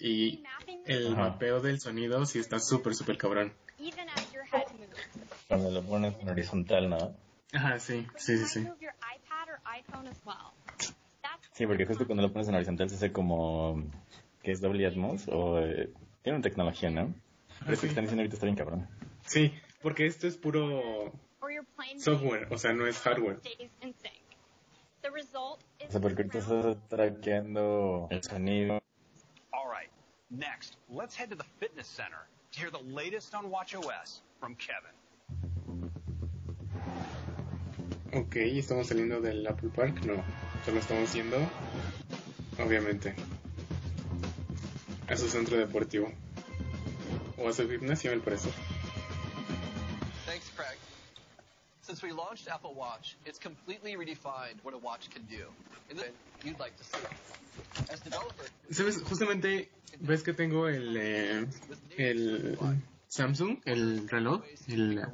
y 0.00 0.42
el 0.86 1.14
mapeo 1.14 1.60
del 1.60 1.80
sonido 1.80 2.24
sí 2.24 2.38
está 2.38 2.58
súper, 2.60 2.94
súper 2.94 3.18
cabrón. 3.18 3.52
Even 3.78 4.08
as 4.08 4.32
your 4.32 4.44
head 4.50 4.66
moves. 4.72 5.43
Cuando 5.56 5.80
lo 5.80 5.86
pones 5.86 6.18
en 6.20 6.28
horizontal, 6.28 6.90
¿no? 6.90 7.16
Ajá, 7.52 7.78
sí, 7.78 8.06
sí, 8.16 8.38
sí, 8.38 8.46
sí. 8.46 8.68
Sí, 11.52 11.66
porque 11.66 11.86
justo 11.86 12.06
cuando 12.06 12.22
lo 12.22 12.32
pones 12.32 12.48
en 12.48 12.56
horizontal 12.56 12.90
se 12.90 12.96
hace 12.96 13.12
como 13.12 13.84
que 14.42 14.52
es 14.52 14.60
doble 14.60 14.86
Atmos 14.86 15.28
o 15.28 15.60
eh, 15.60 15.92
tiene 16.22 16.38
una 16.38 16.42
tecnología, 16.42 16.90
¿no? 16.90 17.14
Pero 17.60 17.72
eso 17.72 17.82
que 17.82 17.88
están 17.88 18.04
diciendo 18.04 18.22
ahorita 18.22 18.34
está 18.34 18.46
bien 18.46 18.56
cabrón. 18.56 18.88
Sí, 19.26 19.54
porque 19.80 20.06
esto 20.06 20.26
es 20.26 20.36
puro 20.36 21.12
software, 21.98 22.48
o 22.50 22.58
sea, 22.58 22.72
no 22.72 22.86
es 22.86 22.98
hardware. 23.00 23.40
O 25.86 25.90
sea, 25.90 26.00
porque 26.00 26.22
ahorita 26.22 26.38
estás 26.38 26.88
traqueando 26.88 28.08
el 28.10 28.22
sonido. 28.22 28.82
all 29.52 29.68
right. 29.68 29.90
Next, 30.30 30.76
let's 30.90 31.14
head 31.14 31.30
to 31.30 31.36
the 31.36 31.44
fitness 31.60 31.86
center 31.86 32.26
to 32.52 32.58
hear 32.58 32.70
the 32.70 32.82
latest 32.82 33.34
on 33.34 33.50
WatchOS 33.50 34.22
from 34.40 34.56
Kevin. 34.56 34.90
Ok, 38.34 38.40
estamos 38.40 38.88
saliendo 38.88 39.20
del 39.20 39.46
Apple 39.46 39.70
Park. 39.72 40.04
No, 40.06 40.20
solo 40.64 40.80
estamos 40.80 41.12
yendo, 41.12 41.36
obviamente, 42.58 43.14
a 45.06 45.16
su 45.16 45.28
centro 45.28 45.56
deportivo. 45.56 46.10
O 47.38 47.48
a 47.48 47.52
su 47.52 47.70
gimnasio, 47.70 48.10
al 48.10 48.22
parecer. 48.22 48.50
Thanks, 50.26 50.50
Craig. 50.56 50.76
Since 51.82 52.02
we 52.04 52.12
launched 52.12 52.48
Apple 52.48 52.74
Watch, 52.74 53.14
it's 53.24 53.38
completely 53.38 53.94
redefined 53.94 54.58
what 54.64 54.74
a 54.74 54.78
watch 54.78 55.08
can 55.10 55.22
do. 55.30 55.46
And 55.88 55.96
then 55.96 56.10
you'd 56.42 56.58
like 56.58 56.76
to 56.78 56.82
see. 56.82 57.06
As 57.88 58.00
developer, 58.00 58.50
¿Sabes? 58.68 59.00
Justamente, 59.04 59.70
ves 60.00 60.24
que 60.24 60.32
tengo 60.32 60.66
el, 60.66 60.96
eh, 60.96 61.46
el 61.98 62.58
Samsung, 63.06 63.60
el 63.64 64.08
reloj, 64.08 64.42
el, 64.66 65.04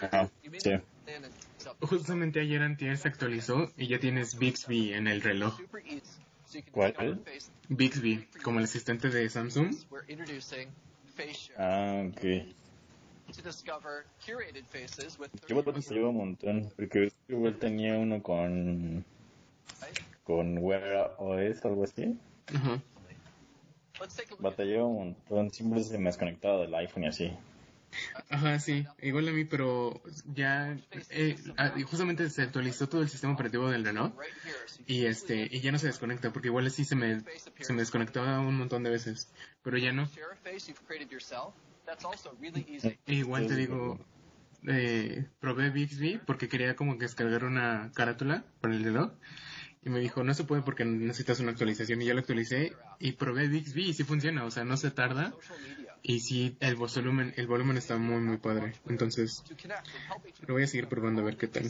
Ajá, 0.00 0.28
sí. 0.58 0.72
Justamente 1.80 2.40
ayer 2.40 2.62
antier 2.62 2.96
se 2.96 3.08
actualizó 3.08 3.70
y 3.76 3.88
ya 3.88 3.98
tienes 3.98 4.38
Bixby 4.38 4.92
en 4.92 5.08
el 5.08 5.22
reloj. 5.22 5.58
¿Cuál? 6.70 7.22
Bixby, 7.68 8.28
como 8.42 8.58
el 8.58 8.64
asistente 8.64 9.08
de 9.10 9.28
Samsung. 9.28 9.74
Ah, 11.58 12.04
ok. 12.08 12.54
to 13.32 13.42
discover 13.42 14.04
curated 14.24 14.64
faces 14.66 15.18
with 15.18 15.30
Yo 15.48 15.62
lleva 15.90 16.08
un 16.10 16.16
montón, 16.16 16.70
porque 16.76 17.12
igual 17.28 17.58
tenía 17.58 17.98
uno 17.98 18.22
con 18.22 19.04
con 20.24 20.58
Wear 20.58 21.16
OS 21.18 21.64
o 21.64 21.68
algo 21.68 21.84
así. 21.84 22.16
Ajá. 22.54 22.80
Look 24.00 24.10
at 24.18 24.40
Batallaba 24.40 24.84
un 24.84 24.96
montón, 24.96 25.50
siempre 25.50 25.82
se 25.82 25.98
me 25.98 26.06
desconectaba 26.06 26.62
del 26.62 26.74
iPhone 26.74 27.04
y 27.04 27.06
así. 27.06 27.32
Ajá, 28.28 28.58
sí, 28.58 28.86
igual 29.02 29.28
a 29.28 29.32
mí, 29.32 29.44
pero 29.44 30.02
ya 30.26 30.76
eh, 31.10 31.36
ah, 31.56 31.74
justamente 31.84 32.28
se 32.30 32.42
actualizó 32.42 32.88
todo 32.88 33.02
el 33.02 33.08
sistema 33.08 33.34
operativo 33.34 33.70
del 33.70 33.84
reloj 33.84 34.12
y 34.86 35.06
este 35.06 35.48
y 35.50 35.60
ya 35.60 35.72
no 35.72 35.78
se 35.78 35.86
desconecta 35.86 36.32
porque 36.32 36.48
igual 36.48 36.66
así 36.66 36.84
se 36.84 36.96
me 36.96 37.22
se 37.60 37.72
me 37.72 37.80
desconectaba 37.80 38.40
un 38.40 38.56
montón 38.56 38.82
de 38.82 38.90
veces, 38.90 39.32
pero 39.62 39.78
ya 39.78 39.92
no. 39.92 40.08
E 43.06 43.14
igual 43.14 43.46
te 43.46 43.56
digo, 43.56 43.98
eh, 44.66 45.26
probé 45.40 45.70
Bixby 45.70 46.20
porque 46.26 46.48
quería 46.48 46.74
como 46.74 46.96
que 46.96 47.04
descargar 47.04 47.44
una 47.44 47.90
carátula 47.94 48.44
para 48.60 48.74
el 48.74 48.84
reloj 48.84 49.12
y 49.82 49.90
me 49.90 50.00
dijo 50.00 50.24
no 50.24 50.32
se 50.32 50.44
puede 50.44 50.62
porque 50.62 50.84
necesitas 50.84 51.40
una 51.40 51.50
actualización 51.50 52.00
y 52.00 52.06
ya 52.06 52.14
lo 52.14 52.20
actualicé 52.20 52.72
y 52.98 53.12
probé 53.12 53.48
Bixby 53.48 53.90
y 53.90 53.94
sí 53.94 54.04
funciona, 54.04 54.44
o 54.44 54.50
sea 54.50 54.64
no 54.64 54.76
se 54.76 54.90
tarda 54.90 55.34
y 56.06 56.20
sí 56.20 56.56
el 56.60 56.76
volumen 56.76 57.32
el 57.36 57.46
volumen 57.46 57.78
está 57.78 57.96
muy 57.96 58.20
muy 58.20 58.36
padre, 58.36 58.74
entonces 58.86 59.42
lo 60.46 60.54
voy 60.54 60.62
a 60.62 60.66
seguir 60.66 60.86
probando 60.86 61.22
a 61.22 61.24
ver 61.24 61.38
qué 61.38 61.48
tal. 61.48 61.64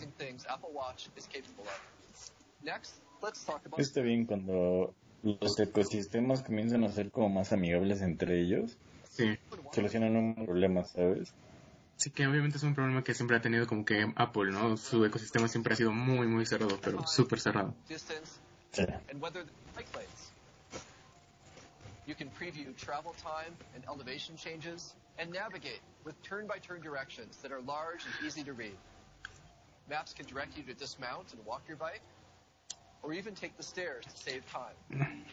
Está 3.79 4.01
bien 4.03 4.27
cuando 4.27 4.95
los 5.23 5.59
ecosistemas 5.61 6.43
comienzan 6.43 6.83
a 6.85 6.91
ser 6.91 7.11
como 7.13 7.29
más 7.29 7.53
amigables 7.53 8.03
entre 8.03 8.41
ellos, 8.41 8.77
Sí, 9.09 9.39
solucionan 9.73 10.17
un 10.17 10.35
problema, 10.35 10.85
¿sabes? 10.85 11.33
sí 11.97 12.11
que 12.11 12.27
obviamente 12.27 12.57
es 12.57 12.65
un 12.65 12.75
problema 12.75 13.05
que 13.05 13.15
siempre 13.15 13.37
ha 13.37 13.41
tenido 13.41 13.69
como 13.69 13.85
que 13.85 14.13
Apple, 14.17 14.51
¿no? 14.51 14.77
Su 14.77 15.05
ecosistema 15.05 15.47
siempre 15.47 15.75
ha 15.75 15.77
sido 15.77 15.93
muy 15.93 16.27
muy 16.27 16.45
cerrado, 16.45 16.77
pero 16.83 17.07
súper 17.07 17.39
cerrado. 17.39 17.77
Sí. 18.73 18.83
You 22.07 22.15
can 22.15 22.29
preview 22.31 22.77
travel 22.77 23.15
time 23.23 23.57
and 23.75 23.83
elevation 23.89 24.37
changes 24.37 24.95
and 25.19 25.31
navigate 25.33 25.81
with 26.05 26.21
turn-by-turn 26.23 26.83
directions 26.83 27.39
that 27.39 27.51
are 27.53 27.61
large 27.63 28.05
and 28.05 28.27
easy 28.27 28.43
to 28.45 28.53
read. 28.53 28.77
Maps 29.89 30.13
can 30.13 30.27
direct 30.27 30.57
you 30.57 30.63
to 30.65 30.75
dismount 30.75 31.33
and 31.33 31.45
walk 31.47 31.63
your 31.69 31.77
bike, 31.77 32.03
or 33.03 33.13
even 33.13 33.35
take 33.35 33.57
the 33.57 33.63
stairs 33.63 34.05
to 34.07 34.17
save 34.17 34.43
time. 34.51 35.25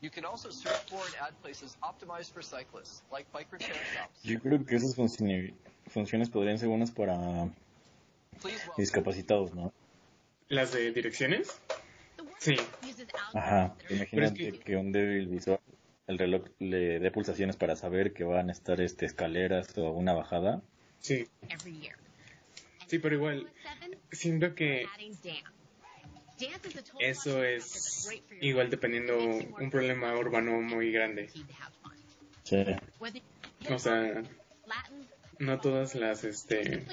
You 0.00 0.10
can 0.10 0.24
also 0.24 0.50
search 0.50 0.80
for 0.88 1.00
and 1.04 1.14
add 1.20 1.32
places 1.42 1.76
optimized 1.82 2.32
for 2.32 2.42
cyclists, 2.42 3.02
like 3.10 3.30
bike 3.32 3.46
repair 3.50 3.74
shops. 3.94 4.20
Yo 4.22 4.38
creo 4.38 4.64
que 4.66 4.76
esas 4.76 4.94
funciones 4.94 6.28
podrían 6.30 6.58
ser 6.58 6.68
buenas 6.68 6.90
para 6.90 7.48
discapacitados, 8.76 9.54
¿no? 9.54 9.72
¿Las 10.48 10.72
de 10.72 10.92
direcciones? 10.92 11.58
Sí. 12.38 12.56
Ajá, 13.32 13.74
Pero 13.78 13.94
es 13.94 13.96
imagínate 13.96 14.34
que- 14.52 14.58
que 14.60 14.76
un 14.76 14.92
débil 14.92 15.26
visual, 15.28 15.58
el 16.06 16.18
reloj 16.18 16.44
le 16.58 16.98
dé 16.98 17.10
pulsaciones 17.10 17.56
para 17.56 17.76
saber 17.76 18.12
que 18.12 18.24
van 18.24 18.48
a 18.48 18.52
estar 18.52 18.80
este, 18.80 19.06
escaleras 19.06 19.76
o 19.78 19.90
una 19.90 20.12
bajada. 20.12 20.62
Sí, 21.00 21.28
sí, 22.86 22.98
pero 22.98 23.14
igual 23.14 23.50
siento 24.12 24.54
que 24.54 24.86
Eso 26.98 27.44
es 27.44 28.08
igual 28.40 28.70
dependiendo 28.70 29.18
un 29.18 29.70
problema 29.70 30.16
urbano 30.16 30.60
muy 30.60 30.92
grande. 30.92 31.28
Sí. 31.28 31.44
O 33.70 33.78
sea, 33.78 34.22
no 35.38 35.60
todas 35.60 35.94
las 35.94 36.24
este 36.24 36.84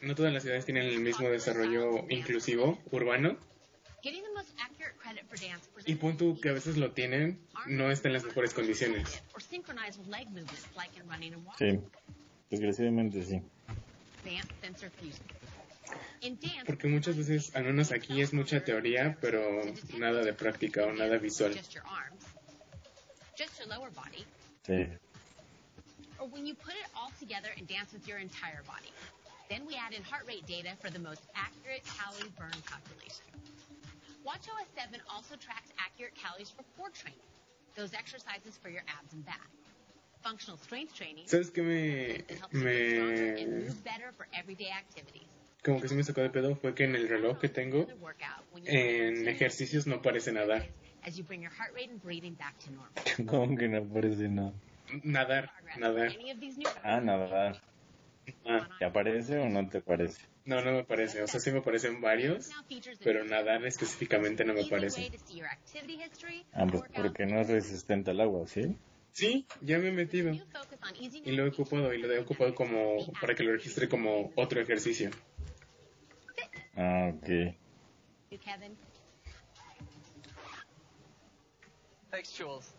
no 0.00 0.14
todas 0.14 0.32
las 0.32 0.42
ciudades 0.42 0.64
tienen 0.64 0.84
el 0.84 0.98
mismo 1.00 1.28
desarrollo 1.28 2.06
inclusivo 2.08 2.78
urbano 2.90 3.36
y 5.86 5.94
punto 5.94 6.38
que 6.40 6.48
a 6.48 6.52
veces 6.52 6.76
lo 6.76 6.92
tienen 6.92 7.40
no 7.66 7.90
está 7.90 8.08
en 8.08 8.14
las 8.14 8.24
mejores 8.24 8.54
condiciones. 8.54 9.22
Sí. 11.58 11.80
Desgraciadamente 12.50 13.22
sí. 13.24 13.42
Porque 16.66 16.86
muchas 16.88 17.16
veces, 17.16 17.54
al 17.56 17.64
menos 17.64 17.92
aquí, 17.92 18.20
es 18.20 18.32
mucha 18.32 18.62
teoría, 18.64 19.16
pero 19.20 19.40
nada 19.98 20.22
de 20.22 20.32
práctica 20.32 20.84
o 20.84 20.92
nada 20.92 21.16
visual. 21.18 21.52
Sí. 24.66 24.86
WatchOS 34.24 34.68
7 34.76 35.00
also 35.08 35.36
tracks 35.36 35.70
accurate 35.78 36.14
calories 36.14 36.50
for 36.50 36.64
core 36.76 36.90
training, 36.90 37.24
those 37.76 37.94
exercises 37.94 38.58
for 38.60 38.68
your 38.68 38.82
abs 39.00 39.12
and 39.12 39.24
back. 39.24 39.48
Functional 40.22 40.58
strength 40.58 40.94
training 40.94 41.24
¿Sabes 41.26 41.50
qué 41.50 41.62
me, 41.62 42.22
me 42.52 43.46
move 43.46 43.82
better 43.82 44.12
for 44.16 44.28
everyday 44.34 44.68
activities. 44.70 45.28
como 45.64 45.80
que 45.80 45.88
sí 45.88 45.94
me 45.94 46.02
sacó 46.02 46.20
de 46.20 46.28
pedo? 46.28 46.56
Fue 46.56 46.74
que 46.74 46.84
en 46.84 46.94
el 46.94 47.08
reloj 47.08 47.38
que 47.38 47.48
tengo, 47.48 47.86
en 48.66 49.28
ejercicios 49.28 49.86
no 49.86 50.02
parece 50.02 50.32
nadar. 50.32 50.68
as 51.06 51.16
you 51.16 51.24
bring 51.24 51.40
your 51.40 51.52
heart 51.52 51.72
rate 51.74 51.88
and 51.88 52.02
breathing 52.02 52.34
back 52.34 52.58
to 52.58 52.70
normal. 52.70 52.92
¿Cómo 53.26 53.56
que 53.56 53.68
no 53.68 53.82
parece 53.82 54.28
nada? 54.28 54.52
Nadar, 55.02 55.50
nadar. 55.78 56.12
Ah, 56.84 57.00
nadar. 57.00 57.62
Ah, 58.44 58.68
¿Te 58.78 58.84
aparece 58.84 59.38
o 59.38 59.48
no 59.48 59.68
te 59.68 59.80
parece? 59.80 60.20
no, 60.44 60.62
no 60.62 60.72
me 60.72 60.84
parece. 60.84 61.22
O 61.22 61.26
sea, 61.26 61.40
sí 61.40 61.50
me 61.50 61.60
parecen 61.60 62.00
varios, 62.00 62.50
pero 63.02 63.24
nadar 63.24 63.64
específicamente 63.64 64.44
no 64.44 64.54
me 64.54 64.64
parece. 64.64 65.10
Ah, 66.52 66.66
pues 66.66 66.82
porque 66.94 67.26
no 67.26 67.40
es 67.40 67.48
resistente 67.48 68.10
al 68.10 68.20
agua, 68.20 68.46
¿sí? 68.46 68.76
Sí, 69.12 69.46
ya 69.60 69.78
me 69.78 69.88
he 69.88 69.92
metido. 69.92 70.32
Y 71.24 71.32
lo 71.32 71.44
he 71.44 71.48
ocupado, 71.48 71.92
y 71.92 71.98
lo 71.98 72.12
he 72.12 72.18
ocupado 72.18 72.54
como 72.54 73.12
para 73.20 73.34
que 73.34 73.42
lo 73.42 73.52
registre 73.52 73.88
como 73.88 74.32
otro 74.36 74.60
ejercicio. 74.60 75.10
Ah, 76.76 77.12
ok. 77.14 77.54
you, 78.30 78.38
Kevin. 78.38 78.76
Thanks, 82.10 82.32
Jules. 82.32 82.74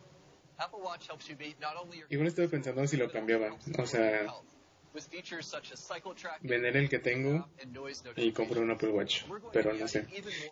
Apple 0.60 0.80
Watch 0.84 1.08
helps 1.08 1.28
you 1.28 1.36
meet 1.38 1.60
not 1.60 1.76
only 1.76 1.98
your 1.98 2.08
Igual 2.10 2.28
estuve 2.28 2.48
pensando 2.48 2.86
si 2.88 2.98
lo 2.98 3.10
cambiaba. 3.10 3.58
O 3.78 3.86
sea, 3.86 4.28
health 4.92 4.94
with 4.94 5.04
features 5.06 5.46
such 5.46 5.72
as 5.72 5.80
cycle 5.80 6.14
tracking 6.14 6.50
vender 6.50 6.78
el 6.78 6.90
que 6.90 7.00
tengo 7.00 7.48
and 7.62 7.74
noise 7.74 8.04
y 8.18 8.32
comprar 8.32 8.64
un 8.64 8.72
Apple 8.72 8.90
Watch. 8.90 9.24
Pero 9.52 9.74
no 9.74 9.88
sé. 9.88 10.06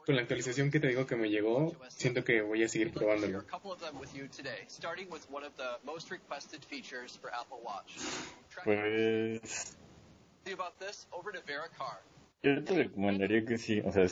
Con 0.06 0.16
la 0.16 0.22
actualización 0.22 0.72
que 0.72 0.80
te 0.80 0.88
digo 0.88 1.06
que 1.06 1.16
me 1.16 1.30
llegó, 1.30 1.76
siento 1.90 2.24
que 2.24 2.42
voy 2.42 2.64
a 2.64 2.68
seguir 2.68 2.92
probándolo. 2.92 3.40
a 3.40 3.44
couple 3.44 3.72
of 3.72 3.80
them 3.80 4.00
with 4.00 4.14
you 4.14 4.28
today, 4.28 4.66
starting 4.68 5.10
with 5.10 5.22
one 5.30 5.46
of 5.46 5.56
the 5.58 5.78
most 5.86 6.12
requested 6.12 6.64
features 6.66 7.18
for 7.18 7.32
Apple 7.34 7.60
Watch. 7.64 7.96
Tracking. 8.50 9.40
Pues 9.42 9.76
See 10.46 10.54
about 10.54 10.80
this? 10.80 11.06
Over 11.12 11.34
to 11.34 11.42
Vera 11.46 11.70
Carr. 11.78 12.00
yo 12.42 12.64
te 12.64 12.74
recomendaría 12.74 13.46
que 13.46 13.58
sí, 13.58 13.82
o 13.82 13.92
sea, 13.92 14.08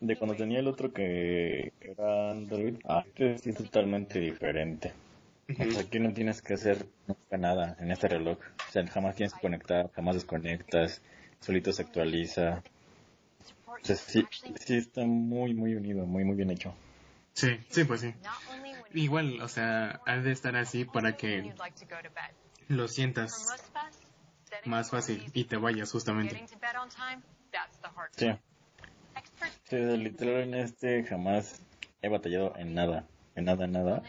de 0.00 0.16
cuando 0.16 0.34
tenía 0.34 0.60
el 0.60 0.66
otro 0.68 0.92
que 0.92 1.72
era 1.80 2.30
Android, 2.30 2.76
ah, 2.84 3.04
este 3.06 3.38
sí 3.38 3.50
es 3.50 3.56
totalmente 3.56 4.18
diferente. 4.18 4.92
Sea, 5.56 5.80
aquí 5.80 5.98
no 5.98 6.12
tienes 6.12 6.42
que 6.42 6.54
hacer 6.54 6.86
nada 7.30 7.76
en 7.78 7.90
este 7.90 8.08
reloj. 8.08 8.38
O 8.68 8.72
sea, 8.72 8.86
jamás 8.86 9.16
tienes 9.16 9.34
que 9.34 9.40
conectar, 9.40 9.90
jamás 9.92 10.14
desconectas, 10.14 11.02
solito 11.40 11.72
se 11.72 11.82
actualiza. 11.82 12.62
O 13.66 13.84
sea, 13.84 13.96
sí, 13.96 14.26
sí 14.56 14.76
está 14.76 15.04
muy, 15.04 15.54
muy 15.54 15.74
unido, 15.74 16.06
muy, 16.06 16.24
muy 16.24 16.36
bien 16.36 16.50
hecho. 16.50 16.74
Sí, 17.32 17.58
sí, 17.68 17.84
pues 17.84 18.00
sí. 18.02 18.14
Igual, 18.92 19.40
o 19.40 19.48
sea, 19.48 20.00
ha 20.04 20.16
de 20.18 20.32
estar 20.32 20.56
así 20.56 20.84
para 20.84 21.16
que 21.16 21.54
lo 22.68 22.88
sientas 22.88 23.46
más 24.64 24.90
fácil 24.90 25.30
y 25.32 25.44
te 25.44 25.56
vayas 25.56 25.90
justamente. 25.90 26.44
Sí. 28.16 28.28
Sí, 29.64 29.76
literal 29.76 30.42
en 30.42 30.54
este 30.54 31.04
jamás 31.04 31.60
he 32.02 32.08
batallado 32.08 32.56
en 32.56 32.74
nada, 32.74 33.06
en 33.36 33.44
nada, 33.44 33.64
en 33.64 33.72
nada. 33.72 34.02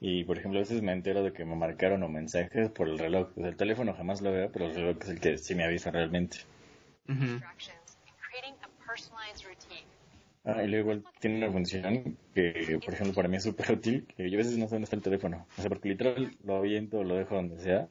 Y 0.00 0.24
por 0.24 0.38
ejemplo, 0.38 0.58
a 0.58 0.62
veces 0.62 0.82
me 0.82 0.92
entero 0.92 1.22
de 1.22 1.32
que 1.32 1.44
me 1.44 1.56
marcaron 1.56 2.02
o 2.02 2.08
mensajes 2.08 2.70
por 2.70 2.88
el 2.88 2.98
reloj. 2.98 3.30
O 3.36 3.40
sea, 3.40 3.48
el 3.48 3.56
teléfono 3.56 3.94
jamás 3.94 4.20
lo 4.20 4.30
veo, 4.30 4.50
pero 4.52 4.66
el 4.66 4.74
reloj 4.74 4.98
es 5.02 5.08
el 5.08 5.20
que 5.20 5.38
sí 5.38 5.54
me 5.54 5.64
avisa 5.64 5.90
realmente. 5.90 6.38
Ujú. 7.08 7.40
Ah, 10.44 10.62
y 10.62 10.68
luego 10.68 10.92
igual 10.92 11.04
tiene 11.18 11.38
una 11.38 11.50
función 11.50 12.16
que, 12.32 12.78
por 12.84 12.94
ejemplo, 12.94 13.14
para 13.14 13.28
mí 13.28 13.36
es 13.36 13.42
súper 13.42 13.72
útil, 13.72 14.06
que 14.16 14.30
yo 14.30 14.36
a 14.36 14.38
veces 14.38 14.56
no 14.56 14.68
sé 14.68 14.76
dónde 14.76 14.84
está 14.84 14.96
el 14.96 15.02
teléfono. 15.02 15.46
O 15.58 15.60
sea, 15.60 15.68
porque 15.68 15.88
literal 15.88 16.30
lo 16.44 16.56
aviento 16.56 16.98
o 16.98 17.04
lo 17.04 17.16
dejo 17.16 17.34
donde 17.34 17.58
sea. 17.58 17.88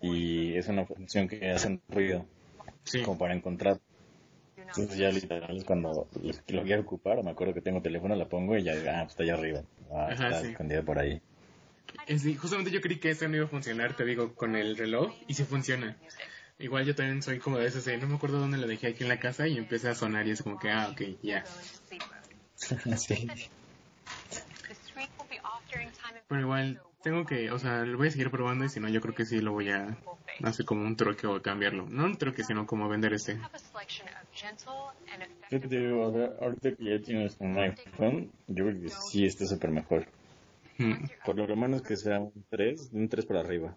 Y 0.00 0.56
es 0.56 0.68
una 0.68 0.86
función 0.86 1.26
que 1.26 1.50
hace 1.50 1.68
un 1.68 1.82
ruido, 1.88 2.26
Sí. 2.84 3.02
como 3.02 3.18
para 3.18 3.34
encontrar. 3.34 3.80
Entonces 4.76 4.98
ya 4.98 5.10
literal 5.10 5.56
es 5.56 5.64
cuando 5.64 6.08
lo, 6.48 6.62
quiero 6.62 6.82
ocupar, 6.82 7.18
o 7.18 7.22
me 7.22 7.30
acuerdo 7.30 7.54
que 7.54 7.60
tengo 7.60 7.80
teléfono, 7.80 8.14
la 8.16 8.26
pongo 8.26 8.56
y 8.56 8.64
ya, 8.64 8.72
ah, 8.72 9.02
pues 9.02 9.12
está 9.12 9.22
allá 9.22 9.34
arriba. 9.34 9.62
Ah, 9.92 10.08
Ajá, 10.10 10.28
está 10.28 10.40
sí. 10.40 10.48
escondida 10.48 10.82
por 10.82 10.98
ahí. 10.98 11.20
Decir, 12.08 12.36
justamente 12.36 12.70
yo 12.70 12.80
creí 12.80 12.98
que 12.98 13.10
eso 13.10 13.28
no 13.28 13.36
iba 13.36 13.44
a 13.44 13.48
funcionar, 13.48 13.94
te 13.96 14.04
digo, 14.04 14.34
con 14.34 14.56
el 14.56 14.76
reloj, 14.76 15.14
y 15.28 15.34
sí 15.34 15.44
funciona. 15.44 15.96
Igual 16.58 16.84
yo 16.86 16.94
también 16.94 17.22
soy 17.22 17.38
como 17.38 17.58
de 17.58 17.66
esos 17.66 17.84
de, 17.84 17.96
no 17.98 18.08
me 18.08 18.16
acuerdo 18.16 18.38
dónde 18.38 18.58
lo 18.58 18.66
dejé 18.66 18.88
aquí 18.88 19.04
en 19.04 19.08
la 19.08 19.20
casa, 19.20 19.46
y 19.46 19.56
empieza 19.56 19.90
a 19.90 19.94
sonar 19.94 20.26
y 20.26 20.32
es 20.32 20.42
como 20.42 20.58
que, 20.58 20.70
ah, 20.70 20.88
ok, 20.90 21.02
ya. 21.22 21.44
sí. 22.96 23.28
Pero 26.28 26.40
igual, 26.40 26.80
tengo 27.02 27.26
que, 27.26 27.50
o 27.50 27.58
sea, 27.58 27.84
lo 27.84 27.98
voy 27.98 28.08
a 28.08 28.10
seguir 28.10 28.30
probando 28.30 28.64
y 28.64 28.68
si 28.68 28.80
no, 28.80 28.88
yo 28.88 29.00
creo 29.00 29.14
que 29.14 29.26
sí 29.26 29.40
lo 29.40 29.52
voy 29.52 29.70
a 29.70 29.96
hacer 30.42 30.64
como 30.64 30.82
un 30.82 30.96
troque 30.96 31.26
o 31.26 31.40
cambiarlo. 31.42 31.86
No 31.88 32.06
un 32.06 32.16
troque, 32.16 32.42
sino 32.44 32.66
como 32.66 32.88
vender 32.88 33.12
este. 33.12 33.38
Yo 35.50 35.60
te 35.60 35.68
digo, 35.68 36.04
ahorita 36.40 36.74
que 36.74 36.84
ya 36.84 37.00
tienes 37.04 37.36
un 37.38 37.58
iPhone, 37.58 38.32
yo 38.48 38.64
creo 38.66 38.80
que 38.80 38.90
sí 38.90 39.24
está 39.26 39.46
súper 39.46 39.70
mejor. 39.70 40.06
Mm. 40.78 41.06
Por 41.24 41.36
lo 41.36 41.56
menos 41.56 41.82
que 41.82 41.96
sea 41.96 42.18
un 42.20 42.44
3, 42.48 42.90
un 42.92 43.08
3 43.08 43.26
para 43.26 43.40
arriba. 43.40 43.76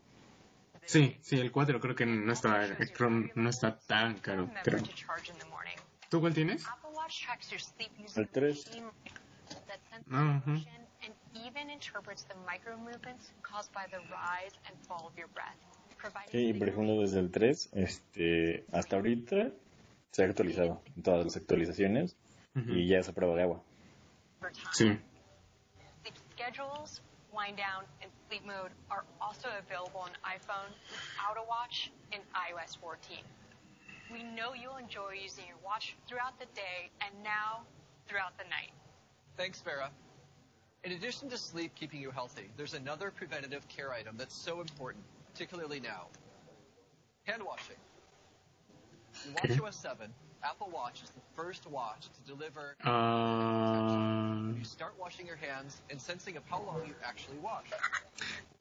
Sí, 0.86 1.18
sí, 1.22 1.40
el 1.40 1.52
4 1.52 1.80
creo 1.80 1.96
que 1.96 2.06
no 2.06 2.32
está, 2.32 2.66
no 3.36 3.50
está 3.50 3.78
tan 3.80 4.20
caro, 4.20 4.50
creo. 4.64 4.84
¿Tú 6.10 6.22
cuál 6.22 6.34
tienes? 6.34 6.66
El 8.16 8.30
3. 8.30 8.72
Ah, 10.10 10.42
ujú. 10.46 10.52
and 11.04 11.14
even 11.34 11.70
interprets 11.70 12.24
the 12.24 12.36
micro 12.46 12.78
movements 12.78 13.32
caused 13.42 13.72
by 13.74 13.86
the 13.92 14.00
rise 14.10 14.56
and 14.68 14.76
fall 14.88 15.08
of 15.08 15.18
your 15.18 15.30
breath, 15.34 15.58
providing 15.98 16.32
Sí, 16.32 16.54
por 16.54 16.70
ejemplo, 16.70 17.02
desde 17.02 17.20
el 17.20 17.32
3, 17.32 17.70
este, 17.74 18.66
hasta 18.72 18.96
ahorita 18.96 19.52
se 20.12 20.24
ha 20.24 20.28
actualizado 20.28 20.82
en 20.96 21.04
todas 21.04 21.26
las 21.26 21.38
actualizaciones 21.38 22.16
y 22.56 22.88
ya 22.88 23.00
es 23.00 23.10
a 23.10 23.14
prueba 23.14 23.36
de 23.36 23.44
agua. 23.44 23.64
Sí. 24.74 24.98
Schedules, 26.36 27.02
wind 27.34 27.58
down, 27.58 27.84
and 28.02 28.12
sleep 28.28 28.46
mode 28.46 28.72
are 28.90 29.04
also 29.20 29.50
available 29.60 30.00
on 30.00 30.12
iPhone 30.24 30.72
without 30.90 31.38
a 31.38 31.46
watch 31.48 31.92
in 32.12 32.20
iOS 32.34 32.78
14. 32.80 33.18
We 34.12 34.24
know 34.24 34.54
you'll 34.54 34.78
enjoy 34.78 35.20
using 35.22 35.46
your 35.48 35.58
watch 35.66 35.96
throughout 36.08 36.40
the 36.40 36.46
day 36.56 36.90
and 37.02 37.12
now 37.24 37.66
throughout 38.08 38.38
the 38.38 38.46
night. 38.46 38.72
Thanks, 39.36 39.62
Vera. 39.62 39.92
In 40.84 40.94
addition 40.94 41.30
to 41.30 41.38
sleep 41.38 41.76
keeping 41.76 42.02
you 42.02 42.12
healthy, 42.12 42.50
there's 42.56 42.74
another 42.74 43.12
preventative 43.12 43.68
care 43.68 43.92
item 43.92 44.16
that's 44.18 44.36
so 44.36 44.62
important, 44.62 45.04
particularly 45.34 45.80
now. 45.80 46.08
Hand 47.26 47.44
washing. 47.44 47.76
WatchOS 49.36 49.74
7, 49.74 50.08
Apple 50.44 50.70
Watch 50.72 51.04
is 51.04 51.10
the 51.12 51.22
first 51.36 51.66
watch 51.68 52.08
to 52.16 52.22
deliver 52.32 52.76
Ah, 52.84 54.52
you 54.58 54.64
start 54.64 54.94
washing 55.00 55.26
your 55.26 55.36
hands 55.36 55.82
and 55.90 56.00
sensing 56.02 56.38
of 56.38 56.44
how 56.50 56.62
long 56.64 56.86
you 56.88 56.94
actually 57.04 57.38
wash. 57.40 57.66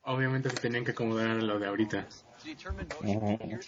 obviamente 0.05 0.51
se 0.51 0.57
tenían 0.57 0.85
que 0.85 0.93
acomodar 0.93 1.39
a 1.39 1.43
lo 1.43 1.59
de 1.59 1.67
ahorita. 1.67 2.07
To 2.39 2.45
determine 2.45 2.89
motion 2.89 3.21
Mhm. 3.21 3.39
figures, 3.39 3.67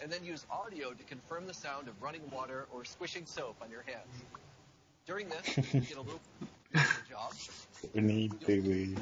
and 0.00 0.12
then 0.12 0.24
use 0.24 0.44
audio 0.50 0.92
to 0.92 1.04
confirm 1.04 1.46
the 1.46 1.54
sound 1.54 1.88
of 1.88 2.00
running 2.02 2.28
water 2.30 2.66
or 2.70 2.84
squishing 2.84 3.26
soap 3.26 3.56
on 3.62 3.70
your 3.70 3.82
hands. 3.82 4.22
During 5.06 5.28
this, 5.28 5.56
you 5.56 5.80
get 5.80 5.98
a 5.98 6.04
job. 6.04 6.20
Bonito, 7.94 8.46
güey. 8.46 8.94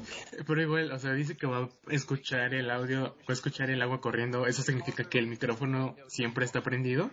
Pero 0.46 0.62
igual, 0.62 0.92
o 0.92 0.98
sea, 0.98 1.12
dice 1.12 1.36
que 1.36 1.46
va 1.46 1.64
a 1.64 1.68
escuchar 1.94 2.54
el 2.54 2.70
audio, 2.70 3.16
va 3.20 3.24
a 3.28 3.32
escuchar 3.32 3.70
el 3.70 3.80
agua 3.82 4.00
corriendo. 4.00 4.46
¿Eso 4.46 4.62
significa 4.62 5.04
que 5.04 5.18
el 5.18 5.26
micrófono 5.26 5.96
siempre 6.08 6.44
está 6.44 6.62
prendido? 6.62 7.10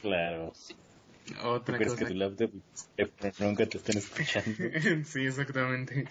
Claro. 0.00 0.52
Otra 1.42 1.76
¿Crees 1.76 1.92
cosa. 1.92 2.04
que 2.04 2.12
tu 2.12 2.14
laptop 2.18 2.50
nunca 3.40 3.66
te 3.66 3.78
estén 3.78 3.98
escuchando? 3.98 5.04
sí, 5.04 5.26
exactamente. 5.26 6.06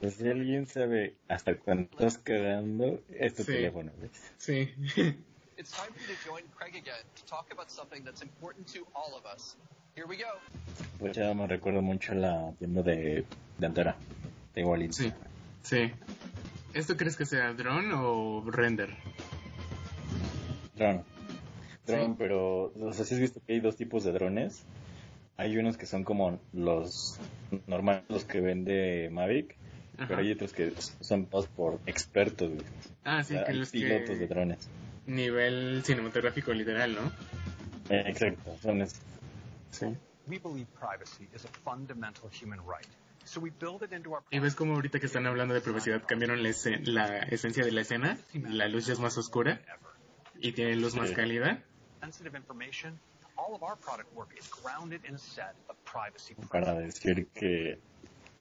Pues 0.00 0.14
si 0.14 0.28
alguien 0.28 0.66
sabe 0.66 1.16
hasta 1.28 1.56
cuándo 1.56 1.88
estás 1.92 2.18
cagando, 2.18 3.02
es 3.08 3.34
tu 3.34 3.44
Sí. 3.44 3.52
teléfono, 3.52 3.92
¿ves? 4.00 4.10
Sí. 4.38 4.74
It's 5.60 5.72
time 5.72 5.92
for 5.92 6.00
you 6.00 6.08
to 6.16 6.24
join 6.24 6.42
Craig 6.56 6.74
again 6.74 7.04
to 7.16 7.22
talk 7.26 7.52
about 7.52 7.70
something 7.70 8.02
that's 8.02 8.22
important 8.22 8.66
to 8.68 8.80
all 8.96 9.12
of 9.14 9.26
us. 9.26 9.56
Here 9.94 10.06
we 10.06 10.16
go. 10.16 10.32
Pues 10.98 11.14
ya 11.14 11.34
me 11.34 11.46
recuerdo 11.46 11.82
mucho 11.82 12.14
la 12.14 12.52
tienda 12.58 12.82
de, 12.82 13.26
de 13.58 13.66
Antara, 13.66 13.94
de 14.54 14.60
igualito. 14.62 14.94
Sí. 14.94 15.12
Sí. 15.62 15.92
¿Esto 16.72 16.96
crees 16.96 17.14
que 17.18 17.26
sea 17.26 17.52
drone 17.52 17.92
o 17.92 18.42
render? 18.50 18.88
Drone. 20.76 21.04
Drone, 21.86 22.06
Sí. 22.06 22.14
pero, 22.16 22.72
o 22.80 22.92
sea, 22.94 23.04
si 23.04 23.14
has 23.16 23.20
visto 23.20 23.40
que 23.46 23.52
hay 23.52 23.60
dos 23.60 23.76
tipos 23.76 24.02
de 24.04 24.12
drones. 24.12 24.64
Hay 25.36 25.58
unos 25.58 25.76
que 25.76 25.84
son 25.84 26.04
como 26.04 26.38
los 26.54 27.18
normales, 27.66 28.04
los 28.08 28.24
que 28.24 28.40
vende 28.40 29.10
Mavic, 29.12 29.56
Ajá. 29.98 30.08
pero 30.08 30.20
hay 30.20 30.32
otros 30.32 30.54
que 30.54 30.72
son 31.00 31.26
todos 31.26 31.48
por 31.48 31.80
expertos, 31.86 32.48
güey. 32.50 32.64
Ah, 33.04 33.22
sí, 33.22 33.34
O 33.34 33.38
sea, 33.38 33.46
que 33.46 33.52
los 33.52 33.68
pilotos 33.70 34.10
que... 34.10 34.16
de 34.16 34.26
drones. 34.26 34.68
Nivel 35.14 35.82
cinematográfico 35.84 36.52
literal, 36.52 36.94
¿no? 36.94 37.12
Exacto, 37.90 38.56
son 38.62 38.82
esos. 38.82 39.00
Sí. 39.70 39.86
We 40.26 40.38
believe 40.38 40.66
privacy 40.78 41.28
is 41.34 41.44
a 41.44 41.48
fundamental 41.64 42.30
human 42.30 42.60
right. 42.60 42.86
So 43.24 43.40
we 43.40 43.50
build 43.50 43.82
it 43.82 43.92
into 43.92 44.12
our 44.12 44.22
Y 44.30 44.38
ves 44.38 44.54
como 44.54 44.74
ahorita 44.74 45.00
que 45.00 45.06
están 45.06 45.26
hablando 45.26 45.54
de 45.54 45.60
privacidad 45.60 46.02
cambiaron 46.06 46.42
la, 46.42 46.48
ese- 46.48 46.78
la 46.84 47.18
esencia 47.24 47.64
de 47.64 47.72
la 47.72 47.80
escena, 47.80 48.16
la 48.34 48.68
luz 48.68 48.86
ya 48.86 48.92
es 48.92 49.00
más 49.00 49.16
oscura 49.18 49.60
y 50.40 50.52
tiene 50.52 50.76
luz 50.76 50.94
más 50.94 51.10
cálida. 51.10 51.62
sensitive 52.00 52.36
information. 52.36 52.98
All 53.36 53.54
of 53.54 53.62
our 53.62 53.76
product 53.76 54.12
work 54.14 54.30
is 54.38 54.48
grounded 54.62 55.04
in 55.04 55.14
a 55.14 55.18
set 55.18 55.54
of 55.68 55.76
privacy 55.84 56.34
Para 56.50 56.74
decir 56.74 57.28
que 57.34 57.78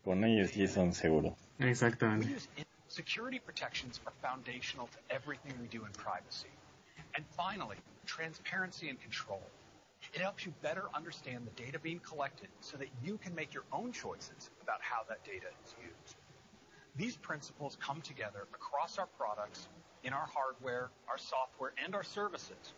con 0.04 0.24
ellos 0.24 0.52
sí 0.52 0.68
son 0.68 0.94
seguros. 0.94 1.34
Exactamente. 1.58 2.30
Security 2.88 3.40
protections 3.40 4.02
are 4.06 4.14
foundational 4.22 4.88
to 4.88 4.98
everything 5.14 5.54
we 5.62 5.68
do 5.68 5.86
in 5.86 5.92
privacy. 5.94 6.50
And 7.16 7.26
finally, 7.38 7.78
transparency 8.06 8.90
and 8.90 9.00
control. 9.02 9.42
It 10.14 10.22
helps 10.22 10.46
you 10.46 10.54
better 10.62 10.86
understand 10.96 11.46
the 11.46 11.62
data 11.64 11.80
being 11.80 12.00
collected 12.00 12.48
so 12.62 12.78
that 12.78 12.88
you 13.04 13.18
can 13.18 13.36
make 13.36 13.54
your 13.54 13.66
own 13.72 13.92
choices 13.92 14.50
about 14.62 14.80
how 14.82 15.02
that 15.10 15.24
data 15.26 15.48
is 15.64 15.76
used. 15.84 16.16
These 16.96 17.18
principles 17.18 17.78
come 17.80 18.02
together 18.02 18.48
across 18.54 18.98
our 18.98 19.08
products, 19.18 19.68
in 20.04 20.14
our 20.14 20.28
hardware, 20.34 20.90
our 21.10 21.18
software, 21.18 21.74
and 21.84 21.96
our 21.96 22.04
services. 22.04 22.74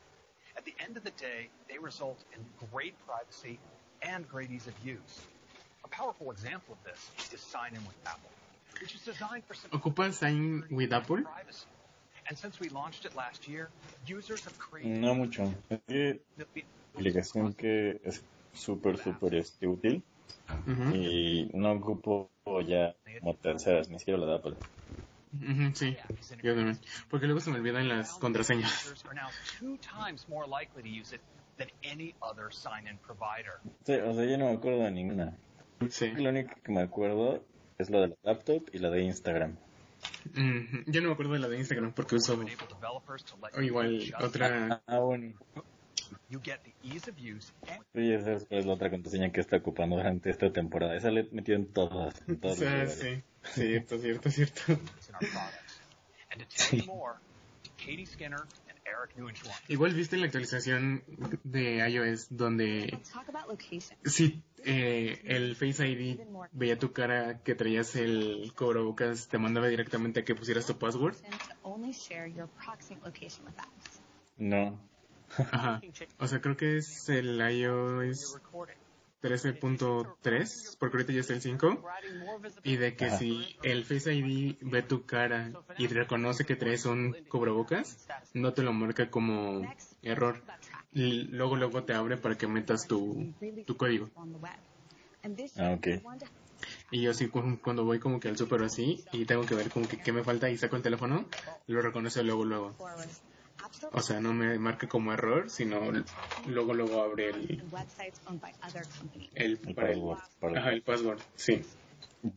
At 0.58 0.66
the 0.66 0.74
end 0.80 0.98
of 0.98 1.04
the 1.04 1.12
day, 1.12 1.50
they 1.70 1.78
result 1.78 2.24
in 2.36 2.44
great 2.72 2.96
privacy 3.08 3.60
and 4.02 4.28
great 4.28 4.52
ease 4.52 4.68
of 4.68 4.74
use. 4.86 5.22
A 5.86 5.88
powerful 5.88 6.32
example 6.32 6.74
of 6.76 6.84
this 6.84 7.12
is 7.34 7.40
Sign 7.42 7.72
In 7.76 7.86
with 7.86 7.96
Apple, 8.06 8.32
which 8.82 8.94
is 8.96 9.02
designed 9.02 9.44
for 9.46 9.56
¿Ocupa 9.78 10.12
Sign 10.14 10.64
with 10.72 10.92
Apple? 10.94 11.22
privacy. 11.22 11.71
No 14.84 15.16
mucho. 15.16 15.54
Es 15.70 15.82
que 15.88 16.22
aplicación 16.94 17.54
que 17.54 18.02
es 18.04 18.24
súper, 18.54 18.98
súper 18.98 19.36
este, 19.36 19.68
útil 19.68 20.04
Ujú. 20.66 20.96
y 20.96 21.50
no 21.54 21.72
ocupo 21.74 22.32
ya 22.68 22.96
como 23.20 23.36
terceras, 23.36 23.90
ni 23.90 24.00
siquiera 24.00 24.20
la 24.20 24.26
de 24.28 24.36
Apple. 24.36 24.56
Sí, 25.74 25.96
yo 26.44 26.56
también. 26.56 26.80
Porque 27.10 27.26
luego 27.26 27.40
se 27.40 27.52
me 27.52 27.60
olvidan 27.60 27.88
las 27.88 28.14
contraseñas. 28.16 28.94
Sí, 33.86 33.94
o 33.94 34.14
sea, 34.14 34.26
yo 34.26 34.38
no 34.38 34.46
me 34.46 34.52
acuerdo 34.52 34.84
de 34.84 34.92
ninguna. 34.92 35.38
Sí. 35.90 36.12
Lo 36.12 36.30
único 36.30 36.54
que 36.64 36.72
me 36.72 36.82
acuerdo 36.82 37.46
es 37.78 37.90
la 37.90 38.02
de 38.02 38.08
la 38.10 38.16
laptop 38.24 38.70
y 38.74 38.80
la 38.80 38.90
de 38.90 39.04
Instagram. 39.04 39.58
Yo 40.88 41.02
no 41.02 41.08
me 41.08 41.14
acuerdo 41.14 41.34
de 41.34 41.40
la 41.40 41.48
de 41.50 41.58
Instagram 41.58 41.94
porque 41.94 42.16
uso 42.16 42.34
o 42.34 42.44
you 42.44 43.62
igual 43.62 44.14
otra... 44.20 44.82
Ah, 44.88 45.00
bueno. 45.00 45.34
Ya 46.30 46.60
sabes 48.22 48.46
cuál 48.46 48.60
es 48.60 48.66
la 48.66 48.74
otra 48.74 48.90
contraseña 48.90 49.32
que 49.32 49.42
está 49.42 49.58
ocupando 49.58 49.98
durante 49.98 50.30
esta 50.30 50.52
temporada. 50.52 50.96
Esa 50.96 51.12
la 51.12 51.22
he 51.22 51.28
metido 51.32 51.58
en 51.58 51.68
todas. 51.68 52.16
En 52.28 52.40
todos 52.40 52.60
los 52.60 52.68
Ah, 52.68 52.72
lugares. 52.72 53.00
sí, 53.00 53.24
cierto, 53.44 53.98
cierto, 54.00 54.30
cierto. 54.30 54.62
in 58.22 58.71
Igual 59.68 59.94
viste 59.94 60.18
la 60.18 60.26
actualización 60.26 61.04
de 61.44 61.88
iOS 61.90 62.28
donde 62.30 63.00
si 64.06 64.44
eh, 64.64 65.22
el 65.26 65.56
Face 65.56 65.88
ID 65.88 66.20
veía 66.52 66.78
tu 66.78 66.92
cara 66.92 67.42
que 67.44 67.56
traías 67.56 67.96
el 67.96 68.54
cubrebocas, 68.56 69.28
te 69.28 69.38
mandaba 69.38 69.68
directamente 69.68 70.22
a 70.22 70.26
que 70.26 70.36
pusieras 70.36 70.66
tu 70.66 70.78
password. 70.78 71.16
No. 74.38 74.80
Ajá. 75.38 75.82
O 76.20 76.28
sea, 76.28 76.42
creo 76.42 76.58
que 76.58 76.78
es 76.78 77.10
el 77.10 77.40
iOS 77.40 78.40
13.3, 79.22 80.78
porque 80.80 80.98
ahorita 80.98 81.14
ya 81.14 81.22
está 81.22 81.34
el 81.34 81.42
5. 81.42 81.84
Y 82.64 82.76
de 82.78 82.96
que 82.96 83.06
Ajá. 83.08 83.18
si 83.18 83.56
el 83.64 83.86
Face 83.86 84.14
ID 84.14 84.58
ve 84.62 84.82
tu 84.84 85.06
cara 85.06 85.52
y 85.78 85.88
reconoce 85.88 86.46
que 86.46 86.56
traes 86.56 86.86
un 86.86 87.16
cubrebocas, 87.28 88.08
no 88.34 88.54
te 88.54 88.64
lo 88.64 88.74
marca 88.74 89.10
como 89.10 89.62
error. 90.02 90.44
Y 90.92 91.24
luego, 91.24 91.56
luego 91.56 91.84
te 91.84 91.94
abre 91.94 92.18
para 92.18 92.38
que 92.38 92.48
metas 92.48 92.88
tu, 92.88 93.34
tu 93.66 93.78
código. 93.78 94.10
Ah, 95.58 95.72
ok. 95.72 95.88
Y 96.92 97.02
yo 97.02 97.14
sí, 97.14 97.28
cu- 97.30 97.60
cuando 97.64 97.84
voy 97.86 98.00
como 98.00 98.20
que 98.20 98.28
al 98.28 98.38
súper 98.38 98.62
así 98.64 99.04
y 99.12 99.26
tengo 99.26 99.46
que 99.46 99.56
ver 99.56 99.70
como 99.72 99.88
que 99.88 99.98
qué 99.98 100.12
me 100.12 100.24
falta 100.24 100.50
y 100.50 100.58
saco 100.58 100.76
el 100.76 100.82
teléfono, 100.84 101.26
lo 101.68 101.82
reconoce 101.82 102.24
luego, 102.24 102.46
luego. 102.46 102.76
O 103.94 104.02
sea, 104.02 104.20
no 104.20 104.34
me 104.34 104.58
marca 104.60 104.88
como 104.88 105.12
error, 105.14 105.50
sino 105.50 105.80
luego, 106.48 106.74
luego 106.74 107.02
abre 107.04 107.30
el, 107.30 107.64
el, 109.36 109.60
El 109.66 109.76
para 109.76 109.92
el, 109.92 110.00
password, 110.00 110.20
para- 110.40 110.60
ajá, 110.60 110.72
el 110.72 110.82
password. 110.82 111.20
Sí. 111.36 111.62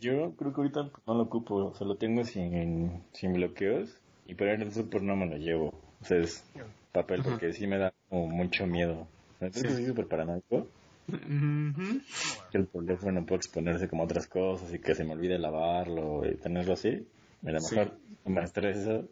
Yo 0.00 0.32
creo 0.36 0.52
que 0.54 0.60
ahorita 0.62 0.90
no 1.06 1.14
lo 1.14 1.22
ocupo. 1.24 1.56
O 1.56 1.74
sea, 1.74 1.86
lo 1.86 1.96
tengo 1.96 2.24
sin, 2.24 3.02
sin 3.12 3.32
bloqueos. 3.34 3.98
Y 4.26 4.34
para 4.34 4.54
ir 4.54 4.62
al 4.62 4.72
super 4.72 5.02
no 5.02 5.16
me 5.16 5.26
lo 5.26 5.36
llevo. 5.36 5.68
O 6.00 6.04
sea, 6.04 6.18
es 6.18 6.44
papel 6.92 7.20
Ajá. 7.20 7.30
porque 7.30 7.52
sí 7.52 7.66
me 7.66 7.76
da 7.78 7.92
como 8.08 8.26
mucho 8.28 8.66
miedo. 8.66 9.06
Que 9.40 9.52
Sí. 9.52 9.68
soy 9.68 9.86
súper 9.86 10.06
paranoico. 10.06 10.66
Que 11.06 12.58
el 12.58 12.66
teléfono 12.68 13.26
puede 13.26 13.36
exponerse 13.38 13.88
como 13.88 14.04
otras 14.04 14.26
cosas 14.26 14.72
y 14.72 14.78
que 14.78 14.94
se 14.94 15.04
me 15.04 15.12
olvide 15.12 15.38
lavarlo 15.38 16.24
y 16.26 16.36
tenerlo 16.36 16.72
así. 16.72 17.06
Mira, 17.42 17.60
Sí. 17.60 17.74
mejor 17.76 17.98
me 18.24 18.42
estreso. 18.42 19.04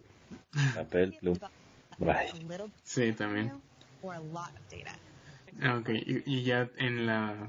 Papel, 0.75 1.15
plum. 1.21 1.37
Sí, 2.85 3.13
también. 3.13 3.53
or 4.03 4.15
a 4.15 4.21
lot 4.21 4.51
of 4.57 4.69
data. 4.71 4.93
Ah, 5.63 5.77
ok. 5.79 5.91
Y, 5.91 6.23
y 6.27 6.43
ya 6.45 6.69
en 6.77 7.07
la 7.07 7.49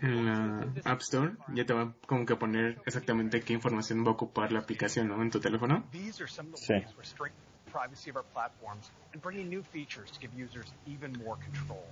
en 0.00 0.24
la 0.26 0.72
App 0.84 1.00
Store 1.00 1.32
ya 1.54 1.64
te 1.66 1.72
va 1.74 1.92
como 2.06 2.24
que 2.24 2.34
a 2.34 2.38
poner 2.38 2.80
exactamente 2.86 3.40
qué 3.40 3.52
información 3.52 4.04
va 4.04 4.10
a 4.10 4.12
ocupar 4.12 4.52
la 4.52 4.60
aplicación, 4.60 5.08
¿no? 5.08 5.20
En 5.22 5.30
tu 5.30 5.40
teléfono. 5.40 5.84
These 5.90 6.22
are 6.22 6.30
some 6.30 6.52
of 6.54 6.60
the 6.60 6.66
Sí. 6.66 6.72
ways 6.74 6.96
we're 6.96 7.04
strengthening 7.04 7.44
the 7.64 7.70
privacy 7.72 8.10
of 8.10 8.16
our 8.16 8.24
platforms 8.32 8.90
and 9.12 9.20
bringing 9.22 9.48
new 9.48 9.62
features 9.62 10.10
to 10.12 10.20
give 10.20 10.32
users 10.34 10.72
even 10.86 11.12
more 11.18 11.36
control. 11.42 11.84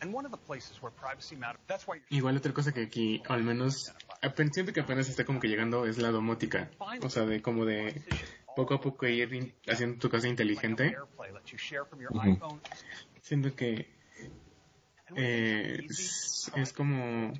And 0.00 0.14
one 0.14 0.24
of 0.26 0.30
the 0.30 0.38
places 0.38 0.80
where 0.80 0.92
privacy 0.94 1.34
matters, 1.34 1.60
that's 1.66 1.86
why 1.88 1.96
you're 1.96 2.20
Igual 2.20 2.36
otra 2.36 2.52
cosa 2.52 2.72
que 2.72 2.82
aquí, 2.82 3.20
al 3.28 3.42
menos, 3.42 3.92
siento 4.52 4.72
que 4.72 4.80
apenas 4.80 5.08
está 5.08 5.24
como 5.24 5.40
que 5.40 5.48
llegando 5.48 5.86
es 5.86 5.98
la 5.98 6.10
domótica. 6.10 6.70
O 7.02 7.10
sea, 7.10 7.24
de 7.24 7.42
como 7.42 7.64
de 7.64 8.00
poco 8.58 8.74
a 8.74 8.80
poco 8.80 9.06
ir 9.06 9.54
haciendo 9.68 10.00
tu 10.00 10.10
casa 10.10 10.26
inteligente. 10.26 10.96
Ujú. 12.10 12.20
iPhone 12.20 12.60
Siento 13.22 13.54
que 13.54 13.86
eh, 15.14 15.86
es, 15.88 16.50
es 16.56 16.72
como 16.72 17.32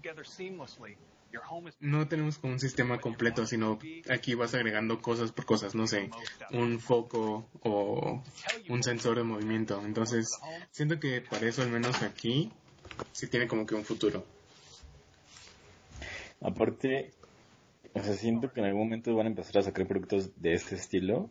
no 1.81 2.07
tenemos 2.07 2.39
como 2.39 2.53
un 2.53 2.61
sistema 2.61 3.01
completo, 3.01 3.47
sino 3.47 3.81
aquí 4.09 4.35
vas 4.35 4.55
agregando 4.55 5.03
cosas 5.03 5.33
por 5.33 5.45
cosas, 5.45 5.75
no 5.75 5.89
sé, 5.89 6.09
un 6.51 6.79
foco 6.79 7.51
o 7.63 8.23
un 8.69 8.83
sensor 8.85 9.17
de 9.17 9.25
movimiento. 9.25 9.83
Entonces, 9.85 10.39
siento 10.71 11.01
que 11.01 11.21
para 11.21 11.49
eso 11.49 11.63
al 11.63 11.71
menos 11.71 12.01
aquí 12.03 12.53
sí 13.11 13.27
tiene 13.27 13.49
como 13.49 13.67
que 13.67 13.75
un 13.75 13.85
futuro. 13.85 14.25
Aparte, 16.41 17.13
o 17.95 18.03
sea, 18.03 18.15
siento 18.15 18.53
que 18.53 18.61
en 18.61 18.67
algún 18.67 18.85
momento 18.85 19.15
van 19.17 19.27
a 19.27 19.31
empezar 19.31 19.59
a 19.59 19.63
sacar 19.63 19.87
productos 19.87 20.31
de 20.41 20.55
este 20.55 20.75
estilo, 20.77 21.31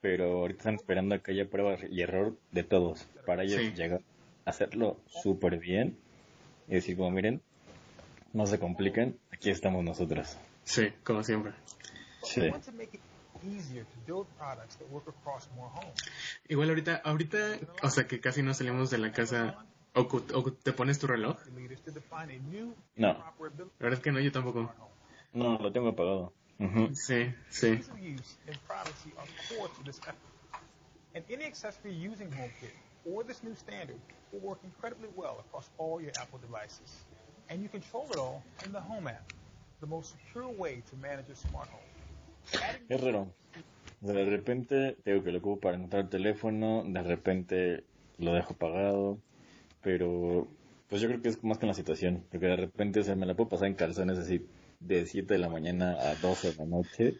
pero 0.00 0.38
ahorita 0.40 0.58
están 0.60 0.74
esperando 0.76 1.14
a 1.14 1.18
que 1.18 1.32
haya 1.32 1.48
prueba 1.48 1.76
y 1.88 2.00
error 2.00 2.36
de 2.52 2.62
todos, 2.64 3.06
para 3.26 3.42
ellos 3.44 3.60
Sí. 3.60 3.72
llegar 3.74 4.00
a 4.44 4.50
hacerlo 4.50 4.98
súper 5.06 5.58
bien 5.58 5.98
y 6.68 6.74
decir, 6.74 6.96
como 6.96 7.10
miren, 7.10 7.42
no 8.32 8.46
se 8.46 8.58
compliquen, 8.58 9.18
aquí 9.32 9.50
estamos 9.50 9.84
nosotros. 9.84 10.38
Sí, 10.64 10.88
como 11.04 11.22
siempre. 11.22 11.52
Sí. 12.22 12.40
want 12.48 12.64
to 12.64 12.72
make 12.72 12.90
it 12.96 13.00
easier 13.42 13.84
to 13.86 13.96
build 14.06 14.26
products 14.38 14.76
that 14.76 14.86
work 14.90 15.08
across 15.08 15.48
more 15.56 15.70
homes. 15.74 15.94
Igual 16.48 16.68
ahorita, 16.68 16.96
ahorita, 17.04 17.58
o 17.82 17.90
sea 17.90 18.06
que 18.06 18.20
casi 18.20 18.42
no 18.42 18.54
salimos 18.54 18.90
de 18.90 18.98
la 18.98 19.12
casa. 19.12 19.64
O, 19.94 20.06
cu- 20.06 20.22
o 20.34 20.52
te 20.52 20.72
pones 20.72 20.98
tu 21.00 21.08
reloj. 21.08 21.36
Leaders 21.56 21.82
to 21.82 21.90
define 21.90 22.32
a 22.36 22.38
new 22.50 22.74
No, 22.94 23.08
La 23.08 23.32
verdad 23.80 23.98
es 23.98 24.00
que 24.00 24.12
no, 24.12 24.20
yo 24.20 24.30
tampoco. 24.30 24.72
No, 25.32 25.58
lo 25.58 25.72
tengo 25.72 25.88
apagado. 25.88 26.32
Sí, 26.92 27.32
sí. 27.48 27.80
And 31.12 31.24
any 31.32 31.44
accessory 31.44 31.92
using 31.92 32.28
HomeKit 32.28 32.70
or 33.04 33.24
this 33.24 33.42
new 33.42 33.54
standard 33.54 33.98
will 34.32 34.40
work 34.40 34.60
incredibly 34.62 35.08
well 35.16 35.40
across 35.40 35.68
all 35.78 36.00
your 36.00 36.12
Apple 36.16 36.38
devices. 36.38 37.04
And 37.48 37.62
you 37.62 37.68
control 37.68 38.06
it 38.12 38.18
all 38.18 38.42
in 38.64 38.72
the 38.72 38.80
Home 38.80 39.08
app, 39.08 39.24
the 39.80 39.86
most 39.86 40.12
secure 40.12 40.48
way 40.48 40.82
to 40.90 40.96
manage 40.96 41.26
your 41.26 41.36
smart 41.36 41.68
home. 41.68 41.90
Es 42.88 43.00
raro. 43.00 43.26
De 44.00 44.24
repente 44.24 44.96
tengo 45.02 45.24
que 45.24 45.32
lo 45.32 45.38
ocupo 45.38 45.60
para 45.60 45.76
encontrar 45.76 46.04
el 46.04 46.08
teléfono, 46.08 46.84
de 46.86 47.02
repente 47.02 47.84
lo 48.18 48.32
dejo 48.32 48.54
apagado, 48.54 49.18
pero 49.82 50.46
pues 50.88 51.02
yo 51.02 51.08
creo 51.08 51.20
que 51.20 51.28
es 51.28 51.42
más 51.42 51.58
con 51.58 51.68
la 51.68 51.74
situación, 51.74 52.24
porque 52.30 52.46
de 52.46 52.56
repente 52.56 53.02
se 53.02 53.16
me 53.16 53.26
la 53.26 53.34
puedo 53.34 53.50
pasar 53.50 53.68
en 53.68 53.74
calzones 53.74 54.18
así 54.18 54.46
de 54.80 55.06
7 55.06 55.34
de 55.34 55.38
la 55.38 55.48
mañana 55.48 55.92
a 55.92 56.14
12 56.16 56.52
de 56.52 56.56
la 56.56 56.64
noche, 56.64 57.14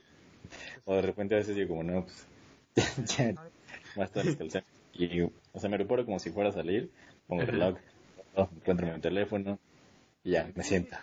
o 0.85 0.95
de 0.97 1.03
repente 1.03 1.35
a 1.35 1.39
veces 1.39 1.55
digo 1.57 1.69
como 1.69 1.83
no, 1.85 2.05
pues 2.05 2.27
ya, 3.19 3.35
más 3.97 4.11
tarde 4.11 4.37
calzones, 4.37 4.67
y 4.95 5.23
o 5.23 5.61
sea, 5.61 5.71
me 5.71 5.77
reparo 5.77 6.05
como 6.05 6.19
si 6.19 6.31
fuera 6.31 6.51
a 6.51 6.53
salir, 6.53 6.91
pongo 7.27 7.43
el 7.43 7.49
reloj, 7.49 7.79
oh, 8.35 8.49
encuentro 8.57 8.93
mi 8.93 9.01
teléfono, 9.01 9.59
y 10.25 10.33
ya, 10.33 10.51
me 10.55 10.65
siento. 10.65 10.97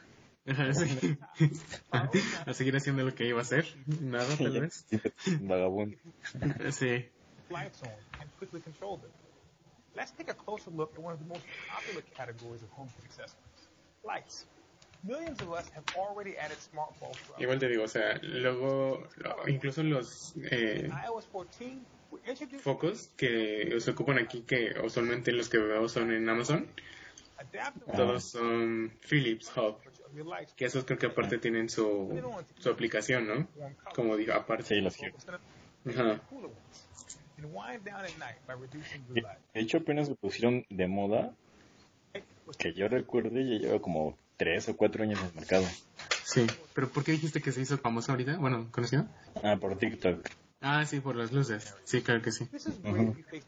Ajá, 0.47 0.73
sí. 0.73 1.17
a 1.91 2.53
seguir 2.53 2.75
haciendo 2.75 3.03
lo 3.03 3.13
que 3.13 3.27
iba 3.27 3.39
a 3.39 3.41
hacer. 3.41 3.65
Nada, 3.85 4.35
tal 4.37 4.51
vez. 4.61 4.85
Vagabundo. 5.41 5.97
Sí. 6.71 7.05
Let's 9.95 10.11
take 10.11 10.29
a 10.29 10.35
closer 10.35 10.69
look 10.69 10.93
at 10.93 11.01
one 11.01 11.13
of 11.13 11.19
the 11.19 11.25
most 11.25 11.41
popular 11.67 12.03
categories 12.15 12.61
of 12.61 12.69
HomeKit 12.77 13.03
accessories, 13.03 13.67
lights. 14.05 14.45
Millions 15.03 15.41
of 15.41 15.51
us 15.53 15.69
have 15.73 15.85
already 15.95 16.37
added 16.37 16.57
smart 16.57 16.89
bulbs 16.99 17.17
to 17.27 17.33
our 17.33 17.41
Igual 17.41 17.59
te 17.59 17.67
digo, 17.67 17.83
o 17.83 17.87
sea, 17.87 18.19
luego, 18.23 19.07
incluso 19.47 19.83
los 19.83 20.33
eh, 20.51 20.89
iOS 21.05 21.27
14, 21.27 21.79
we 22.11 22.19
introduced 22.27 22.61
focos 22.61 23.09
que 23.15 23.79
se 23.79 23.91
ocupan 23.91 24.17
aquí, 24.17 24.41
que 24.41 24.73
usualmente 24.83 25.31
los 25.31 25.49
que 25.49 25.59
veo 25.59 25.87
son 25.87 26.11
en 26.11 26.27
Amazon, 26.27 26.67
todos 27.95 28.23
son 28.23 28.91
Philips 29.07 29.51
Hub, 29.55 29.77
que 30.55 30.65
esos 30.65 30.83
creo 30.85 30.97
que 30.97 31.05
aparte 31.05 31.37
tienen 31.37 31.69
su, 31.69 32.09
su 32.57 32.69
aplicación, 32.69 33.27
¿no? 33.27 33.47
Como 33.93 34.17
digo, 34.17 34.33
aparte. 34.33 34.63
Sí, 34.63 34.81
los 34.81 34.95
quiero. 34.95 35.15
Ajá. 35.85 36.21
De 39.13 39.61
hecho, 39.61 39.77
apenas 39.77 40.07
se 40.07 40.15
pusieron 40.15 40.65
de 40.69 40.87
moda, 40.87 41.35
que 42.57 42.73
yo 42.73 42.87
recuerde, 42.87 43.45
ya 43.47 43.59
lleva 43.59 43.79
como 43.79 44.17
3 44.37 44.69
o 44.69 44.77
4 44.77 45.03
años 45.03 45.19
en 45.19 45.27
el 45.27 45.33
mercado. 45.35 45.65
Sí. 46.23 46.47
¿Pero 46.73 46.89
por 46.89 47.03
qué 47.03 47.11
dijiste 47.13 47.41
que 47.41 47.51
se 47.51 47.61
hizo 47.61 47.77
famoso 47.77 48.11
ahorita? 48.11 48.37
Bueno, 48.37 48.67
¿conocido? 48.71 49.05
Ah, 49.43 49.57
por 49.59 49.77
TikTok. 49.77 50.29
Ah, 50.61 50.85
sí, 50.85 50.99
por 50.99 51.15
las 51.15 51.31
luces. 51.31 51.75
Sí, 51.83 52.01
claro 52.01 52.21
que 52.21 52.31
sí. 52.31 52.47
You 52.51 53.13
face 53.29 53.43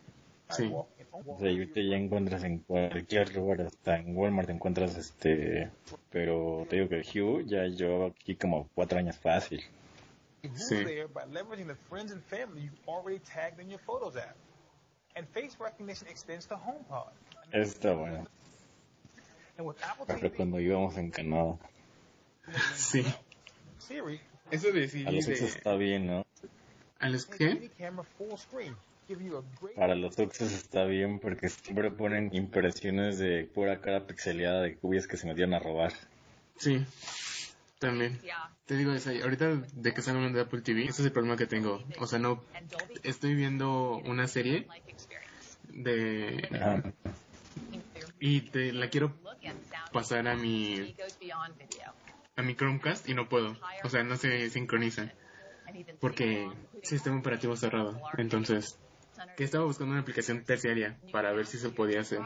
Sí. 0.51 0.71
O 0.73 1.37
sea, 1.39 1.51
y 1.51 1.59
ahorita 1.59 1.81
ya 1.81 1.95
encuentras 1.97 2.43
en 2.43 2.59
cualquier 2.59 3.35
lugar, 3.35 3.61
hasta 3.61 3.97
en 3.97 4.15
Walmart 4.15 4.49
encuentras 4.49 4.97
este... 4.97 5.69
Pero 6.09 6.65
te 6.69 6.77
digo 6.77 6.89
que 6.89 7.01
Hue 7.01 7.45
ya 7.45 7.65
llevaba 7.65 8.07
aquí 8.07 8.35
como 8.35 8.67
4 8.73 8.99
años 8.99 9.17
fácil. 9.17 9.61
Sí. 10.55 10.83
there 10.85 11.07
by 11.07 11.25
leveraging 11.25 11.67
the 11.67 11.75
friends 11.89 12.11
and 12.11 12.23
family 12.23 12.61
you've 12.61 12.87
already 12.87 13.19
tagged 13.19 13.59
in 13.59 13.69
your 13.69 13.79
Photos 13.79 14.15
app. 14.15 14.35
And 15.15 15.27
face 15.27 15.57
recognition 15.59 16.07
extends 16.07 16.47
to 16.47 16.55
HomePod. 16.55 17.11
Está 17.51 17.93
bueno. 17.93 18.25
Pero 20.07 20.33
cuando 20.33 20.59
íbamos 20.59 20.97
en 20.97 21.11
Canadá. 21.11 21.57
Sí. 22.75 23.05
Siri, 23.77 24.19
Eso 24.51 24.71
de 24.71 25.05
A 25.05 25.11
los. 25.11 25.27
Oxxos 25.27 25.55
está 25.55 25.75
bien, 25.75 26.07
¿no? 26.07 26.25
¿A 26.99 27.09
los 27.09 27.25
qué? 27.25 27.71
Para 29.75 29.95
los 29.95 30.19
Oxxos 30.19 30.51
está 30.51 30.85
bien 30.85 31.19
porque 31.19 31.49
siempre 31.49 31.91
ponen 31.91 32.29
impresiones 32.33 33.17
de 33.17 33.45
pura 33.45 33.81
cara 33.81 34.05
pixeleada 34.05 34.61
de 34.61 34.75
cubiertas 34.75 35.09
que 35.09 35.17
se 35.17 35.27
metieron 35.27 35.53
a 35.53 35.59
robar. 35.59 35.93
Sí. 36.57 36.85
También. 37.79 38.19
Te 38.65 38.75
digo, 38.75 38.91
eso, 38.91 39.09
ahorita 39.09 39.63
de 39.73 39.93
que 39.93 40.01
están 40.01 40.17
hablando 40.17 40.37
de 40.37 40.45
Apple 40.45 40.61
TV, 40.61 40.83
ese 40.83 41.01
es 41.01 41.05
el 41.07 41.11
problema 41.11 41.37
que 41.37 41.47
tengo. 41.47 41.83
O 41.99 42.05
sea, 42.05 42.19
no... 42.19 42.43
Estoy 43.03 43.33
viendo 43.33 43.97
una 43.97 44.27
serie 44.27 44.67
de... 45.69 46.47
Y 48.19 48.41
te 48.41 48.73
la 48.73 48.89
quiero 48.89 49.13
pasar 49.91 50.27
a 50.27 50.35
mi 50.35 50.95
a 52.35 52.41
mi 52.41 52.55
Chromecast 52.55 53.07
y 53.09 53.13
no 53.13 53.27
puedo. 53.27 53.55
O 53.83 53.89
sea, 53.89 54.03
no 54.03 54.15
se 54.15 54.49
sincroniza 54.49 55.11
porque 55.99 56.49
sistema 56.83 57.19
operativo 57.19 57.55
cerrado. 57.55 57.99
Entonces, 58.17 58.77
que 59.35 59.43
estaba 59.43 59.65
buscando 59.65 59.91
una 59.91 60.01
aplicación 60.01 60.43
terciaria 60.43 60.97
para 61.11 61.31
ver 61.33 61.45
si 61.45 61.57
se 61.57 61.69
podía 61.69 62.01
hacer. 62.01 62.19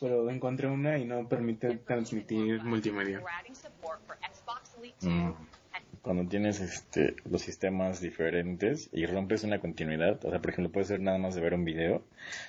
Pero 0.00 0.28
encontré 0.30 0.68
una 0.68 0.98
y 0.98 1.04
no 1.04 1.28
permite 1.28 1.76
transmitir 1.76 2.62
multimedia. 2.62 3.22
Mm. 5.00 5.30
Cuando 6.02 6.28
tienes 6.28 6.60
este 6.60 7.16
los 7.28 7.42
sistemas 7.42 8.00
diferentes 8.00 8.88
y 8.92 9.06
rompes 9.06 9.42
una 9.44 9.58
continuidad, 9.58 10.24
o 10.24 10.30
sea, 10.30 10.40
por 10.40 10.50
ejemplo, 10.50 10.72
puede 10.72 10.86
ser 10.86 11.00
nada 11.00 11.18
más 11.18 11.34
de 11.34 11.40
ver 11.40 11.54
un 11.54 11.64
video, 11.64 12.04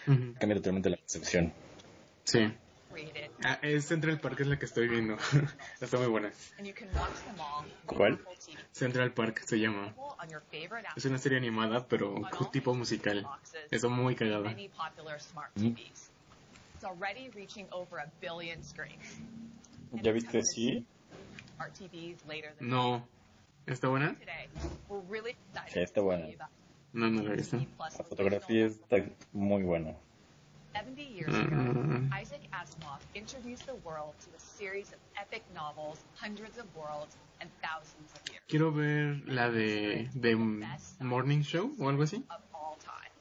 cambia 0.05 0.55
totalmente 0.55 0.89
la 0.89 0.97
percepción. 0.97 1.53
Sí. 2.28 2.53
Ah, 3.41 3.57
es 3.61 3.86
Central 3.86 4.19
Park 4.19 4.41
es 4.41 4.47
la 4.47 4.59
que 4.59 4.65
estoy 4.65 4.89
viendo. 4.89 5.15
Está 5.80 5.97
muy 5.97 6.07
buena. 6.07 6.32
¿Cuál? 7.86 8.19
Central 8.73 9.13
Park 9.13 9.43
se 9.45 9.59
llama. 9.59 9.93
Es 10.97 11.05
una 11.05 11.19
serie 11.19 11.38
animada, 11.38 11.88
pero 11.88 12.15
tipo 12.51 12.73
musical. 12.73 13.25
Está 13.71 13.88
muy 13.88 14.15
cagada. 14.15 14.49
Mm. 14.49 15.73
TVs. 15.73 16.11
It's 16.75 16.84
already 16.84 17.30
reaching 17.30 17.65
over 17.71 17.99
a 17.99 18.11
billion 18.19 18.61
screens. 18.61 19.19
¿Ya 19.93 20.11
viste? 20.11 20.43
Sí. 20.43 20.86
No. 22.59 23.07
¿Está 23.65 23.88
buena? 23.88 24.17
Sí, 25.71 25.80
está 25.80 26.01
buena. 26.01 26.28
No, 26.91 27.09
no 27.09 27.23
la 27.23 27.34
he 27.34 27.38
visto. 27.38 27.65
La 27.80 28.03
fotografía 28.03 28.65
está 28.65 28.97
muy 29.32 29.63
buena. 29.63 29.95
70 30.74 31.01
years 31.03 31.34
ago, 31.36 31.55
Mm. 31.55 32.09
Isaac 32.22 32.41
Asimov 32.51 32.99
introduced 33.15 33.65
the 33.65 33.76
world 33.84 34.13
to 34.20 34.30
a 34.36 34.39
series 34.39 34.91
of 34.93 34.99
epic 35.20 35.43
novels, 35.55 35.99
hundreds 36.15 36.57
of 36.57 36.65
worlds, 36.76 37.15
and 37.41 37.49
thousands 37.61 38.11
of 38.13 38.22
years 38.32 38.41
Quiero 38.47 38.72
ver 38.72 39.22
la 39.26 39.49
de, 39.49 40.09
de 40.13 40.36
Morning 40.99 41.41
Show 41.43 41.72
o 41.80 41.89
algo 41.89 42.03
así. 42.03 42.18
of 42.30 42.41
all 42.53 42.78
time. 42.80 43.11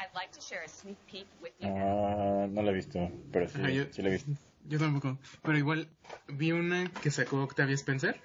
I'd 0.00 0.14
like 0.14 0.32
to 0.32 0.40
share 0.40 0.62
a 0.64 0.68
sneak 0.68 0.96
peek 1.06 1.26
with 1.42 1.52
you. 1.60 1.68
Ah, 1.68 2.46
no 2.48 2.62
la 2.62 2.70
he 2.70 2.74
visto, 2.74 3.10
pero 3.32 3.46
sí, 3.48 3.58
Ajá, 3.60 3.70
yo- 3.70 3.84
sí 3.92 4.02
la 4.02 4.08
he 4.08 4.12
visto. 4.12 4.30
Yo 4.68 4.78
tampoco. 4.78 5.18
Pero 5.42 5.58
igual 5.58 5.88
vi 6.28 6.52
una 6.52 6.88
que 7.02 7.10
sacó 7.10 7.42
Octavia 7.42 7.74
Spencer, 7.74 8.20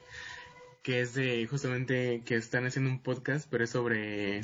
que 0.84 1.02
es 1.02 1.14
de 1.14 1.46
justamente 1.48 2.22
que 2.26 2.36
están 2.36 2.66
haciendo 2.66 2.90
un 2.92 3.00
podcast, 3.00 3.48
pero 3.50 3.64
es 3.64 3.70
sobre 3.72 4.42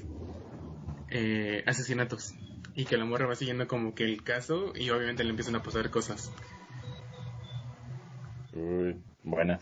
eh, 1.09 1.63
asesinatos. 1.67 2.33
Y 2.75 2.85
que 2.85 2.97
la 2.97 3.05
morra 3.05 3.27
va 3.27 3.35
siguiendo 3.35 3.67
como 3.67 3.93
que 3.93 4.03
el 4.05 4.23
caso 4.23 4.73
y 4.75 4.89
obviamente 4.89 5.23
le 5.23 5.31
empiezan 5.31 5.55
a 5.55 5.63
pasar 5.63 5.89
cosas. 5.89 6.31
Uy, 8.53 8.97
buena. 9.23 9.59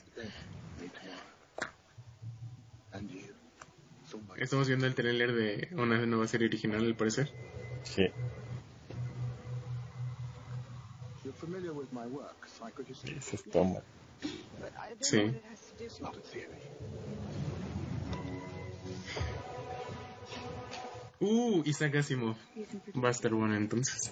Estamos 4.37 4.67
viendo 4.67 4.87
el 4.87 4.95
trailer 4.95 5.33
de 5.33 5.69
una 5.73 6.05
nueva 6.05 6.27
serie 6.27 6.47
original, 6.47 6.85
al 6.85 6.95
parecer. 6.95 7.29
Sí. 7.83 8.07
Eso 13.17 13.35
es 13.35 13.43
toma. 13.43 13.79
Sí. 15.01 15.31
Uh, 21.21 21.61
Isaac 21.65 21.95
Asimov. 21.95 22.37
Va 22.95 23.09
a 23.09 23.11
estar 23.11 23.33
bueno 23.33 23.55
entonces. 23.55 24.11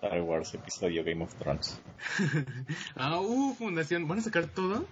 Star 0.00 0.22
Wars 0.22 0.54
episodio 0.54 1.04
Game 1.04 1.22
of 1.22 1.34
Thrones. 1.34 1.78
ah, 2.96 3.20
uh, 3.20 3.54
Fundación. 3.54 4.08
¿Van 4.08 4.18
a 4.18 4.22
sacar 4.22 4.46
todo? 4.46 4.86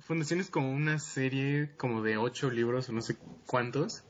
Fundación 0.00 0.40
es 0.40 0.50
como 0.50 0.72
una 0.72 0.98
serie 0.98 1.70
como 1.76 2.02
de 2.02 2.16
ocho 2.16 2.50
libros 2.50 2.88
o 2.88 2.92
no 2.92 3.02
sé 3.02 3.16
cuántos. 3.46 4.02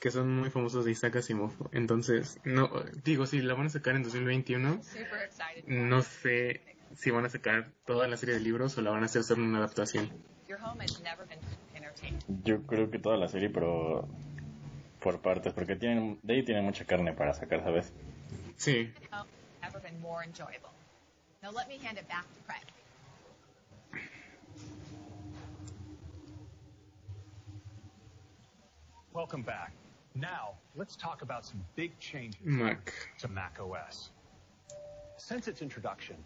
Que 0.00 0.10
son 0.10 0.34
muy 0.36 0.50
famosos 0.50 0.84
de 0.84 0.92
Isaac 0.92 1.16
Asimov. 1.16 1.52
Entonces, 1.72 2.38
no, 2.44 2.70
digo, 3.04 3.26
si 3.26 3.40
la 3.40 3.54
van 3.54 3.66
a 3.66 3.70
sacar 3.70 3.96
en 3.96 4.02
2021, 4.02 4.82
Super 4.82 5.22
excited. 5.22 5.64
no 5.66 6.02
sé 6.02 6.62
si 6.94 7.10
van 7.10 7.24
a 7.24 7.28
sacar 7.28 7.70
toda 7.84 8.08
la 8.08 8.16
serie 8.16 8.34
de 8.36 8.40
libros 8.40 8.76
o 8.78 8.82
la 8.82 8.90
van 8.90 9.02
a 9.02 9.06
hacer 9.06 9.22
solo 9.24 9.44
una 9.44 9.58
adaptación. 9.58 10.10
Yo 12.44 12.62
creo 12.66 12.90
que 12.90 12.98
toda 12.98 13.16
la 13.16 13.28
serie, 13.28 13.50
pero 13.50 14.08
por 15.00 15.20
partes, 15.20 15.52
porque 15.52 15.76
tienen, 15.76 16.18
de 16.22 16.34
ahí 16.34 16.44
tienen 16.44 16.64
mucha 16.64 16.84
carne 16.84 17.12
para 17.12 17.34
sacar, 17.34 17.62
¿sabes? 17.62 17.92
Sí. 18.56 18.92
Home 19.12 19.28
has 19.60 19.72
never 19.72 19.80
been 19.80 20.00
more 20.00 20.24
enjoyable. 20.24 20.70
Now 21.42 21.50
let 21.52 21.68
me 21.68 21.78
hand 21.84 21.98
it 21.98 22.08
back 22.08 22.24
to 22.24 22.40
Craig. 22.46 22.64
Welcome 29.12 29.42
back. 29.42 29.72
Now, 30.20 30.54
let's 30.74 30.96
talk 30.96 31.22
about 31.22 31.44
some 31.46 31.62
big 31.76 31.98
changes 32.00 32.40
Mac. 32.44 32.92
to 33.18 33.28
Mac 33.28 33.58
OS. 33.60 34.10
Since 35.16 35.46
its 35.48 35.62
introduction, 35.62 36.16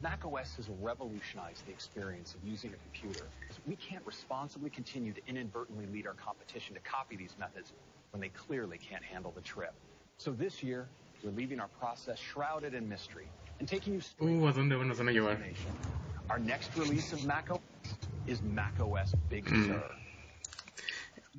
Mac 0.00 0.24
OS 0.24 0.54
has 0.56 0.68
revolutionized 0.80 1.66
the 1.66 1.72
experience 1.72 2.34
of 2.34 2.46
using 2.46 2.70
a 2.72 2.76
computer. 2.76 3.26
We 3.66 3.76
can't 3.76 4.04
responsibly 4.06 4.70
continue 4.70 5.12
to 5.12 5.20
inadvertently 5.26 5.86
lead 5.92 6.06
our 6.06 6.14
competition 6.14 6.74
to 6.74 6.80
copy 6.80 7.16
these 7.16 7.34
methods 7.38 7.72
when 8.12 8.20
they 8.20 8.28
clearly 8.28 8.78
can't 8.78 9.02
handle 9.02 9.32
the 9.34 9.42
trip. 9.42 9.72
So 10.16 10.30
this 10.30 10.62
year, 10.62 10.88
we're 11.24 11.32
leaving 11.32 11.60
our 11.60 11.68
process 11.68 12.18
shrouded 12.18 12.72
in 12.74 12.88
mystery 12.88 13.26
and 13.58 13.68
taking 13.68 13.94
you 13.94 14.00
straight 14.00 14.40
Uh, 14.40 14.46
¿a 14.46 14.52
dónde 14.52 14.96
van 14.96 15.08
a 15.08 15.12
llevar? 15.12 15.36
Our 16.30 16.38
next 16.38 16.76
release 16.76 17.12
of 17.12 17.24
Mac 17.24 17.50
OS 17.50 17.58
is 18.26 18.42
Mac 18.42 18.78
OS 18.80 19.14
Big 19.28 19.44
Mm. 19.46 19.66
Sur. 19.66 19.99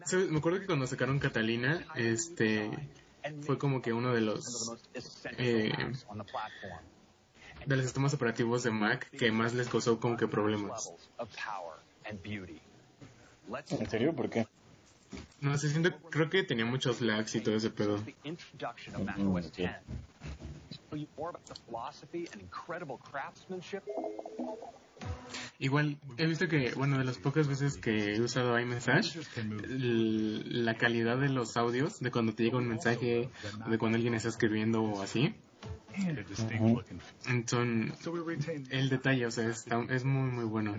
¿Sabes? 0.05 0.29
Me 0.29 0.39
acuerdo 0.39 0.59
que 0.59 0.65
cuando 0.65 0.87
sacaron 0.87 1.19
Catalina, 1.19 1.85
este, 1.95 2.69
fue 3.41 3.57
como 3.57 3.81
que 3.81 3.93
uno 3.93 4.13
de 4.13 4.21
los, 4.21 4.71
eh, 5.37 5.71
de 7.65 7.75
los 7.75 7.85
sistemas 7.85 8.13
operativos 8.13 8.63
de 8.63 8.71
Mac 8.71 9.09
que 9.11 9.31
más 9.31 9.53
les 9.53 9.69
causó 9.69 9.99
como 9.99 10.17
que 10.17 10.27
problemas. 10.27 10.91
¿En 13.69 13.89
serio? 13.89 14.15
¿Por 14.15 14.29
qué? 14.29 14.47
No 15.41 15.57
sé, 15.57 15.69
siento, 15.69 15.91
creo 16.09 16.29
que 16.29 16.43
tenía 16.43 16.65
muchos 16.65 17.01
lags 17.01 17.35
y 17.35 17.41
todo 17.41 17.55
ese 17.55 17.69
pedo. 17.69 17.97
Mm, 17.97 19.35
okay. 19.35 19.69
10. 25.01 25.11
Tell 25.11 25.59
you 25.59 25.71
more 25.71 25.81
about 25.81 25.91
the 25.91 25.91
philosophy 25.91 25.91
and 25.91 25.91
incredible 25.91 25.91
craftsmanship. 25.91 25.91
Igual, 25.91 25.97
he 26.17 26.25
visto 26.25 26.47
que, 26.47 26.73
bueno, 26.75 26.97
de 26.97 27.03
las 27.03 27.17
pocas 27.17 27.47
veces 27.47 27.77
que 27.77 28.15
he 28.15 28.21
usado 28.21 28.59
iMessage, 28.59 29.19
la 30.49 30.73
calidad 30.75 31.17
de 31.17 31.29
los 31.29 31.57
audios, 31.57 31.99
de 31.99 32.11
cuando 32.11 32.33
te 32.33 32.43
llega 32.43 32.57
un 32.57 32.67
mensaje, 32.67 33.29
de 33.67 33.77
cuando 33.77 33.97
alguien 33.97 34.13
está 34.15 34.29
escribiendo 34.29 34.81
o 34.83 35.01
así, 35.01 35.35
we 38.11 38.23
retain 38.23 38.65
el 38.71 38.89
detalle, 38.89 39.25
o 39.25 39.31
sea, 39.31 39.47
está- 39.49 39.85
es 39.89 40.03
muy, 40.03 40.31
muy 40.31 40.45
bueno. 40.45 40.73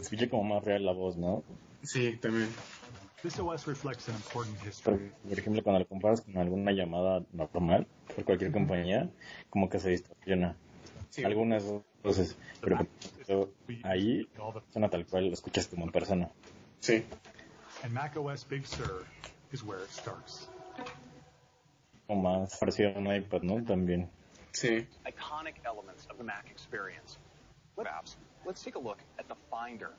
Escuché 0.00 0.28
como 0.28 0.44
más 0.54 0.64
real 0.64 0.84
la 0.84 0.92
voz, 0.92 1.16
¿no? 1.16 1.44
Sí, 1.82 2.16
también. 2.20 2.48
Por, 4.82 4.98
por 5.28 5.38
ejemplo, 5.38 5.62
cuando 5.62 5.80
lo 5.80 5.86
comparas 5.86 6.20
con 6.22 6.36
alguna 6.38 6.72
llamada 6.72 7.22
normal 7.32 7.86
por 8.14 8.24
cualquier 8.24 8.52
compañía, 8.52 9.10
como 9.50 9.68
que 9.68 9.78
se 9.78 9.90
distorsiona. 9.90 10.56
Algunas 11.24 11.64
voces, 12.06 12.36
pero 12.60 12.78
ahí 13.84 14.28
suena 14.72 14.88
tal 14.88 15.04
cual, 15.06 15.26
lo 15.26 15.32
escuchas 15.32 15.66
como 15.66 15.84
en 15.84 15.92
persona. 15.92 16.30
Sí. 16.80 17.04
And 17.82 17.92
Mac 17.92 18.16
OS 18.16 18.44
Big 18.44 18.66
Sur 18.66 19.04
is 19.52 19.62
where 19.62 19.82
it 19.82 19.90
starts. 19.90 20.48
O 22.08 22.14
más 22.14 22.56
parecido 22.58 22.94
a 22.94 22.98
un 22.98 23.06
iPad, 23.06 23.42
¿no? 23.42 23.62
También. 23.64 24.08
Sí. 24.52 24.86
Iconic 25.04 25.60
elements 25.64 26.06
of 26.08 26.16
the 26.18 26.24
Mac 26.24 26.48
experience. 26.50 27.18
Let's 28.46 28.62
take 28.62 28.76
a 28.76 28.78
look 28.78 28.98
at 29.18 29.28
the 29.28 29.34
Finder. 29.50 29.90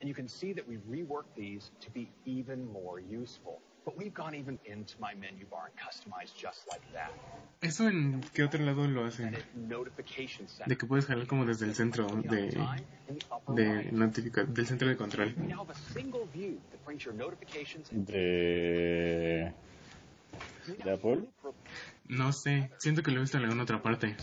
And 0.00 0.08
you 0.08 0.14
can 0.14 0.28
see 0.28 0.52
that 0.52 0.68
we 0.68 0.76
reworked 0.76 1.34
these 1.34 1.70
to 1.80 1.90
be 1.90 2.08
even 2.26 2.70
more 2.70 3.00
useful. 3.00 3.60
But 3.86 3.96
we've 3.96 4.12
gone 4.12 4.34
even 4.34 4.58
into 4.64 4.94
my 4.98 5.14
menu 5.14 5.46
bar 5.46 5.70
and 5.70 5.76
customized 5.78 6.34
just 6.36 6.66
like 6.68 6.82
that. 6.92 7.12
¿Eso 7.62 7.88
en 7.88 8.20
qué 8.34 8.42
otro 8.42 8.62
lado 8.64 8.84
lo 8.88 9.04
hacen? 9.04 9.36
De 10.66 10.76
que 10.76 10.86
puedes 10.86 11.06
jalar 11.06 11.28
como 11.28 11.46
desde 11.46 11.66
el 11.66 11.74
centro 11.76 12.06
de, 12.06 12.58
de 13.46 13.92
notifica 13.92 14.42
del 14.42 14.66
centro 14.66 14.88
de 14.88 14.96
control. 14.96 15.34
De... 17.92 19.52
¿De 20.84 20.92
Apple? 20.92 21.28
No 22.08 22.32
sé, 22.32 22.72
siento 22.78 23.04
que 23.04 23.12
lo 23.12 23.18
he 23.18 23.20
visto 23.20 23.38
en 23.38 23.44
alguna 23.44 23.62
otra 23.62 23.80
parte. 23.80 24.16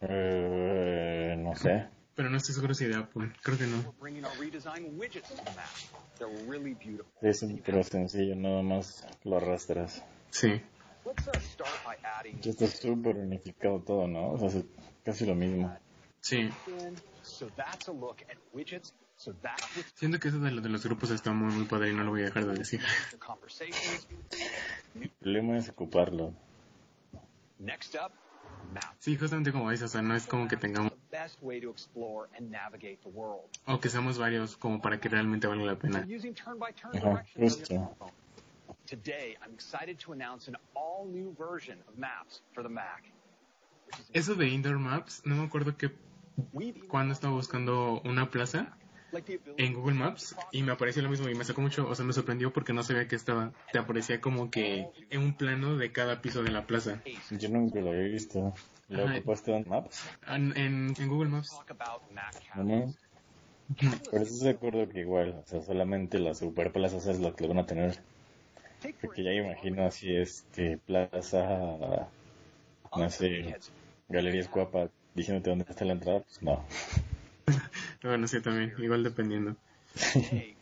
Eh, 0.00 1.36
no 1.38 1.54
sé. 1.54 1.88
Pero 2.18 2.30
no 2.30 2.36
estoy 2.36 2.52
seguro 2.52 2.74
si 2.74 2.84
de 2.86 2.96
Apple, 2.96 3.32
creo 3.42 3.56
que 3.56 3.66
no. 3.68 3.94
Es 7.22 7.38
súper 7.38 7.84
sencillo, 7.84 8.34
nada 8.34 8.60
más 8.60 9.06
lo 9.22 9.36
arrastras. 9.36 10.04
Sí. 10.30 10.60
Uh, 11.04 11.12
Ya 12.42 12.50
está 12.50 12.66
súper 12.66 13.18
unificado 13.18 13.78
todo, 13.86 14.08
¿no? 14.08 14.32
O 14.32 14.38
sea, 14.38 14.48
es 14.48 14.66
casi 15.04 15.26
lo 15.26 15.36
mismo. 15.36 15.72
Sí. 16.20 16.50
Siento 19.94 20.18
que 20.18 20.28
eso 20.28 20.40
de, 20.40 20.50
lo 20.50 20.60
de 20.60 20.70
los 20.70 20.84
grupos 20.84 21.12
está 21.12 21.32
muy, 21.32 21.54
muy 21.54 21.66
padre 21.66 21.92
y 21.92 21.94
no 21.94 22.02
lo 22.02 22.10
voy 22.10 22.22
a 22.22 22.24
dejar 22.24 22.46
de 22.46 22.54
decir. 22.54 22.80
El 25.00 25.10
problema 25.10 25.56
es 25.56 25.68
ocuparlo. 25.68 26.34
Next 27.60 27.94
up. 27.94 28.10
Sí, 28.98 29.16
justamente 29.16 29.52
como 29.52 29.70
dices, 29.70 29.84
o 29.84 29.88
sea, 29.88 30.02
no 30.02 30.14
es 30.14 30.26
como 30.26 30.48
que 30.48 30.56
tengamos, 30.56 30.92
o 33.66 33.80
que 33.80 33.88
seamos 33.88 34.18
varios 34.18 34.56
como 34.56 34.80
para 34.80 35.00
que 35.00 35.08
realmente 35.08 35.46
valga 35.46 35.64
la 35.64 35.76
pena. 35.76 36.06
Using 36.08 36.34
turn-by-turn 36.34 36.96
Ajá, 36.96 37.24
directions 37.24 37.52
on 37.52 37.58
your 37.58 37.88
justo. 37.88 37.96
phone. 37.98 38.12
Today, 38.86 39.36
I'm 39.42 39.52
excited 39.52 39.98
to 40.00 40.12
announce 40.12 40.48
an 40.48 40.56
all-new 40.74 41.34
version 41.36 41.82
of 41.88 41.98
Maps 41.98 42.42
for 42.54 42.62
the 42.62 42.70
Mac. 42.70 43.04
Eso 44.12 44.34
de 44.34 44.48
Indoor 44.48 44.78
Maps, 44.78 45.22
no 45.24 45.36
me 45.36 45.44
acuerdo 45.44 45.76
que 45.76 45.90
cuando 46.88 47.12
estaba 47.12 47.34
buscando 47.34 48.00
una 48.04 48.30
plaza 48.30 48.77
en 49.56 49.74
Google 49.74 49.94
Maps 49.94 50.36
y 50.52 50.62
me 50.62 50.72
apareció 50.72 51.02
lo 51.02 51.10
mismo 51.10 51.28
y 51.28 51.34
me 51.34 51.44
sacó 51.44 51.60
mucho, 51.60 51.88
o 51.88 51.94
sea, 51.94 52.04
me 52.04 52.12
sorprendió 52.12 52.52
porque 52.52 52.72
no 52.72 52.82
sabía 52.82 53.08
que 53.08 53.16
estaba, 53.16 53.52
te 53.72 53.78
aparecía 53.78 54.20
como 54.20 54.50
que 54.50 54.86
en 55.10 55.20
un 55.20 55.34
plano 55.34 55.76
de 55.76 55.92
cada 55.92 56.20
piso 56.20 56.42
de 56.42 56.50
la 56.50 56.66
plaza. 56.66 57.00
Yo 57.30 57.48
nunca 57.48 57.80
lo 57.80 57.90
había 57.90 58.08
visto. 58.08 58.52
¿Lo 58.88 59.04
Ajá. 59.04 59.16
ocupaste 59.16 59.54
en 59.54 59.68
Maps? 59.68 60.04
En, 60.26 60.56
en, 60.56 60.94
en 60.98 61.08
Google 61.08 61.28
Maps. 61.28 61.50
talk 61.50 61.70
about 61.70 62.02
Mac 62.12 62.34
¿O 62.56 62.62
no? 62.62 62.94
Por 64.10 64.22
eso 64.22 64.34
se 64.34 64.50
acuerdo 64.50 64.88
que 64.88 65.00
igual, 65.00 65.42
o 65.44 65.46
sea, 65.46 65.60
solamente 65.62 66.18
las 66.18 66.38
superplazas 66.38 67.06
es 67.06 67.20
lo 67.20 67.34
que 67.34 67.46
van 67.46 67.58
a 67.58 67.66
tener. 67.66 67.98
Porque 69.02 69.22
ya 69.22 69.32
imagino 69.32 69.84
así, 69.84 70.14
este, 70.16 70.78
plaza, 70.78 72.08
no 72.96 73.10
sé, 73.10 73.54
Galerías 74.08 74.48
Cuapa, 74.48 74.90
diciéndote 75.14 75.50
dónde 75.50 75.66
está 75.68 75.84
la 75.84 75.92
entrada, 75.92 76.20
pues 76.20 76.42
no. 76.42 76.64
Bueno, 78.02 78.26
sí, 78.28 78.40
también, 78.40 78.72
igual 78.78 79.02
dependiendo. 79.02 79.56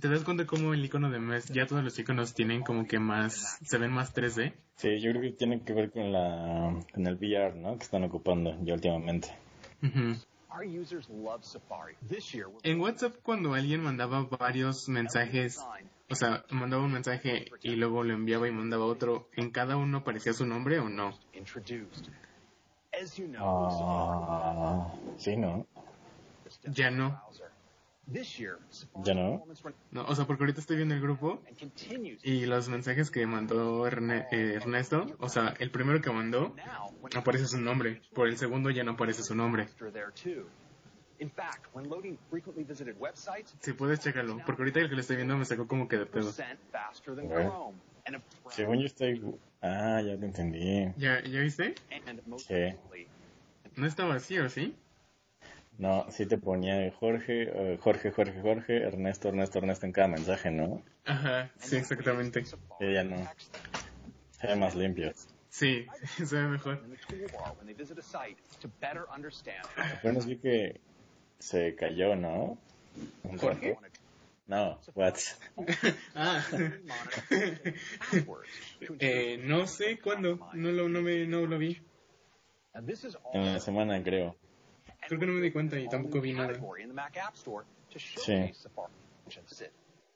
¿Te 0.00 0.08
das 0.08 0.24
cuenta 0.24 0.46
cómo 0.46 0.74
el 0.74 0.84
icono 0.84 1.10
de 1.10 1.18
Mes, 1.18 1.46
ya 1.48 1.66
todos 1.66 1.82
los 1.82 1.98
iconos 1.98 2.34
tienen 2.34 2.62
como 2.62 2.86
que 2.86 2.98
más, 2.98 3.58
se 3.64 3.78
ven 3.78 3.92
más 3.92 4.14
3D? 4.14 4.52
Sí, 4.76 5.00
yo 5.00 5.10
creo 5.12 5.22
que 5.22 5.32
tiene 5.32 5.62
que 5.62 5.72
ver 5.72 5.90
con 5.90 6.12
la, 6.12 6.78
con 6.92 7.06
el 7.06 7.14
VR, 7.14 7.54
¿no? 7.54 7.78
Que 7.78 7.84
están 7.84 8.04
ocupando 8.04 8.56
ya 8.62 8.74
últimamente. 8.74 9.28
En 12.62 12.80
WhatsApp 12.80 13.14
cuando 13.22 13.54
alguien 13.54 13.82
mandaba 13.82 14.24
varios 14.24 14.88
mensajes, 14.88 15.58
o 16.10 16.14
sea, 16.14 16.44
mandaba 16.50 16.84
un 16.84 16.92
mensaje 16.92 17.46
y 17.62 17.76
luego 17.76 18.04
lo 18.04 18.14
enviaba 18.14 18.46
y 18.46 18.52
mandaba 18.52 18.84
otro, 18.84 19.28
¿en 19.36 19.50
cada 19.50 19.76
uno 19.76 19.98
aparecía 19.98 20.32
su 20.32 20.46
nombre 20.46 20.78
o 20.78 20.88
no? 20.88 21.18
Ah, 23.40 24.92
sí, 25.16 25.36
¿no? 25.36 25.66
Ya 26.66 26.90
no. 26.90 27.20
¿Ya 29.04 29.14
no? 29.14 29.44
No, 29.90 30.04
o 30.04 30.14
sea, 30.14 30.26
porque 30.26 30.42
ahorita 30.42 30.60
estoy 30.60 30.76
viendo 30.76 30.94
el 30.94 31.00
grupo 31.00 31.42
y 32.22 32.46
los 32.46 32.68
mensajes 32.68 33.10
que 33.10 33.26
mandó 33.26 33.86
Erne- 33.88 34.26
eh, 34.30 34.54
Ernesto, 34.54 35.16
o 35.18 35.28
sea, 35.28 35.54
el 35.58 35.70
primero 35.70 36.00
que 36.00 36.10
mandó 36.10 36.54
aparece 37.16 37.46
su 37.46 37.60
nombre, 37.60 38.02
por 38.14 38.28
el 38.28 38.36
segundo 38.36 38.70
ya 38.70 38.84
no 38.84 38.92
aparece 38.92 39.22
su 39.22 39.34
nombre. 39.34 39.68
Si 43.60 43.72
puedes 43.72 44.00
checarlo, 44.00 44.42
porque 44.44 44.62
ahorita 44.62 44.80
el 44.80 44.88
que 44.88 44.94
lo 44.94 45.00
estoy 45.00 45.16
viendo 45.16 45.36
me 45.36 45.44
sacó 45.44 45.66
como 45.66 45.88
que 45.88 45.96
de 45.96 46.06
pedo. 46.06 46.24
percent 46.24 46.60
faster 46.70 47.14
than 47.14 47.30
A 47.30 47.34
ver. 47.34 47.46
Chrome. 47.46 47.78
And, 48.06 48.16
a, 48.16 48.50
Según 48.50 48.80
yo 48.80 48.86
estoy... 48.86 49.22
Ah, 49.62 50.02
ya 50.04 50.14
lo 50.14 50.24
entendí. 50.26 50.92
¿Ya, 50.96 51.22
¿Ya 51.22 51.40
viste? 51.40 51.74
Sí. 52.38 52.76
No 53.76 53.86
está 53.86 54.04
vacío, 54.04 54.48
¿sí? 54.50 54.76
No, 55.78 56.06
sí 56.10 56.26
te 56.26 56.38
ponía 56.38 56.90
Jorge, 56.92 57.50
eh, 57.52 57.78
Jorge, 57.80 58.12
Jorge, 58.12 58.40
Jorge, 58.40 58.82
Ernesto, 58.82 59.28
Ernesto, 59.28 59.58
Ernesto 59.58 59.86
en 59.86 59.92
cada 59.92 60.08
mensaje, 60.08 60.50
¿no? 60.50 60.82
Ajá, 61.04 61.50
sí, 61.58 61.76
exactamente. 61.76 62.44
Ya 62.80 63.02
no. 63.02 63.28
Se 64.30 64.46
ve 64.46 64.56
más 64.56 64.76
limpio. 64.76 65.12
Sí, 65.48 65.86
se 66.24 66.36
ve 66.36 66.48
mejor. 66.48 66.80
Apenas 69.76 70.26
vi 70.26 70.36
que 70.36 70.80
se 71.38 71.74
cayó, 71.74 72.14
¿no? 72.14 72.56
Un 73.24 73.38
¿Jorge? 73.38 73.76
rato. 73.80 74.00
No, 74.46 74.78
what? 74.94 75.16
Ah. 76.14 76.44
eh, 79.00 79.40
no 79.42 79.66
sé 79.66 79.98
cuándo. 79.98 80.38
No 80.52 80.70
lo, 80.70 80.88
no 80.88 81.02
me, 81.02 81.26
no 81.26 81.46
lo 81.46 81.58
vi. 81.58 81.80
En 83.32 83.54
la 83.54 83.60
semana, 83.60 84.02
creo. 84.02 84.36
Creo 85.06 85.20
que 85.20 85.26
no 85.26 85.32
me 85.32 85.40
di 85.40 85.50
cuenta 85.50 85.78
y 85.78 85.88
tampoco 85.88 86.20
vi 86.20 86.32
nada. 86.32 86.54
Sí. 86.54 87.98
showcase 87.98 88.54
Safari 88.54 88.92
functions. 89.24 89.62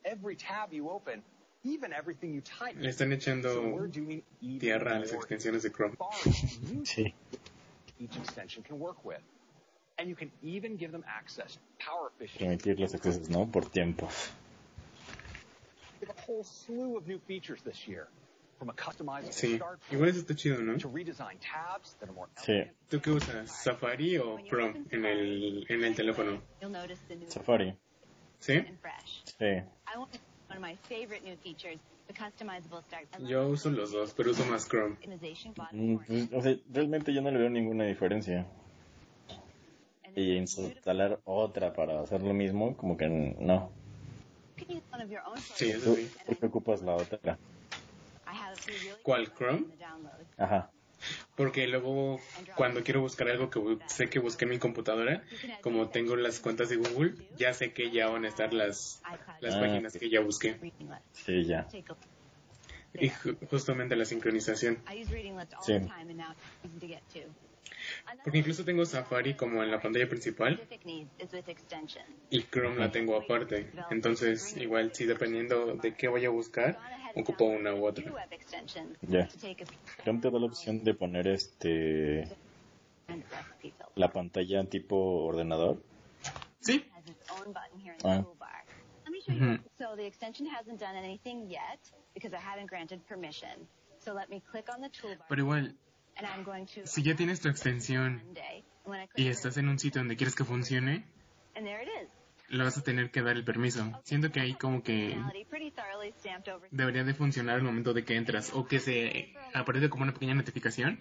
Every 0.05 0.36
tab 0.36 0.72
you 0.72 0.89
open, 0.91 1.22
even 1.64 1.93
everything 1.93 2.34
you 2.34 2.41
type. 2.41 2.76
Le 2.78 2.89
están 2.89 3.12
echando 3.12 3.51
tierra 4.59 4.97
a 4.97 5.01
las 5.01 5.12
extensiones 5.12 5.62
de 5.62 5.70
Chrome. 5.70 5.97
Sí. 6.84 7.14
each 8.01 8.16
extension 8.16 8.62
can 8.62 8.78
work 8.78 9.05
with. 9.05 9.20
And 9.99 10.09
you 10.09 10.14
can 10.14 10.30
even 10.43 10.76
give 10.76 10.93
them 10.93 11.05
access 11.09 11.55
to 11.55 11.61
power 11.84 12.11
efficiency. 12.14 12.45
Permitir 12.45 12.78
los 12.78 12.95
accesos, 12.95 13.28
¿no? 13.28 13.47
Por 13.47 13.64
tiempos. 13.64 14.30
Sí, 19.30 19.56
start 19.56 19.80
igual 19.90 20.09
eso 20.09 20.20
está 20.20 20.34
chido, 20.34 20.61
¿no? 20.62 20.76
to 20.78 20.88
redesign 20.88 21.38
tabs 21.38 21.94
that 22.00 22.09
are 22.09 22.12
more 22.12 22.28
Sí. 22.36 22.64
¿Tú 22.88 23.00
qué 23.00 23.11
usas? 23.11 23.50
¿Safari 23.50 24.18
o 24.18 24.38
Chrome 24.48 24.84
en 24.90 25.04
el, 25.04 25.66
en 25.68 25.84
el 25.84 25.94
teléfono? 25.94 26.42
You'll 26.61 26.72
notice 26.72 27.00
the 27.09 27.16
new 27.16 27.30
Safari. 27.30 27.76
¿Sí? 28.40 28.54
and 28.54 28.78
fresh. 28.80 29.24
Sí. 29.38 29.44
I 29.44 29.98
want 29.98 30.11
one 30.48 30.56
of 30.56 30.62
my 30.62 30.76
favorite 30.88 31.24
new 31.24 31.36
features, 31.36 31.78
the 32.06 32.14
customizable 32.14 32.82
start. 32.82 33.06
Yo 33.26 33.48
uso 33.48 33.70
los 33.70 33.92
dos, 33.92 34.14
pero 34.14 34.30
uso 34.30 34.44
más 34.46 34.66
Chrome. 34.68 34.96
Mm, 35.72 35.96
pues, 35.96 36.32
o 36.32 36.42
sea, 36.42 36.56
realmente 36.72 37.12
yo 37.12 37.20
no 37.20 37.30
le 37.30 37.38
veo 37.38 37.50
ninguna 37.50 37.84
diferencia. 37.84 38.46
Y 40.16 40.36
instalar 40.36 41.20
otra 41.24 41.72
para 41.72 42.00
hacer 42.00 42.22
lo 42.22 42.34
mismo, 42.34 42.76
como 42.76 42.96
que 42.96 43.09
no. 43.09 43.70
You 44.56 44.66
can 44.66 44.76
use 44.76 44.84
one 44.90 45.02
of 45.02 45.11
your 45.11 45.22
own 45.24 45.36
Sí, 45.54 45.70
eso 45.70 45.94
¿Tú, 45.94 45.96
sí. 45.96 46.11
¿Por 46.26 46.36
qué 46.38 46.46
ocupas 46.46 46.82
la 46.82 46.96
otra? 46.96 47.38
¿Cuál, 49.03 49.33
Chrome? 49.35 49.66
Ajá. 50.37 50.70
Porque 51.37 51.68
luego 51.68 52.18
cuando 52.57 52.83
quiero 52.83 53.01
buscar 53.01 53.29
algo 53.29 53.51
que 53.51 53.61
sé 53.87 54.11
que 54.11 54.18
busqué 54.18 54.45
en 54.45 54.51
mi 54.51 54.59
computadora, 54.59 55.22
como 55.62 55.89
tengo 55.91 56.16
las 56.16 56.41
cuentas 56.41 56.68
de 56.70 56.76
Google, 56.76 57.14
ya 57.37 57.53
sé 57.55 57.72
que 57.72 57.91
ya 57.91 58.09
van 58.09 58.24
a 58.24 58.29
estar 58.29 58.53
las, 58.53 59.01
las 59.41 59.55
Ah, 59.55 59.61
páginas 59.61 59.93
que 59.97 60.11
ya 60.11 60.20
busqué. 60.20 60.59
Sí, 61.12 61.45
ya. 61.45 61.68
Y 62.95 63.11
ju- 63.11 63.39
justamente 63.49 63.95
la 63.95 64.05
sincronización. 64.05 64.83
I 64.93 65.03
use 65.03 65.12
reading 65.12 65.37
list 65.37 65.53
all 65.55 65.62
Sí. 65.64 65.72
Porque 68.24 68.39
incluso 68.39 68.64
tengo 68.64 68.85
Safari 68.87 69.35
como 69.35 69.62
en 69.62 69.70
la 69.70 69.81
pantalla 69.81 70.09
principal 70.09 70.59
y 72.31 72.43
Chrome 72.45 72.76
la 72.76 72.91
tengo 72.91 73.16
aparte. 73.16 73.70
Entonces, 73.91 74.57
igual, 74.57 74.91
sí, 74.95 75.05
dependiendo 75.07 75.74
de 75.76 75.95
qué 75.95 76.09
vaya 76.09 76.29
a 76.29 76.31
buscar, 76.33 76.79
ocupo 77.21 77.45
una 77.45 77.75
u 77.75 77.87
otra. 77.87 78.05
Ya. 79.03 79.29
Chrome 80.03 80.21
te 80.21 80.31
da 80.31 80.39
la 80.39 80.47
opción 80.47 80.85
de 80.85 80.95
poner 80.95 81.29
este 81.29 82.29
la 83.95 84.09
pantalla 84.12 84.64
tipo 84.64 84.97
ordenador. 85.27 85.83
Sí. 86.61 86.85
Ah. 88.05 88.25
So 89.79 89.97
the 89.97 90.07
extension 90.07 90.47
hasn't 90.47 90.81
done 90.81 90.97
anything 90.97 91.49
yet 91.49 91.81
because 92.14 92.33
I 92.35 92.41
haven't 92.41 92.69
granted 92.69 93.07
permission. 93.07 93.69
So 93.99 94.14
let 94.14 94.31
me 94.31 94.43
click 94.51 94.69
on 94.75 94.81
the 94.81 94.89
toolbar 94.89 95.27
Pero 95.29 95.43
igual, 95.43 95.75
and 96.16 96.27
I'm 96.27 96.45
going 96.45 96.66
to 96.75 96.87
si 96.87 97.03
ya 97.03 97.14
tienes 97.14 97.41
tu 97.41 97.49
extensión 97.49 98.23
y 99.16 99.29
estás 99.29 99.57
en 99.59 99.69
un 99.69 99.79
sitio 99.79 100.01
donde 100.01 100.16
quieres 100.16 100.35
que 100.35 100.45
funcione, 100.45 101.05
le 102.49 102.64
vas 102.64 102.79
a 102.79 102.83
tener 102.83 103.11
que 103.11 103.23
dar 103.23 103.37
el 103.37 103.45
permiso. 103.45 104.01
Siento 104.05 104.31
que 104.31 104.41
ahí 104.41 104.55
como 104.55 104.83
que 104.83 105.16
Debería 106.70 107.04
de 107.04 107.14
funcionar 107.14 107.56
al 107.56 107.62
momento 107.62 107.92
de 107.94 108.04
que 108.04 108.16
entras 108.16 108.52
o 108.54 108.66
que 108.66 108.78
se 108.78 109.34
aparece 109.54 109.88
como 109.88 110.04
una 110.04 110.12
pequeña 110.12 110.34
notificación 110.34 110.98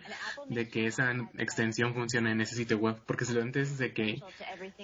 de 0.47 0.67
que 0.69 0.87
esa 0.87 1.11
extensión 1.37 1.93
funciona 1.93 2.31
en 2.31 2.41
ese 2.41 2.55
sitio 2.55 2.77
web. 2.77 2.97
Porque 3.05 3.25
si 3.25 3.33
lo 3.33 3.41
antes 3.41 3.77
de 3.77 3.93
que 3.93 4.21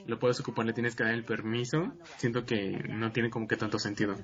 lo 0.07 0.19
puedes 0.19 0.39
ocupar 0.39 0.65
le 0.65 0.74
tienes 0.74 0.95
que 0.95 1.03
dar 1.03 1.13
el 1.13 1.24
permiso, 1.24 1.93
siento 2.17 2.45
que 2.45 2.71
no 2.89 3.11
tiene 3.11 3.30
como 3.30 3.47
que 3.47 3.57
tanto 3.57 3.80
sentido. 3.80 4.15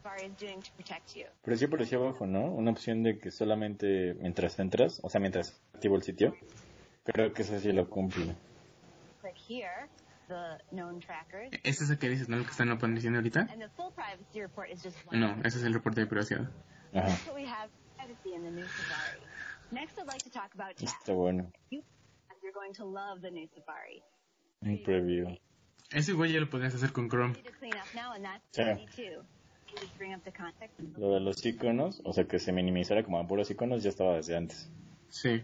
Pero 1.43 1.57
sí 1.57 1.65
aparecía 1.65 1.97
abajo, 1.97 2.25
¿no? 2.25 2.45
Una 2.45 2.71
opción 2.71 3.03
de 3.03 3.19
que 3.19 3.31
solamente 3.31 4.13
mientras 4.15 4.59
entras, 4.59 4.99
o 5.03 5.09
sea, 5.09 5.19
mientras 5.19 5.61
activo 5.73 5.95
el 5.95 6.03
sitio. 6.03 6.35
Creo 7.03 7.33
que 7.33 7.41
eso 7.41 7.59
sí 7.59 7.71
lo 7.71 7.89
cumple. 7.89 8.35
Trackers. 11.01 11.51
¿Es 11.63 11.81
esa 11.81 11.97
que 11.97 12.09
dices, 12.09 12.29
no? 12.29 12.37
Lo 12.37 12.43
que 12.43 12.51
están 12.51 12.69
apareciendo 12.69 13.19
ahorita? 13.19 13.41
And 13.41 13.59
the 13.59 13.69
full 13.69 13.91
privacy 13.93 14.41
report 14.41 14.69
is 14.69 14.81
just 14.83 14.97
one. 15.07 15.19
No, 15.19 15.35
ese 15.43 15.57
es 15.57 15.63
el 15.63 15.73
reporte 15.73 16.01
de 16.01 16.07
privacidad. 16.07 16.49
Ajá. 16.93 17.09
Está 20.77 21.13
bueno. 21.13 21.51
You, 21.69 21.83
you're 22.41 22.53
going 22.53 22.73
to 22.73 22.85
love 22.85 23.21
the 23.21 23.31
new 23.31 23.47
Safari. 23.55 24.01
Un 24.61 24.83
preview. 24.83 25.37
Eso 25.91 26.11
igual 26.11 26.31
ya 26.31 26.39
lo 26.39 26.49
podrías 26.49 26.75
hacer 26.75 26.91
con 26.91 27.09
Chrome. 27.09 27.35
Sí. 28.51 28.71
Lo 30.97 31.13
de 31.13 31.19
los 31.19 31.45
iconos, 31.45 32.01
o 32.03 32.13
sea, 32.13 32.25
que 32.25 32.39
se 32.39 32.51
minimizara 32.51 33.03
como 33.03 33.19
a 33.19 33.27
puros 33.27 33.51
iconos, 33.51 33.83
ya 33.83 33.89
estaba 33.89 34.15
desde 34.15 34.35
antes. 34.35 34.71
Sí. 35.09 35.43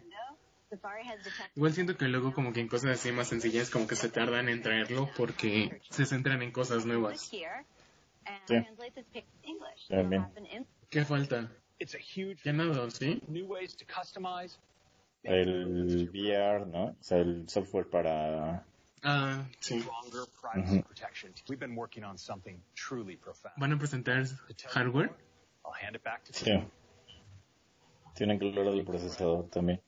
Igual 1.55 1.73
siento 1.73 1.97
que 1.97 2.07
luego 2.07 2.34
como 2.34 2.53
que 2.53 2.59
en 2.61 2.67
cosas 2.67 2.91
así 2.91 3.11
más 3.11 3.28
sencillas 3.28 3.69
como 3.69 3.88
que 3.88 3.95
se 3.95 4.09
tardan 4.09 4.49
en 4.49 4.61
traerlo 4.61 5.09
porque 5.17 5.82
se 5.89 6.05
centran 6.05 6.41
en 6.41 6.51
cosas 6.51 6.86
nuevas. 6.86 7.19
Sí. 7.21 7.41
in- 10.51 10.67
¿Qué 10.89 11.05
falta? 11.05 11.51
Ya 12.43 12.53
nada, 12.53 12.89
¿sí? 12.89 13.21
El 15.23 16.09
VR, 16.11 16.65
¿no? 16.67 16.86
O 16.86 16.95
sea, 17.01 17.17
el 17.17 17.49
software 17.49 17.89
para... 17.89 18.65
Ah, 19.03 19.45
sí. 19.59 19.82
Stronger 19.82 20.26
privacy 20.41 20.78
Ujú. 20.78 20.84
protection. 20.84 21.34
We've 21.47 21.59
been 21.59 21.76
working 21.76 22.03
on 22.03 22.17
something 22.17 22.59
truly 22.76 23.17
profound. 23.17 23.55
¿Van 23.57 23.71
a 23.73 23.78
presentar 23.78 24.26
hardware? 24.69 25.11
I'll 25.63 25.73
hand 25.73 25.95
it 25.95 26.03
back 26.03 26.23
to 26.26 26.34
Sí. 26.34 26.51
Tienen 28.15 28.39
que 28.39 28.47
hablar 28.47 28.73
del 28.73 28.86
procesador 28.86 29.49
también. 29.49 29.82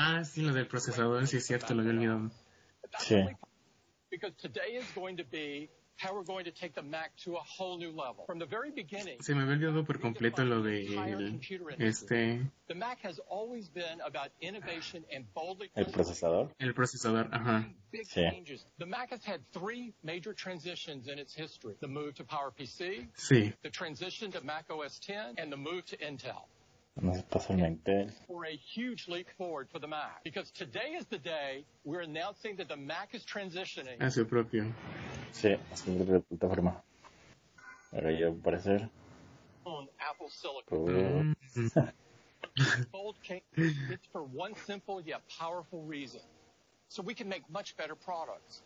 Ah, 0.00 0.22
sí, 0.24 0.42
lo 0.42 0.52
del 0.52 0.68
procesador, 0.68 1.26
sí 1.26 1.38
es 1.38 1.46
cierto, 1.46 1.74
lo 1.74 1.80
había 1.82 1.92
olvidado. 1.92 2.30
Sí. 3.00 3.16
Because 4.10 4.32
today 4.40 4.76
is 4.76 4.86
going 4.94 5.16
to 5.16 5.24
be 5.24 5.68
how 5.96 6.14
we're 6.14 6.22
going 6.24 6.44
to 6.44 6.52
take 6.52 6.72
the 6.76 6.82
Mac 6.82 7.10
to 7.24 7.34
a 7.36 7.40
whole 7.42 7.76
new 7.76 7.90
level. 7.90 8.24
From 8.26 8.38
the 8.38 8.46
very 8.46 8.70
beginning, 8.70 9.20
Se 9.20 9.34
me 9.34 9.42
había 9.42 9.54
olvidado 9.56 9.84
por 9.84 9.98
completo 9.98 10.44
lo 10.44 10.62
de 10.62 10.86
el- 10.94 11.40
este 11.80 12.40
the 12.68 12.74
Mac 12.76 12.98
has 13.02 13.18
always 13.28 13.68
been 13.68 14.00
about 14.06 14.30
innovation 14.40 15.04
and 15.12 15.26
boldly 15.34 15.68
El 15.74 15.86
procesador. 15.86 16.52
el 16.60 16.72
procesador, 16.74 17.28
ajá. 17.32 17.68
big 17.90 18.06
Sí. 18.06 18.22
changes. 18.30 18.64
The 18.78 18.86
Mac 18.86 19.10
has 19.10 19.24
had 19.24 19.40
three 19.52 19.92
major 20.04 20.32
transitions 20.32 21.08
in 21.08 21.18
its 21.18 21.34
history. 21.34 21.74
The 21.80 21.88
move 21.88 22.14
to 22.14 22.24
PowerPC, 22.24 23.08
Sí. 23.16 23.52
The 27.00 27.06
transition 27.06 27.24
to 27.30 27.30
Mac 27.30 27.34
OS 27.34 27.34
X, 27.34 27.50
and 27.50 27.58
the 27.58 27.64
move 27.64 27.72
to 27.72 27.80
Intel. 27.80 28.02
No 28.02 28.02
se 28.02 28.02
pasa 28.02 28.02
el 28.02 28.02
Intel. 28.04 28.12
For 28.26 28.44
a 28.44 28.56
huge 28.56 29.08
leap 29.08 29.28
forward 29.36 29.68
for 29.70 29.78
the 29.78 29.88
Mac. 29.88 30.24
Because 30.24 30.50
today 30.50 30.96
is 30.98 31.06
the 31.06 31.18
day 31.18 31.64
we're 31.84 32.00
announcing 32.00 32.56
that 32.56 32.68
the 32.68 32.76
Mac 32.76 33.14
is 33.14 33.24
transitioning 33.24 34.00
A 34.00 34.10
su 34.10 34.24
propio. 34.24 34.64
Sí, 35.32 35.58
es 35.72 35.80
su 35.80 35.96
propia 35.96 36.20
plataforma. 36.20 36.82
Ahora 37.92 38.12
ya 38.12 38.30
va 38.30 38.52
a 38.52 38.90
on 39.64 39.88
Apple 40.10 40.28
Silicon. 40.30 41.36
Bold 42.90 43.16
ca- 43.26 43.42
it's 43.56 44.06
for 44.12 44.22
one 44.22 44.54
simple 44.66 45.00
yet 45.00 45.22
powerful 45.38 45.82
reason. 45.82 46.20
So 46.88 47.02
we 47.02 47.14
can 47.14 47.28
make 47.28 47.48
much 47.50 47.76
better 47.76 47.94
products. 47.94 48.62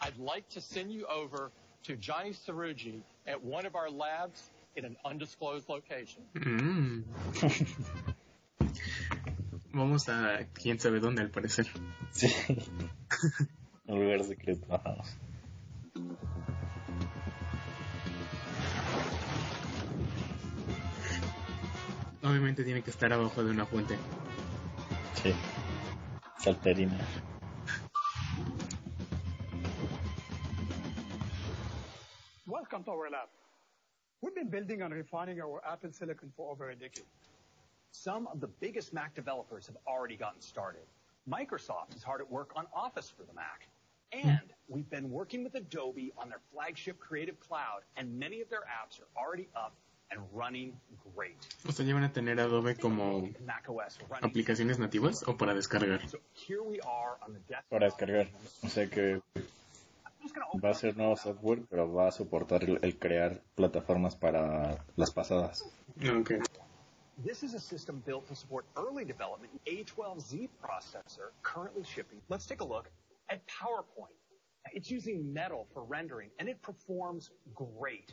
I'd 0.00 0.18
like 0.18 0.48
to 0.50 0.60
send 0.60 0.92
you 0.92 1.06
over 1.06 1.50
to 1.84 1.96
Johnny 1.96 2.32
Saruji 2.32 3.02
at 3.26 3.42
one 3.42 3.66
of 3.66 3.74
our 3.74 3.90
labs 3.90 4.50
in 4.76 4.84
an 4.84 4.96
undisclosed 5.04 5.68
location. 5.68 6.22
Mm. 6.34 7.04
Vamos 9.72 10.08
a 10.08 10.46
quién 10.52 10.78
sabe 10.78 11.00
dónde 11.00 11.22
al 11.22 11.30
parecer. 11.30 11.66
Sí. 12.10 12.28
Un 13.86 14.00
lugar 14.00 14.24
secreto. 14.24 14.72
Ajá. 14.72 14.96
Obviamente 22.22 22.64
tiene 22.64 22.82
que 22.82 22.90
estar 22.90 23.12
abajo 23.12 23.44
de 23.44 23.50
una 23.50 23.66
fuente. 23.66 23.98
Sí. 25.22 25.32
Salterina. 26.38 26.98
Welcome 32.46 32.84
to 32.84 32.90
our 32.92 33.10
lab. 33.10 33.28
We've 34.24 34.34
been 34.34 34.48
building 34.48 34.80
and 34.80 34.94
refining 34.94 35.38
our 35.42 35.60
Apple 35.70 35.92
silicon 35.92 36.32
for 36.34 36.50
over 36.50 36.70
a 36.70 36.74
decade. 36.74 37.04
Some 37.90 38.26
of 38.28 38.40
the 38.40 38.46
biggest 38.46 38.94
Mac 38.94 39.14
developers 39.14 39.66
have 39.66 39.76
already 39.86 40.16
gotten 40.16 40.40
started. 40.40 40.80
Microsoft 41.28 41.94
is 41.94 42.02
hard 42.02 42.22
at 42.22 42.30
work 42.30 42.52
on 42.56 42.64
Office 42.74 43.12
for 43.14 43.24
the 43.24 43.34
Mac. 43.34 43.68
And 44.14 44.48
we've 44.66 44.88
been 44.88 45.10
working 45.10 45.44
with 45.44 45.54
Adobe 45.56 46.14
on 46.16 46.30
their 46.30 46.40
flagship 46.54 46.98
Creative 46.98 47.38
Cloud, 47.38 47.82
and 47.98 48.18
many 48.18 48.40
of 48.40 48.48
their 48.48 48.62
apps 48.62 48.98
are 48.98 49.08
already 49.14 49.48
up 49.54 49.74
and 50.10 50.20
running 50.32 50.72
great. 51.14 51.36
O 51.68 51.72
sea, 51.72 51.84
ya 51.84 51.92
van 51.92 52.04
a 52.04 52.08
tener 52.08 52.32
Adobe 52.40 52.76
como 52.76 53.28
macOS 53.44 53.98
running. 54.08 54.30
aplicaciones 54.30 54.78
nativas 54.78 55.22
o 55.28 55.36
para 55.36 55.52
descargar. 55.52 56.00
Here 56.32 56.62
we 56.62 56.80
are 56.80 57.18
on 57.26 57.34
the 57.34 57.40
desktop. 57.40 57.68
Para 57.68 57.86
descargar. 57.90 58.28
O 58.64 58.68
sea 58.68 58.86
que 58.88 59.20
va 60.62 60.70
a 60.70 60.74
ser 60.74 60.96
nuevo 60.96 61.16
software, 61.16 61.62
pero 61.68 61.92
va 61.92 62.08
a 62.08 62.12
soportar 62.12 62.64
el, 62.64 62.78
el 62.82 62.98
crear 62.98 63.42
plataformas 63.54 64.16
para 64.16 64.84
las 64.96 65.10
pasadas. 65.10 65.64
Okay. 66.20 66.40
This 67.22 67.42
is 67.42 67.54
a 67.54 67.60
system 67.60 68.02
built 68.04 68.26
to 68.28 68.34
support 68.34 68.66
early 68.76 69.04
development 69.04 69.52
A12Z 69.66 70.48
processor 70.60 71.30
currently 71.42 71.84
shipping. 71.84 72.20
Let's 72.28 72.46
take 72.46 72.60
a 72.60 72.64
look 72.64 72.90
at 73.28 73.40
PowerPoint. 73.46 74.14
It's 74.72 74.90
using 74.90 75.32
Metal 75.32 75.66
for 75.72 75.84
rendering, 75.84 76.30
and 76.38 76.48
it 76.48 76.60
performs 76.62 77.30
great. 77.54 78.12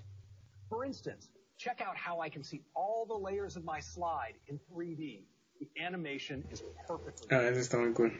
For 0.70 0.86
instance, 0.86 1.30
check 1.58 1.82
out 1.82 1.98
how 1.98 2.20
I 2.20 2.30
can 2.30 2.44
see 2.44 2.62
all 2.76 3.06
the 3.08 3.18
layers 3.18 3.56
of 3.56 3.64
my 3.64 3.80
slide 3.80 4.34
in 4.48 4.60
3D. 4.72 5.24
The 5.60 5.70
animation 5.82 6.44
is 6.52 6.62
perfectly. 6.88 7.28
Ah, 7.32 7.44
eso 7.44 7.60
está 7.60 7.78
muy 7.78 7.94
cool. 7.94 8.12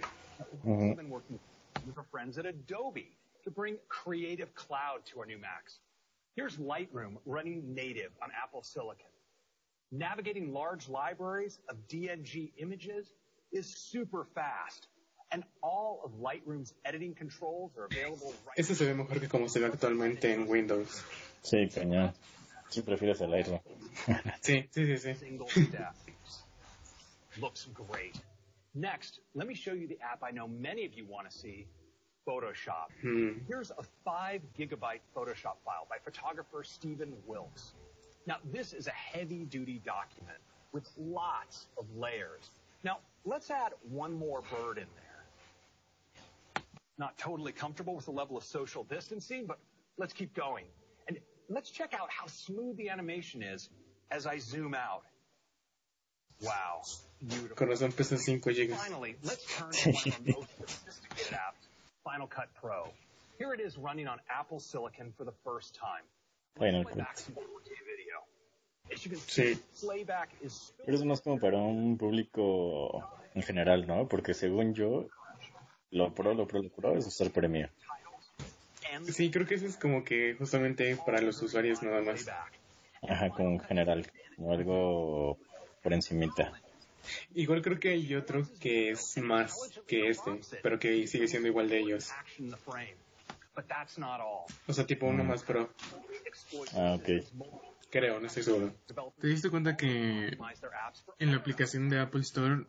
We've 0.64 0.96
been 0.96 1.10
working 1.10 1.40
with 1.86 1.98
our 1.98 2.06
friends 2.12 2.38
at 2.38 2.46
Adobe 2.46 3.18
to 3.44 3.52
bring 3.52 3.78
Creative 3.88 4.54
Cloud 4.54 5.06
to 5.12 5.20
our 5.20 5.26
new 5.26 5.38
Macs. 5.38 5.80
Here's 6.36 6.58
Lightroom 6.58 7.18
running 7.26 7.74
native 7.74 8.12
on 8.22 8.30
Apple 8.42 8.64
Silicon. 8.64 9.06
Navigating 9.92 10.54
large 10.54 10.88
libraries 10.88 11.60
of 11.70 11.88
DNG 11.88 12.52
images 12.58 13.06
is 13.52 13.68
super 13.68 14.26
fast. 14.34 14.88
And 15.34 15.44
all 15.62 16.02
of 16.06 16.12
Lightroom's 16.14 16.74
editing 16.86 17.14
controls 17.16 17.72
are 17.78 17.86
available 17.86 18.34
right 18.46 18.58
Eso 18.58 18.74
se 18.74 18.86
ve 18.86 18.94
mejor 18.94 19.20
que 19.20 19.30
como 19.30 19.48
se 19.48 19.60
ve 19.60 19.68
actualmente 19.68 20.34
en 20.34 20.48
Windows. 20.48 21.04
Sí, 21.42 21.70
cañón. 21.74 22.14
Sí, 22.70 22.82
prefieres 22.82 23.22
el 23.22 23.34
aire. 23.34 23.62
Sí, 24.42 24.68
sí, 24.72 24.86
sí, 24.86 24.98
sí. 24.98 25.16
single 25.16 25.48
step. 25.48 25.94
Looks 27.40 27.66
great. 27.74 28.16
Next, 28.74 29.20
let 29.34 29.48
me 29.48 29.54
show 29.56 29.74
you 29.74 29.88
the 29.88 30.00
app 30.02 30.24
I 30.24 30.32
know 30.32 30.48
many 30.48 30.86
of 30.86 30.94
you 30.94 31.06
want 31.06 31.30
to 31.30 31.38
see, 31.38 31.68
Photoshop. 32.28 32.92
Hmm. 33.02 33.40
Here's 33.48 33.72
a 33.72 33.84
five 34.06 34.42
gigabyte 34.58 35.02
Photoshop 35.16 35.58
file 35.66 35.88
by 35.90 35.98
photographer 36.04 36.64
Stephen 36.64 37.14
Wilkes. 37.26 37.74
Now, 38.28 38.38
this 38.52 38.74
is 38.74 38.88
a 38.88 38.92
heavy 38.92 39.46
duty 39.46 39.82
document 39.84 40.38
with 40.72 40.88
lots 40.98 41.68
of 41.78 41.86
layers. 41.98 42.50
Now, 42.84 43.00
let's 43.26 43.50
add 43.50 43.74
one 43.90 44.14
more 44.14 44.42
bird 44.42 44.78
in 44.78 44.88
there. 44.96 46.64
Not 46.98 47.18
totally 47.18 47.52
comfortable 47.52 47.96
with 47.96 48.06
the 48.06 48.12
level 48.12 48.38
of 48.38 48.44
social 48.44 48.84
distancing, 48.84 49.46
but 49.48 49.58
let's 49.98 50.14
keep 50.14 50.36
going. 50.36 50.66
And 51.08 51.18
let's 51.50 51.72
check 51.72 51.94
out 51.94 52.10
how 52.12 52.28
smooth 52.28 52.78
the 52.78 52.90
animation 52.90 53.42
is 53.42 53.70
as 54.12 54.28
I 54.28 54.38
zoom 54.38 54.76
out. 54.76 55.04
Wow. 56.42 56.82
Beautiful. 57.20 57.56
Con 57.56 57.68
razón 57.68 57.92
pesa 57.92 58.18
5 58.18 58.42
GB. 58.42 58.76
Finally, 58.76 59.16
let's 59.24 59.46
turn 59.46 59.72
to 59.72 59.92
one 59.92 60.08
of 60.08 60.14
our 60.14 60.34
most 60.38 60.58
sophisticated 60.58 61.34
apps, 61.34 61.68
Final 62.04 62.28
Cut 62.28 62.50
Pro. 62.54 62.90
Here 63.38 63.54
it 63.54 63.60
is 63.60 63.78
running 63.78 64.08
on 64.08 64.20
Apple 64.30 64.60
Silicon 64.60 65.14
for 65.18 65.24
the 65.24 65.34
first 65.44 65.76
time. 65.76 66.04
Final 66.58 66.84
Play 66.84 66.94
Cut. 66.94 66.98
back 66.98 67.18
some 67.18 67.36
4K 67.36 67.70
video. 67.86 68.18
As 68.92 69.06
you 69.06 69.12
can 69.12 69.20
see, 69.20 69.58
playback 69.80 70.30
is 70.42 70.74
Pero 70.86 70.98
es 70.98 71.04
más 71.04 71.22
como 71.22 71.40
para 71.40 71.58
un 71.58 71.98
público 71.98 73.04
en 73.34 73.42
general, 73.44 73.88
¿no? 73.88 74.08
Porque 74.08 74.34
según 74.34 74.74
yo, 74.74 75.08
lo 75.92 76.14
pro, 76.14 76.34
lo 76.34 76.48
pro, 76.48 76.62
lo 76.62 76.70
pro 76.70 76.98
es 76.98 77.08
usar 77.08 77.32
premio. 77.32 77.70
Sí, 79.08 79.32
creo 79.32 79.46
que 79.46 79.56
eso 79.56 79.66
es 79.66 79.78
como 79.78 80.04
que 80.04 80.36
justamente 80.38 80.98
para 81.06 81.22
los 81.22 81.42
usuarios 81.42 81.82
nada 81.82 82.02
más. 82.02 82.28
Ajá, 83.08 83.30
como 83.30 83.50
en 83.52 83.60
general, 83.60 84.12
como 84.36 84.52
algo 84.52 85.38
por 85.82 85.94
encimita. 85.94 86.52
Igual 87.34 87.62
creo 87.62 87.80
que 87.80 87.90
hay 87.90 88.16
otro 88.16 88.48
que 88.60 88.92
es 88.92 89.18
más 89.18 89.72
que 89.88 90.10
este, 90.10 90.40
pero 90.62 90.80
que 90.80 91.08
sigue 91.08 91.28
siendo 91.28 91.48
igual 91.48 91.70
de 91.70 91.80
ellos. 91.80 92.10
O 94.68 94.74
sea, 94.74 94.86
tipo 94.86 95.08
uno 95.08 95.24
más 95.24 95.44
pro. 95.44 95.70
Ah, 96.76 96.98
ok. 97.00 97.10
Creo, 97.90 98.22
no 98.22 98.28
estoy 98.28 98.44
seguro. 98.44 98.74
¿Te 99.20 99.28
diste 99.28 99.50
cuenta 99.50 99.76
que 99.76 100.38
en 101.20 101.32
la 101.32 101.38
aplicación 101.38 101.90
de 101.90 102.00
Apple 102.00 102.22
Store, 102.22 102.66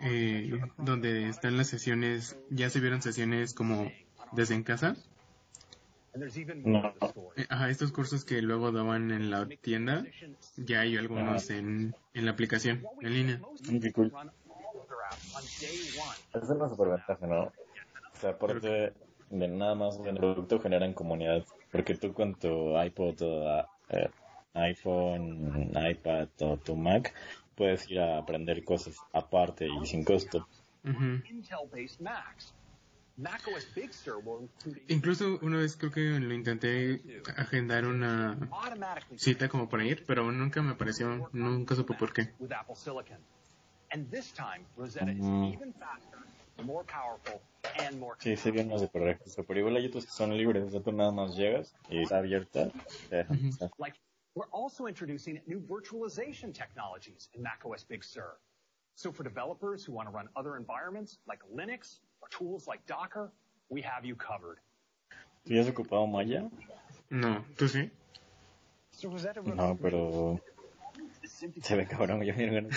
eh, 0.00 0.60
donde 0.78 1.28
están 1.28 1.56
las 1.56 1.68
sesiones, 1.68 2.36
ya 2.50 2.70
se 2.70 2.78
vieron 2.78 3.02
sesiones 3.02 3.52
como 3.52 3.90
desde 4.30 4.54
en 4.54 4.62
casa? 4.62 4.96
No. 6.64 6.94
Eh, 7.36 7.46
Ajá, 7.48 7.70
estos 7.70 7.92
cursos 7.92 8.24
que 8.24 8.42
luego 8.42 8.72
daban 8.72 9.10
en 9.10 9.30
la 9.30 9.48
tienda, 9.60 10.04
ya 10.56 10.80
hay 10.80 10.96
algunos 10.96 11.50
en, 11.50 11.94
en 12.14 12.24
la 12.24 12.32
aplicación, 12.32 12.84
en 13.00 13.14
línea. 13.14 13.40
Mm, 13.68 13.78
Qué 13.78 13.92
cool. 13.92 14.12
Es 16.34 16.48
una 16.48 16.68
superventaja, 16.68 17.26
¿no? 17.26 17.42
O 17.44 18.20
sea, 18.20 18.30
aparte 18.30 18.92
de 19.30 19.48
nada 19.48 19.74
más 19.74 19.98
el 20.04 20.16
producto 20.16 20.60
generan 20.60 20.92
comunidad. 20.92 21.44
Porque 21.70 21.94
tú 21.94 22.12
con 22.12 22.34
tu 22.34 22.80
iPod 22.80 23.22
o 23.22 23.68
eh, 23.90 24.10
iPhone, 24.54 25.70
iPad 25.74 26.28
o 26.40 26.56
tu 26.56 26.76
Mac 26.76 27.14
puedes 27.54 27.88
ir 27.90 28.00
a 28.00 28.18
aprender 28.18 28.64
cosas 28.64 28.96
aparte 29.12 29.68
y 29.68 29.86
sin 29.86 30.04
costo. 30.04 30.48
Ujú. 30.84 31.22
Intel-based 31.28 32.00
Incluso 34.88 35.38
una 35.42 35.58
vez 35.58 35.76
creo 35.76 35.90
que 35.90 36.00
lo 36.20 36.34
intenté 36.34 37.02
agendar 37.36 37.84
una 37.84 38.38
cita 39.16 39.48
como 39.48 39.68
para 39.68 39.84
ir, 39.84 40.04
pero 40.06 40.30
nunca 40.32 40.62
me 40.62 40.72
apareció, 40.72 41.28
nunca 41.32 41.74
supe 41.74 41.94
por 41.94 42.12
qué. 42.12 42.34
with 42.38 42.52
Apple 42.52 42.76
Silicon. 42.76 43.18
And 43.92 44.08
this 44.10 44.32
time, 44.32 44.66
Rosetta 44.76 45.10
is 45.10 45.24
Mm. 45.24 45.52
even 45.52 45.72
faster, 45.74 46.18
more 46.62 46.84
powerful, 46.84 47.42
and 47.80 47.98
more 47.98 48.16
Sí, 48.20 48.36
sí, 48.36 48.50
bien 48.52 48.68
más 48.68 48.80
de 48.80 48.88
correcto. 48.88 49.44
Pero 49.46 49.58
igual 49.58 49.76
hay 49.76 49.86
otros 49.86 50.06
que 50.06 50.12
son 50.12 50.36
libres. 50.36 50.72
Tú 50.84 50.92
nada 50.92 51.10
más 51.10 51.34
llegas 51.36 51.74
y 51.88 52.02
está 52.02 52.18
abierta. 52.18 52.70
te 53.08 53.26
we're 54.34 54.48
also 54.52 54.86
introducing 54.86 55.42
new 55.46 55.60
virtualization 55.60 56.52
technologies 56.52 57.28
in 57.34 57.42
macOS 57.42 57.84
Big 57.84 58.04
Sur. 58.04 58.38
So 58.94 59.10
for 59.12 59.24
developers 59.24 59.84
who 59.84 59.92
want 59.92 60.08
to 60.08 60.12
run 60.12 60.28
other 60.36 60.56
environments 60.56 61.18
like 61.26 61.40
Linux 61.52 62.00
tools 62.30 62.66
like 62.66 62.84
Docker, 62.86 63.30
we 63.68 63.82
have 63.82 64.04
you 64.06 64.16
covered. 64.16 64.58
¿Tú 65.44 65.54
ya 65.54 65.60
has 65.62 65.68
ocupado 65.68 66.06
Maya? 66.06 66.48
No, 67.10 67.44
¿tú 67.56 67.68
sí? 67.68 67.90
No, 69.54 69.76
pero 69.80 70.40
se 71.24 71.76
ve 71.76 71.86
cabrón. 71.86 72.22
Yo 72.22 72.34
me 72.34 72.68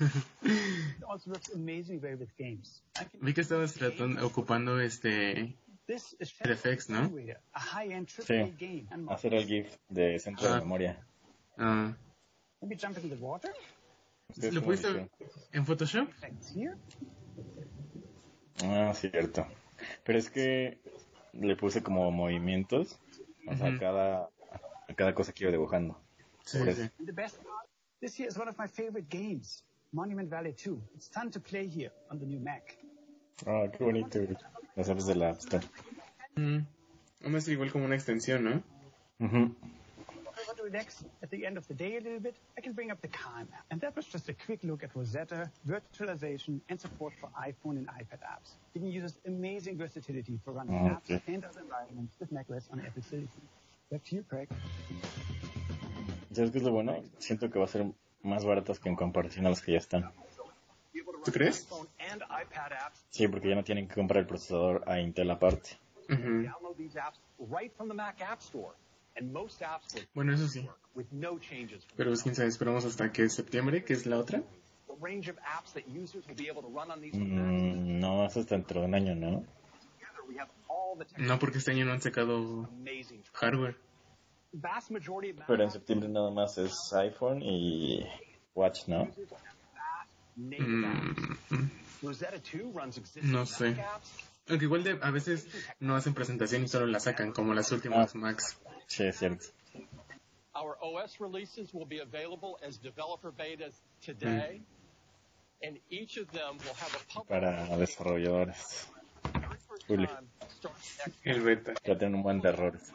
It 0.00 1.02
also 1.08 1.30
works 1.30 1.50
amazingly 1.54 1.98
well 1.98 2.16
with 2.18 2.30
games. 2.38 2.82
I 3.00 3.04
can- 3.04 3.20
Vi 3.20 3.32
que 3.34 3.40
estabas 3.40 3.74
tratando, 3.74 4.24
ocupando 4.26 4.78
este 4.80 5.56
This 5.86 6.14
is 6.20 6.32
FX, 6.34 6.90
¿no? 6.90 7.08
Sí, 7.08 8.54
game. 8.60 8.86
And 8.90 9.10
hacer 9.10 9.32
el 9.34 9.46
GIF 9.46 9.74
de 9.88 10.18
centro 10.20 10.46
de 10.48 10.54
Ah. 10.56 10.60
memoria. 10.60 11.04
Ah, 11.56 11.96
Let 12.60 12.68
me 12.68 12.76
jump 12.76 12.96
into 12.98 13.08
the 13.16 13.20
water. 13.22 13.50
Ustedes 14.28 14.52
¿Lo 14.54 14.62
pudiste 14.62 15.08
en 15.52 15.64
Photoshop? 15.64 16.08
Ah, 18.64 18.92
cierto. 18.94 19.46
Pero 20.04 20.18
es 20.18 20.30
que 20.30 20.78
le 21.32 21.56
puse 21.56 21.82
como 21.82 22.10
movimientos, 22.10 22.98
o 23.46 23.56
sea, 23.56 23.68
Ujú. 23.68 23.78
cada, 23.78 24.30
a 24.88 24.94
cada 24.94 25.14
cosa 25.14 25.32
que 25.32 25.44
iba 25.44 25.52
dibujando. 25.52 26.00
Sí, 26.44 26.58
sí. 26.72 26.90
the 27.04 27.12
best 27.12 27.36
part, 27.42 27.68
this 28.00 28.18
here 28.18 28.28
is 28.28 28.38
one 28.38 28.48
of 28.48 28.58
my 28.58 28.66
favorite 28.66 29.08
games, 29.08 29.64
Monument 29.92 30.28
Valley 30.28 30.54
2. 30.54 30.80
It's 30.94 31.08
fun 31.08 31.30
to 31.30 31.40
play 31.40 31.68
here 31.68 31.92
on 32.10 32.18
the 32.18 32.26
new 32.26 32.40
Mac. 32.40 32.78
Ah, 33.46 33.66
qué 33.70 33.84
bonito. 33.84 34.18
Las 34.74 34.88
apps 34.88 35.06
de 35.06 35.14
la 35.14 35.30
App 35.30 35.40
Store. 35.40 35.64
Mm. 36.36 36.66
Vamos 37.20 37.42
a 37.42 37.44
ser 37.44 37.54
igual 37.54 37.70
como 37.70 37.84
una 37.84 37.94
extensión, 37.94 38.44
¿no? 38.44 38.62
Ujú. 39.18 39.54
If 39.62 39.77
I 40.68 40.70
want 40.70 40.88
to 40.88 40.94
relax 40.94 41.04
at 41.22 41.30
the 41.30 41.46
end 41.46 41.56
of 41.56 41.66
the 41.66 41.74
day 41.74 41.96
a 41.96 42.00
little 42.00 42.20
bit, 42.20 42.36
I 42.56 42.60
can 42.60 42.72
bring 42.72 42.90
up 42.90 43.00
the 43.00 43.08
Calm 43.08 43.48
app. 43.54 43.64
And 43.70 43.80
that 43.80 43.96
was 43.96 44.06
just 44.06 44.28
a 44.28 44.34
quick 44.34 44.60
look 44.62 44.82
at 44.84 44.90
Rosetta, 44.94 45.50
virtualization, 45.66 46.60
and 46.68 46.78
support 46.78 47.14
for 47.20 47.30
iPhone 47.40 47.78
and 47.78 47.88
iPad 47.88 48.20
apps, 48.22 48.56
giving 48.74 48.90
users 48.90 49.18
amazing 49.26 49.78
versatility 49.78 50.38
for 50.44 50.52
running 50.52 50.74
oh, 50.74 50.94
apps 50.94 51.10
okay. 51.10 51.34
and 51.34 51.44
other 51.44 51.60
environments 51.60 52.14
with 52.20 52.30
macOS 52.32 52.68
on 52.70 52.80
Apple 52.80 53.02
Silicon. 53.02 53.42
Back 53.90 54.04
to 54.04 54.16
you, 54.16 54.24
Craig. 54.28 54.48
¿Sabes 56.32 56.50
qué 56.50 56.58
es 56.58 56.64
lo 56.64 56.72
bueno? 56.72 57.02
Siento 57.18 57.50
que 57.50 57.58
va 57.58 57.64
a 57.64 57.68
ser 57.68 57.86
más 58.22 58.44
baratas 58.44 58.78
que 58.78 58.90
en 58.90 58.96
comparación 58.96 59.46
a 59.46 59.50
las 59.50 59.62
que 59.62 59.72
ya 59.72 59.78
están. 59.78 60.10
¿Tú 61.24 61.32
crees? 61.32 61.66
Phone 61.66 61.88
and 62.10 62.22
iPad 62.22 62.72
apps, 62.72 63.06
Sí, 63.10 63.26
porque 63.26 63.48
ya 63.48 63.54
no 63.54 63.64
tienen 63.64 63.88
que 63.88 63.94
comprar 63.94 64.20
el 64.20 64.26
procesador 64.26 64.84
a 64.86 65.00
Intel 65.00 65.30
aparte. 65.30 65.78
Ujú. 66.10 66.42
download 66.42 66.78
Bueno, 70.14 70.34
eso 70.34 70.48
sí. 70.48 70.60
work 70.60 70.78
with 70.94 71.06
no 71.10 71.38
changes. 71.38 71.84
from 71.84 71.96
Pero 71.96 72.10
pues, 72.10 72.22
quién 72.22 72.34
sabe, 72.34 72.48
esperamos 72.48 72.84
hasta 72.84 73.12
que 73.12 73.24
es 73.24 73.34
septiembre, 73.34 73.84
que 73.84 73.92
es 73.94 74.06
la 74.06 74.18
otra. 74.18 74.42
the 74.88 74.94
range 75.00 75.28
of 75.28 75.36
apps 75.44 75.72
that 75.74 75.88
users 75.88 76.26
will 76.26 76.34
be 76.34 76.48
able 76.48 76.62
to 76.62 76.68
run 76.68 76.90
on 76.90 77.00
these 77.00 77.12
devices. 77.12 77.78
Mm, 77.78 78.00
no, 78.00 78.24
eso 78.24 78.40
está 78.40 78.56
dentro 78.56 78.80
de 78.80 78.86
un 78.86 78.94
año, 78.94 79.14
¿no? 79.14 79.44
No, 81.16 81.38
porque 81.38 81.58
este 81.58 81.72
año 81.72 81.84
no 81.84 81.92
han 81.92 82.00
sacado 82.00 82.68
hardware. 83.32 83.76
Pero 85.46 85.62
en 85.62 85.70
septiembre 85.70 86.08
nada 86.08 86.30
más 86.30 86.58
es 86.58 86.92
iPhone 86.94 87.42
y 87.42 88.02
Watch, 88.54 88.88
¿no? 88.88 89.08
Mm, 90.36 91.70
Rosetta 92.02 92.38
2 92.38 92.74
runs 92.74 92.96
existing 92.98 93.32
no 93.32 93.44
sé. 93.44 93.76
Aunque 94.48 94.64
igual 94.64 94.84
de, 94.84 94.98
a 95.02 95.10
veces 95.10 95.46
no 95.80 95.96
hacen 95.96 96.14
presentación 96.14 96.62
y 96.62 96.68
solo 96.68 96.86
la 96.86 97.00
sacan, 97.00 97.32
como 97.32 97.52
las 97.54 97.70
últimas 97.72 98.14
Macs. 98.14 98.56
Sí, 98.88 99.04
es 99.04 99.16
cierto. 99.18 99.44
Our 100.54 100.76
OS 100.82 101.20
releases 101.20 101.72
will 101.72 101.86
be 101.86 102.00
available 102.00 102.58
as 102.66 102.78
developer 102.78 103.30
betas 103.30 103.74
today, 104.04 104.60
and 105.62 105.78
each 105.90 106.16
of 106.16 106.30
them 106.32 106.58
will 106.64 106.74
have 106.74 106.94
a 106.94 107.04
public 107.12 107.28
Para 107.28 107.76
desarrolladores. 107.78 108.88
Julio. 109.86 110.08
El 111.24 111.40
beta. 111.42 111.74
Ya 111.84 111.94
tienen 111.96 112.16
un 112.16 112.22
buen 112.22 112.40
de 112.40 112.48
errores. 112.48 112.92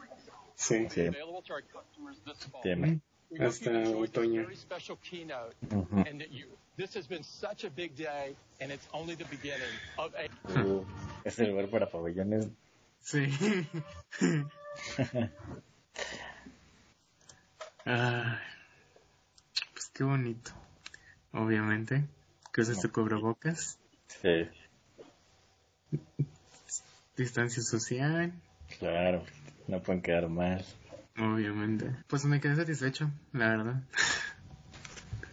Sí. 0.56 0.86
Sí, 0.90 1.06
available 1.06 1.42
to 1.42 1.54
our 1.54 1.62
customers 1.62 2.16
this 2.26 2.44
fall. 2.50 2.60
tiene. 2.62 3.00
We 3.30 3.38
hope 3.38 3.46
Hasta 3.48 3.70
you 3.70 3.78
enjoyed 3.78 4.08
this 4.12 4.18
otoño. 4.24 4.42
very 4.42 4.56
special 4.56 4.96
keynote, 5.02 5.54
Ujú. 5.70 6.06
and 6.08 6.20
that 6.20 6.30
you. 6.30 6.46
This 6.76 6.94
has 6.94 7.06
been 7.06 7.22
such 7.24 7.64
a 7.64 7.70
big 7.70 7.96
day, 7.96 8.36
and 8.60 8.70
it's 8.70 8.86
only 8.92 9.14
the 9.14 9.24
beginning 9.24 9.72
of 9.98 10.12
a. 10.14 10.28
Uh, 10.58 10.84
es 11.24 11.38
el 11.38 11.46
lugar 11.50 11.68
para 11.70 11.86
pabellones. 11.88 12.48
Sí. 13.02 13.26
Ay, 17.84 18.38
pues 19.72 19.90
qué 19.92 20.04
bonito. 20.04 20.52
Obviamente. 21.32 22.04
Que 22.52 22.60
usas 22.60 22.80
tu 22.80 22.90
cubrebocas. 22.92 23.78
Sí, 24.06 24.48
Distancia 27.16 27.62
social. 27.62 28.32
claro. 28.78 29.24
No 29.66 29.80
pueden 29.82 30.02
quedar 30.02 30.28
mal. 30.28 30.64
Obviamente. 31.18 31.90
Pues 32.06 32.24
me 32.24 32.40
quedé 32.40 32.56
satisfecho, 32.56 33.10
la 33.32 33.48
verdad. 33.48 33.82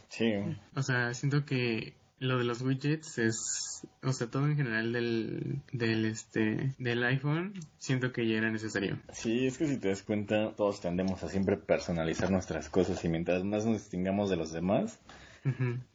Sí, 0.09 0.33
O 0.75 0.81
sea, 0.83 1.13
siento 1.13 1.45
que 1.45 1.93
lo 2.21 2.37
de 2.37 2.43
los 2.43 2.61
widgets 2.61 3.17
es, 3.17 3.87
o 4.03 4.13
sea, 4.13 4.27
todo 4.27 4.45
en 4.45 4.55
general 4.55 4.93
del, 4.93 5.59
del 5.73 6.05
este, 6.05 6.71
del 6.77 7.03
iPhone, 7.03 7.53
siento 7.79 8.13
que 8.13 8.27
ya 8.27 8.37
era 8.37 8.51
necesario. 8.51 8.99
Sí, 9.11 9.47
es 9.47 9.57
que 9.57 9.65
si 9.65 9.77
te 9.77 9.89
das 9.89 10.03
cuenta, 10.03 10.53
todos 10.55 10.79
tendemos 10.81 11.23
a 11.23 11.29
siempre 11.29 11.57
personalizar 11.57 12.29
nuestras 12.29 12.69
cosas 12.69 13.03
y 13.03 13.09
mientras 13.09 13.43
más 13.43 13.65
nos 13.65 13.79
distingamos 13.79 14.29
de 14.29 14.35
los 14.35 14.51
demás, 14.51 14.99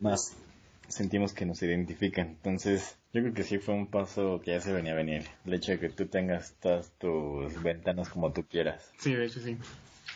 más 0.01 0.37
sentimos 0.89 1.33
que 1.33 1.47
nos 1.47 1.63
identifican. 1.63 2.27
Entonces, 2.27 2.99
yo 3.13 3.23
creo 3.23 3.33
que 3.33 3.45
sí 3.45 3.59
fue 3.59 3.75
un 3.75 3.87
paso 3.87 4.41
que 4.45 4.51
ya 4.51 4.61
se 4.61 4.73
venía 4.73 4.95
a 4.95 4.97
venir. 4.97 5.23
El 5.45 5.55
hecho 5.55 5.73
de 5.73 5.79
que 5.79 5.91
tú 5.91 6.07
tengas 6.07 6.57
todas 6.61 6.91
tus 6.99 7.63
ventanas 7.63 8.09
como 8.09 8.33
tú 8.33 8.45
quieras. 8.45 8.91
Sí, 8.99 9.15
de 9.15 9.27
hecho 9.27 9.39
sí. 9.39 9.57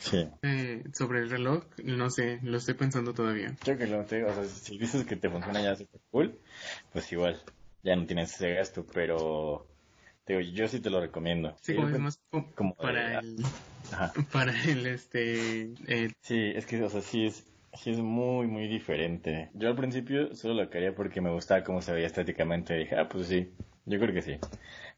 Sí. 0.01 0.27
Eh, 0.43 0.83
sobre 0.95 1.21
el 1.21 1.31
reloj, 1.31 1.65
no 1.85 2.11
sé, 2.11 2.41
lo 2.43 2.57
estoy 2.57 2.75
pensando 2.75 3.13
todavía. 3.13 3.55
Yo 3.65 3.77
que 3.77 3.87
lo 3.87 4.05
tengo, 4.05 4.31
o 4.31 4.35
sea, 4.35 4.45
si 4.45 4.79
dices 4.79 5.05
que 5.05 5.17
te 5.17 5.29
funciona 5.29 5.63
ya 5.63 5.77
super 5.77 6.01
cool, 6.11 6.39
pues 6.93 7.13
igual, 7.13 7.41
ya 7.83 7.95
no 7.95 8.07
tienes 8.07 8.35
ese 8.35 8.55
gasto, 8.55 8.87
pero 8.93 9.67
te 10.25 10.37
digo, 10.37 10.51
yo 10.55 10.69
sí 10.69 10.81
te 10.81 10.91
lo 10.91 11.01
recomiendo. 11.01 11.55
Sí, 11.61 11.75
como 11.75 11.89
es 11.89 11.99
más 11.99 12.21
como, 12.55 12.75
para 12.75 13.19
el, 13.19 13.37
Ajá. 13.93 14.13
para 14.33 14.53
el 14.65 14.87
este, 14.87 15.65
eh, 15.87 16.11
Sí, 16.23 16.53
es 16.55 16.65
que, 16.67 16.83
o 16.83 16.89
sea, 16.89 17.03
sí 17.03 17.27
es, 17.27 17.45
sí 17.75 17.91
es 17.91 17.99
muy, 17.99 18.47
muy 18.47 18.67
diferente. 18.67 19.51
Yo 19.55 19.69
al 19.69 19.77
principio 19.77 20.35
solo 20.35 20.55
lo 20.55 20.71
quería 20.71 20.95
porque 20.95 21.21
me 21.21 21.31
gustaba 21.33 21.63
cómo 21.65 21.83
se 21.83 21.93
veía 21.93 22.07
estéticamente. 22.07 22.75
Dije, 22.75 22.97
ah, 22.97 23.09
pues 23.09 23.27
sí, 23.27 23.51
yo 23.85 23.99
creo 23.99 24.15
que 24.15 24.23
sí. 24.23 24.37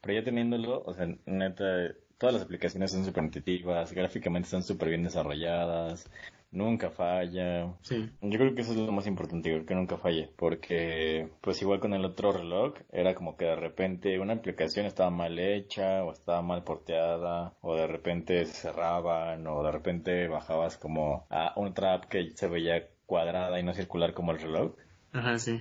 Pero 0.01 0.15
ya 0.19 0.25
teniéndolo, 0.25 0.83
o 0.85 0.95
sea, 0.95 1.09
neta, 1.27 1.93
todas 2.23 2.35
las 2.35 2.45
aplicaciones 2.45 2.93
son 2.93 3.05
súper 3.05 3.25
intuitivas, 3.25 3.93
gráficamente 3.93 4.47
están 4.47 4.63
súper 4.63 4.91
bien 4.91 5.03
desarrolladas, 5.03 6.09
nunca 6.53 6.89
falla. 6.89 7.75
Sí. 7.81 8.09
Yo 8.21 8.39
creo 8.39 8.55
que 8.55 8.63
eso 8.63 8.71
es 8.71 8.79
lo 8.79 8.93
más 8.93 9.09
importante, 9.09 9.51
creo 9.51 9.67
que 9.67 9.75
nunca 9.75 9.97
falle, 9.97 10.31
porque 10.37 11.29
pues 11.41 11.61
igual 11.63 11.81
con 11.81 11.95
el 11.95 12.05
otro 12.05 12.31
reloj 12.31 12.75
era 12.93 13.17
como 13.17 13.37
que 13.37 13.47
de 13.47 13.57
repente 13.57 14.21
una 14.21 14.35
aplicación 14.35 14.87
estaba 14.87 15.11
mal 15.11 15.37
hecha 15.37 16.05
o 16.05 16.13
estaba 16.13 16.43
mal 16.43 16.63
porteada 16.63 17.55
o 17.61 17.75
de 17.75 17.89
repente 17.89 18.45
se 18.47 18.55
cerraban 18.55 19.45
o 19.49 19.65
de 19.65 19.73
repente 19.73 20.29
bajabas 20.29 20.79
como 20.79 21.27
a 21.29 21.55
otra 21.57 21.95
app 21.95 22.05
que 22.05 22.31
se 22.37 22.47
veía 22.47 22.87
cuadrada 23.05 23.59
y 23.59 23.65
no 23.65 23.75
circular 23.75 24.15
como 24.15 24.31
el 24.31 24.39
reloj. 24.41 24.77
ajá, 25.13 25.39
sí. 25.41 25.61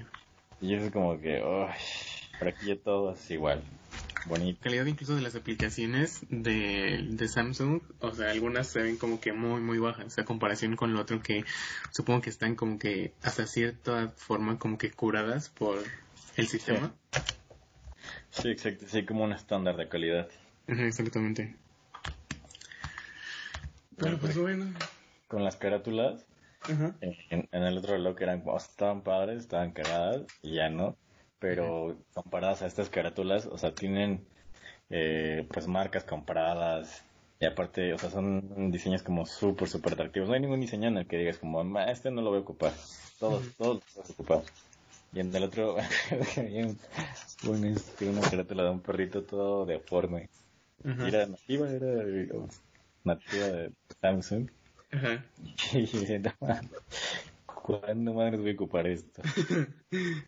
Y 0.62 0.76
eso 0.76 0.86
es 0.86 0.92
como 0.92 1.20
que, 1.20 1.42
uy, 1.44 1.72
por 2.38 2.48
aquí 2.50 2.68
ya 2.68 2.76
todo 2.76 3.14
es 3.14 3.32
igual, 3.32 3.64
bonito. 4.26 4.60
calidad 4.62 4.86
incluso 4.86 5.16
de 5.16 5.22
las 5.22 5.36
aplicaciones 5.36 6.26
de, 6.30 7.08
de 7.10 7.28
Samsung, 7.28 7.82
o 8.00 8.14
sea, 8.14 8.32
algunas 8.32 8.68
se 8.68 8.82
ven 8.82 8.98
como 8.98 9.20
que 9.20 9.34
muy, 9.34 9.62
muy 9.62 9.78
bajas, 9.78 10.18
a 10.18 10.26
comparación 10.26 10.76
con 10.76 10.94
lo 10.94 11.02
otro 11.02 11.22
que 11.22 11.46
supongo 11.92 12.22
que 12.22 12.30
están 12.30 12.56
como 12.56 12.80
que 12.80 13.14
hasta 13.24 13.46
cierta 13.48 14.10
forma 14.16 14.60
como 14.60 14.78
que 14.78 14.92
curadas 14.92 15.50
por 15.50 15.84
el 16.38 16.48
sistema. 16.48 16.94
Sí, 18.30 18.50
exacto, 18.50 18.86
sí, 18.88 19.06
como 19.06 19.24
un 19.24 19.34
estándar 19.34 19.76
de 19.78 19.90
calidad. 19.90 20.30
Ajá, 20.68 20.86
exactamente. 20.86 21.56
Pero 23.98 24.18
pues 24.18 24.38
bueno. 24.38 24.66
Con 25.28 25.44
las 25.44 25.58
carátulas, 25.58 26.26
Ajá. 26.62 26.96
en, 27.02 27.48
en 27.52 27.64
el 27.64 27.78
otro 27.78 27.94
reloj 27.94 28.20
eran 28.22 28.42
como, 28.42 28.58
estaban 28.58 29.02
padres, 29.02 29.42
estaban 29.42 29.72
cagadas 29.72 30.24
y 30.42 30.56
ya 30.56 30.70
no. 30.70 30.98
Pero 31.42 31.98
comparadas 32.14 32.62
a 32.62 32.68
estas 32.68 32.90
carátulas, 32.90 33.48
o 33.48 33.58
sea, 33.58 33.74
tienen 33.74 34.24
eh, 34.92 35.48
pues 35.52 35.68
marcas 35.68 36.04
compradas 36.04 37.04
y 37.40 37.46
aparte, 37.46 37.94
o 37.94 37.98
sea, 37.98 38.12
son 38.12 38.72
diseños 38.72 39.02
como 39.02 39.26
súper, 39.26 39.68
súper 39.68 39.94
atractivos. 39.94 40.30
No 40.30 40.36
hay 40.36 40.42
ningún 40.42 40.62
diseño 40.62 40.90
en 40.90 40.98
el 40.98 41.08
que 41.08 41.18
digas 41.18 41.40
como, 41.40 41.64
"Ma, 41.64 41.86
este 41.86 42.12
no 42.12 42.22
lo 42.22 42.30
voy 42.30 42.38
a 42.38 42.42
ocupar. 42.42 42.74
Todos, 43.20 43.44
todos 43.58 43.76
los 43.78 43.96
vas 43.98 44.10
a 44.10 44.14
ocupar. 44.14 44.42
Y 45.14 45.20
en 45.20 45.36
el 45.36 45.44
otro, 45.44 45.76
un, 47.48 47.66
este, 47.66 48.08
una 48.08 48.22
carátula 48.22 48.64
de 48.64 48.70
un 48.70 48.80
perrito 48.80 49.24
todo 49.24 49.66
deforme. 49.66 50.30
Ajá. 50.86 51.04
Y 51.04 51.08
era 51.08 51.26
nativa, 51.26 51.70
era 51.72 52.04
nativa 53.04 53.48
de 53.48 53.72
Samsung. 54.00 54.48
Ajá. 54.92 55.26
Y 55.74 55.88
¿cuándo 57.62 58.14
madres 58.14 58.42
voy 58.42 58.52
a 58.52 58.54
ocupar 58.54 58.88
esto? 58.88 59.22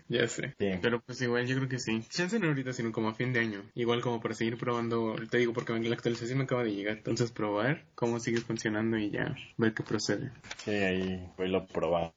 Ya 0.09 0.27
sé. 0.27 0.53
Sí. 0.59 0.71
Pero 0.81 0.99
pues 0.99 1.21
igual 1.21 1.47
yo 1.47 1.55
creo 1.55 1.69
que 1.69 1.79
sí. 1.79 2.03
Chance 2.09 2.37
no 2.37 2.47
ahorita, 2.47 2.73
sino 2.73 2.91
como 2.91 3.07
a 3.07 3.13
fin 3.13 3.31
de 3.31 3.39
año. 3.39 3.63
Igual 3.75 4.01
como 4.01 4.19
para 4.19 4.33
seguir 4.33 4.57
probando, 4.57 5.15
te 5.31 5.37
digo 5.37 5.53
porque 5.53 5.73
la 5.73 5.95
actualización 5.95 6.39
me 6.39 6.43
acaba 6.43 6.63
de 6.63 6.73
llegar. 6.73 6.97
Entonces 6.97 7.31
probar 7.31 7.85
cómo 7.95 8.19
sigue 8.19 8.41
funcionando 8.41 8.97
y 8.97 9.09
ya 9.09 9.33
ver 9.57 9.73
qué 9.73 9.83
procede. 9.83 10.31
Sí, 10.57 10.71
ahí 10.71 11.31
fue 11.37 11.47
lo 11.47 11.65
probado. 11.65 12.13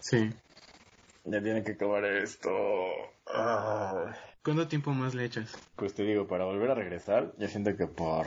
Sí. 0.00 0.30
Ya 1.24 1.42
tiene 1.42 1.64
que 1.64 1.72
acabar 1.72 2.04
esto. 2.04 2.50
Ah. 3.26 4.14
¿Cuánto 4.44 4.68
tiempo 4.68 4.92
más 4.92 5.14
le 5.14 5.24
echas? 5.24 5.56
Pues 5.76 5.94
te 5.94 6.02
digo, 6.02 6.26
para 6.26 6.44
volver 6.44 6.70
a 6.70 6.74
regresar, 6.74 7.32
yo 7.38 7.48
siento 7.48 7.76
que 7.76 7.86
por 7.86 8.26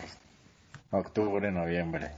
octubre, 0.91 1.51
noviembre. 1.51 2.11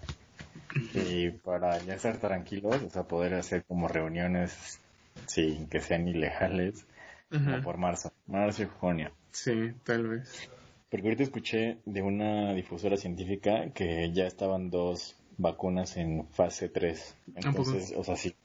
Y 0.94 1.30
para 1.30 1.80
ya 1.80 1.94
estar 1.96 2.18
tranquilos, 2.18 2.82
o 2.84 2.90
sea, 2.90 3.04
poder 3.04 3.34
hacer 3.36 3.64
como 3.66 3.88
reuniones 3.88 4.80
sin 5.28 5.68
que 5.68 5.80
sean 5.80 6.08
ilegales, 6.08 6.86
como 7.30 7.58
Ajá. 7.58 7.62
por 7.62 7.78
marzo, 7.78 8.14
marzo 8.28 8.64
y 8.64 8.66
junio. 8.66 9.12
Sí, 9.32 9.74
tal 9.84 10.08
vez. 10.08 10.50
Porque 10.90 11.08
ahorita 11.08 11.24
escuché 11.24 11.80
de 11.86 12.02
una 12.02 12.54
difusora 12.54 12.98
científica 12.98 13.72
que 13.74 14.12
ya 14.14 14.26
estaban 14.26 14.70
dos 14.70 15.16
vacunas 15.38 15.98
en 15.98 16.28
fase 16.30 16.70
3. 16.70 17.16
¿A 17.36 17.42
poco? 17.42 17.48
Entonces, 17.48 17.94
o 17.98 18.04
sea, 18.04 18.16
sí, 18.16 18.36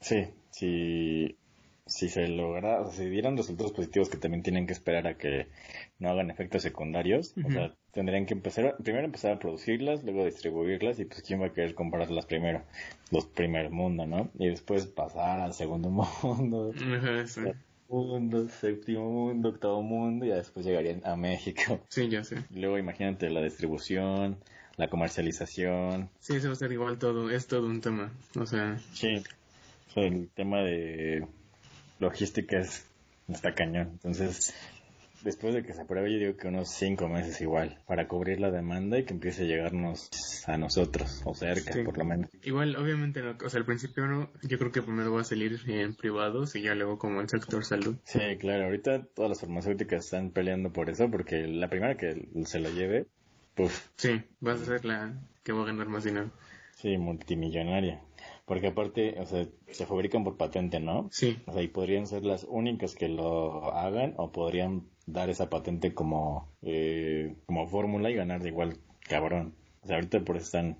sí, 0.00 0.28
sí, 0.50 1.36
si 1.86 2.08
se 2.08 2.26
logra, 2.26 2.80
o 2.80 2.90
sea, 2.90 3.04
si 3.04 3.08
dieran 3.10 3.36
resultados 3.36 3.72
positivos 3.72 4.08
que 4.08 4.16
también 4.16 4.42
tienen 4.42 4.66
que 4.66 4.72
esperar 4.72 5.06
a 5.06 5.16
que 5.16 5.46
no 6.00 6.10
hagan 6.10 6.30
efectos 6.30 6.62
secundarios, 6.62 7.34
o 7.46 7.50
sea, 7.50 7.74
tendrían 7.92 8.26
que 8.26 8.34
empezar, 8.34 8.76
primero 8.82 9.04
empezar 9.04 9.32
a 9.32 9.38
producirlas, 9.38 10.02
luego 10.02 10.24
distribuirlas 10.24 10.98
y 10.98 11.04
pues 11.04 11.22
quién 11.22 11.40
va 11.40 11.46
a 11.46 11.52
querer 11.52 11.74
comprarlas 11.74 12.26
primero, 12.26 12.62
los 13.12 13.26
primer 13.26 13.70
mundo, 13.70 14.04
¿no? 14.04 14.30
Y 14.38 14.48
después 14.48 14.86
pasar 14.86 15.40
al 15.40 15.54
segundo 15.54 15.88
mundo, 16.22 16.72
sí. 17.26 17.40
mundo, 17.88 18.48
séptimo 18.48 19.08
mundo, 19.08 19.50
octavo 19.50 19.80
mundo 19.80 20.26
y 20.26 20.30
ya 20.30 20.36
después 20.36 20.66
llegarían 20.66 21.02
a 21.04 21.14
México. 21.14 21.80
Sí, 21.88 22.08
ya 22.08 22.24
sé. 22.24 22.42
Y 22.50 22.58
luego 22.58 22.78
imagínate 22.78 23.30
la 23.30 23.42
distribución, 23.42 24.38
la 24.76 24.88
comercialización. 24.88 26.10
Sí, 26.18 26.34
eso 26.34 26.48
va 26.48 26.54
a 26.54 26.56
ser 26.56 26.72
igual 26.72 26.98
todo. 26.98 27.30
Es 27.30 27.46
todo 27.46 27.66
un 27.66 27.80
tema. 27.80 28.12
O 28.38 28.44
sea, 28.44 28.78
Sí. 28.92 29.22
O 29.88 29.92
sea, 29.92 30.02
el 30.04 30.28
tema 30.34 30.62
de 30.62 31.24
logística 31.98 32.58
es, 32.58 32.86
está 33.28 33.54
cañón. 33.54 33.90
Entonces, 33.92 34.54
después 35.22 35.54
de 35.54 35.62
que 35.62 35.72
se 35.72 35.82
apruebe, 35.82 36.12
yo 36.12 36.18
digo 36.18 36.36
que 36.36 36.48
unos 36.48 36.70
cinco 36.70 37.08
meses 37.08 37.40
igual, 37.40 37.78
para 37.86 38.06
cubrir 38.08 38.40
la 38.40 38.50
demanda 38.50 38.98
y 38.98 39.04
que 39.04 39.14
empiece 39.14 39.42
a 39.42 39.46
llegarnos 39.46 40.10
a 40.46 40.56
nosotros, 40.56 41.22
o 41.24 41.34
cerca, 41.34 41.72
Sí. 41.72 41.82
por 41.82 41.98
lo 41.98 42.04
menos. 42.04 42.30
Igual, 42.42 42.76
obviamente, 42.76 43.22
no, 43.22 43.36
o 43.44 43.48
sea, 43.48 43.58
al 43.60 43.66
principio 43.66 44.06
no, 44.06 44.30
yo 44.42 44.58
creo 44.58 44.70
que 44.72 44.82
primero 44.82 45.12
va 45.12 45.22
a 45.22 45.24
salir 45.24 45.58
en 45.66 45.94
privados 45.96 46.54
y 46.54 46.62
ya 46.62 46.74
luego 46.74 46.98
como 46.98 47.20
el 47.20 47.28
sector 47.28 47.64
salud. 47.64 47.96
Sí, 48.04 48.20
claro, 48.38 48.64
ahorita 48.66 49.04
todas 49.14 49.30
las 49.30 49.40
farmacéuticas 49.40 50.04
están 50.04 50.30
peleando 50.30 50.72
por 50.72 50.90
eso, 50.90 51.10
porque 51.10 51.46
la 51.46 51.68
primera 51.68 51.96
que 51.96 52.28
se 52.44 52.60
la 52.60 52.70
lleve, 52.70 53.06
puff, 53.54 53.88
Sí, 53.96 54.22
vas 54.40 54.60
a 54.60 54.64
ser 54.66 54.84
la 54.84 55.14
que 55.42 55.52
va 55.52 55.62
a 55.62 55.66
ganar 55.66 55.88
más 55.88 56.04
dinero. 56.04 56.30
sí, 56.76 56.96
multimillonaria. 56.98 58.00
Porque 58.46 58.68
aparte, 58.68 59.16
o 59.18 59.26
sea, 59.26 59.44
se 59.70 59.86
fabrican 59.86 60.22
por 60.22 60.36
patente, 60.36 60.78
¿no? 60.78 61.08
Sí. 61.10 61.36
O 61.46 61.52
sea, 61.52 61.62
y 61.62 61.68
podrían 61.68 62.06
ser 62.06 62.24
las 62.24 62.44
únicas 62.44 62.94
que 62.94 63.08
lo 63.08 63.74
hagan 63.74 64.14
o 64.16 64.30
podrían 64.30 64.88
dar 65.06 65.30
esa 65.30 65.50
patente 65.50 65.92
como, 65.92 66.48
eh, 66.62 67.34
como 67.46 67.66
fórmula 67.66 68.08
y 68.08 68.14
ganar 68.14 68.42
de 68.42 68.50
igual 68.50 68.78
cabrón. 69.08 69.54
O 69.82 69.86
sea, 69.88 69.96
ahorita 69.96 70.20
por 70.20 70.36
eso 70.36 70.46
están 70.46 70.78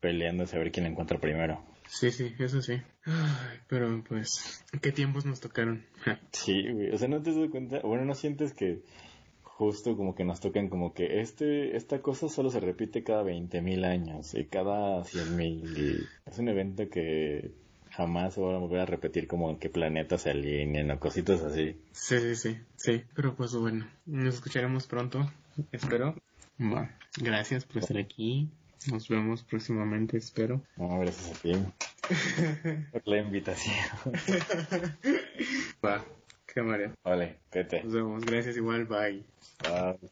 peleando 0.00 0.44
a 0.44 0.46
saber 0.46 0.72
quién 0.72 0.84
la 0.84 0.90
encuentra 0.90 1.20
primero. 1.20 1.62
Sí, 1.88 2.10
sí, 2.10 2.34
eso 2.38 2.62
sí. 2.62 2.80
Ay, 3.04 3.58
pero 3.68 4.02
pues, 4.08 4.64
¿qué 4.80 4.90
tiempos 4.90 5.26
nos 5.26 5.40
tocaron? 5.40 5.84
Sí, 6.32 6.66
güey. 6.72 6.90
O 6.90 6.98
sea, 6.98 7.08
¿no 7.08 7.22
te 7.22 7.32
das 7.32 7.50
cuenta? 7.50 7.80
Bueno, 7.80 8.06
¿no 8.06 8.14
sientes 8.14 8.54
que 8.54 8.82
justo 9.56 9.96
como 9.96 10.14
que 10.14 10.24
nos 10.24 10.40
tocan 10.40 10.68
como 10.68 10.92
que 10.92 11.20
este 11.20 11.76
esta 11.78 12.02
cosa 12.02 12.28
solo 12.28 12.50
se 12.50 12.60
repite 12.60 13.02
cada 13.02 13.22
20.000 13.24 13.86
años 13.86 14.34
y 14.34 14.44
cada 14.44 15.02
100.000? 15.02 15.78
y 15.78 16.06
Es 16.26 16.38
un 16.38 16.48
evento 16.48 16.90
que 16.90 17.52
jamás 17.90 18.34
se 18.34 18.42
va 18.42 18.54
a 18.54 18.58
volver 18.58 18.80
a 18.80 18.86
repetir 18.86 19.26
como 19.26 19.48
en 19.48 19.56
qué 19.56 19.70
planetas 19.70 20.22
se 20.22 20.30
alineen 20.30 20.90
o 20.90 21.00
cositas 21.00 21.40
así. 21.42 21.74
Sí, 21.92 22.18
sí, 22.20 22.36
sí, 22.36 22.58
sí. 22.76 23.02
Pero 23.14 23.34
pues 23.34 23.54
bueno, 23.54 23.88
nos 24.04 24.34
escucharemos 24.34 24.86
pronto, 24.86 25.26
espero. 25.72 26.14
Bueno, 26.58 26.90
gracias 27.18 27.64
por 27.64 27.78
estar 27.78 27.96
aquí. 27.96 28.50
Nos 28.90 29.08
vemos 29.08 29.42
próximamente, 29.42 30.18
espero. 30.18 30.60
No, 30.76 30.98
gracias 30.98 31.30
a 31.30 31.42
ti 31.42 31.52
por 32.92 33.08
la 33.08 33.20
invitación. 33.20 33.74
Va, 35.82 36.04
Vale, 37.04 37.38
vete. 37.52 37.82
Nos 37.84 37.92
vemos. 37.92 38.24
Gracias 38.24 38.56
igual, 38.56 38.86
bye. 38.86 39.24
Bye. 39.60 40.10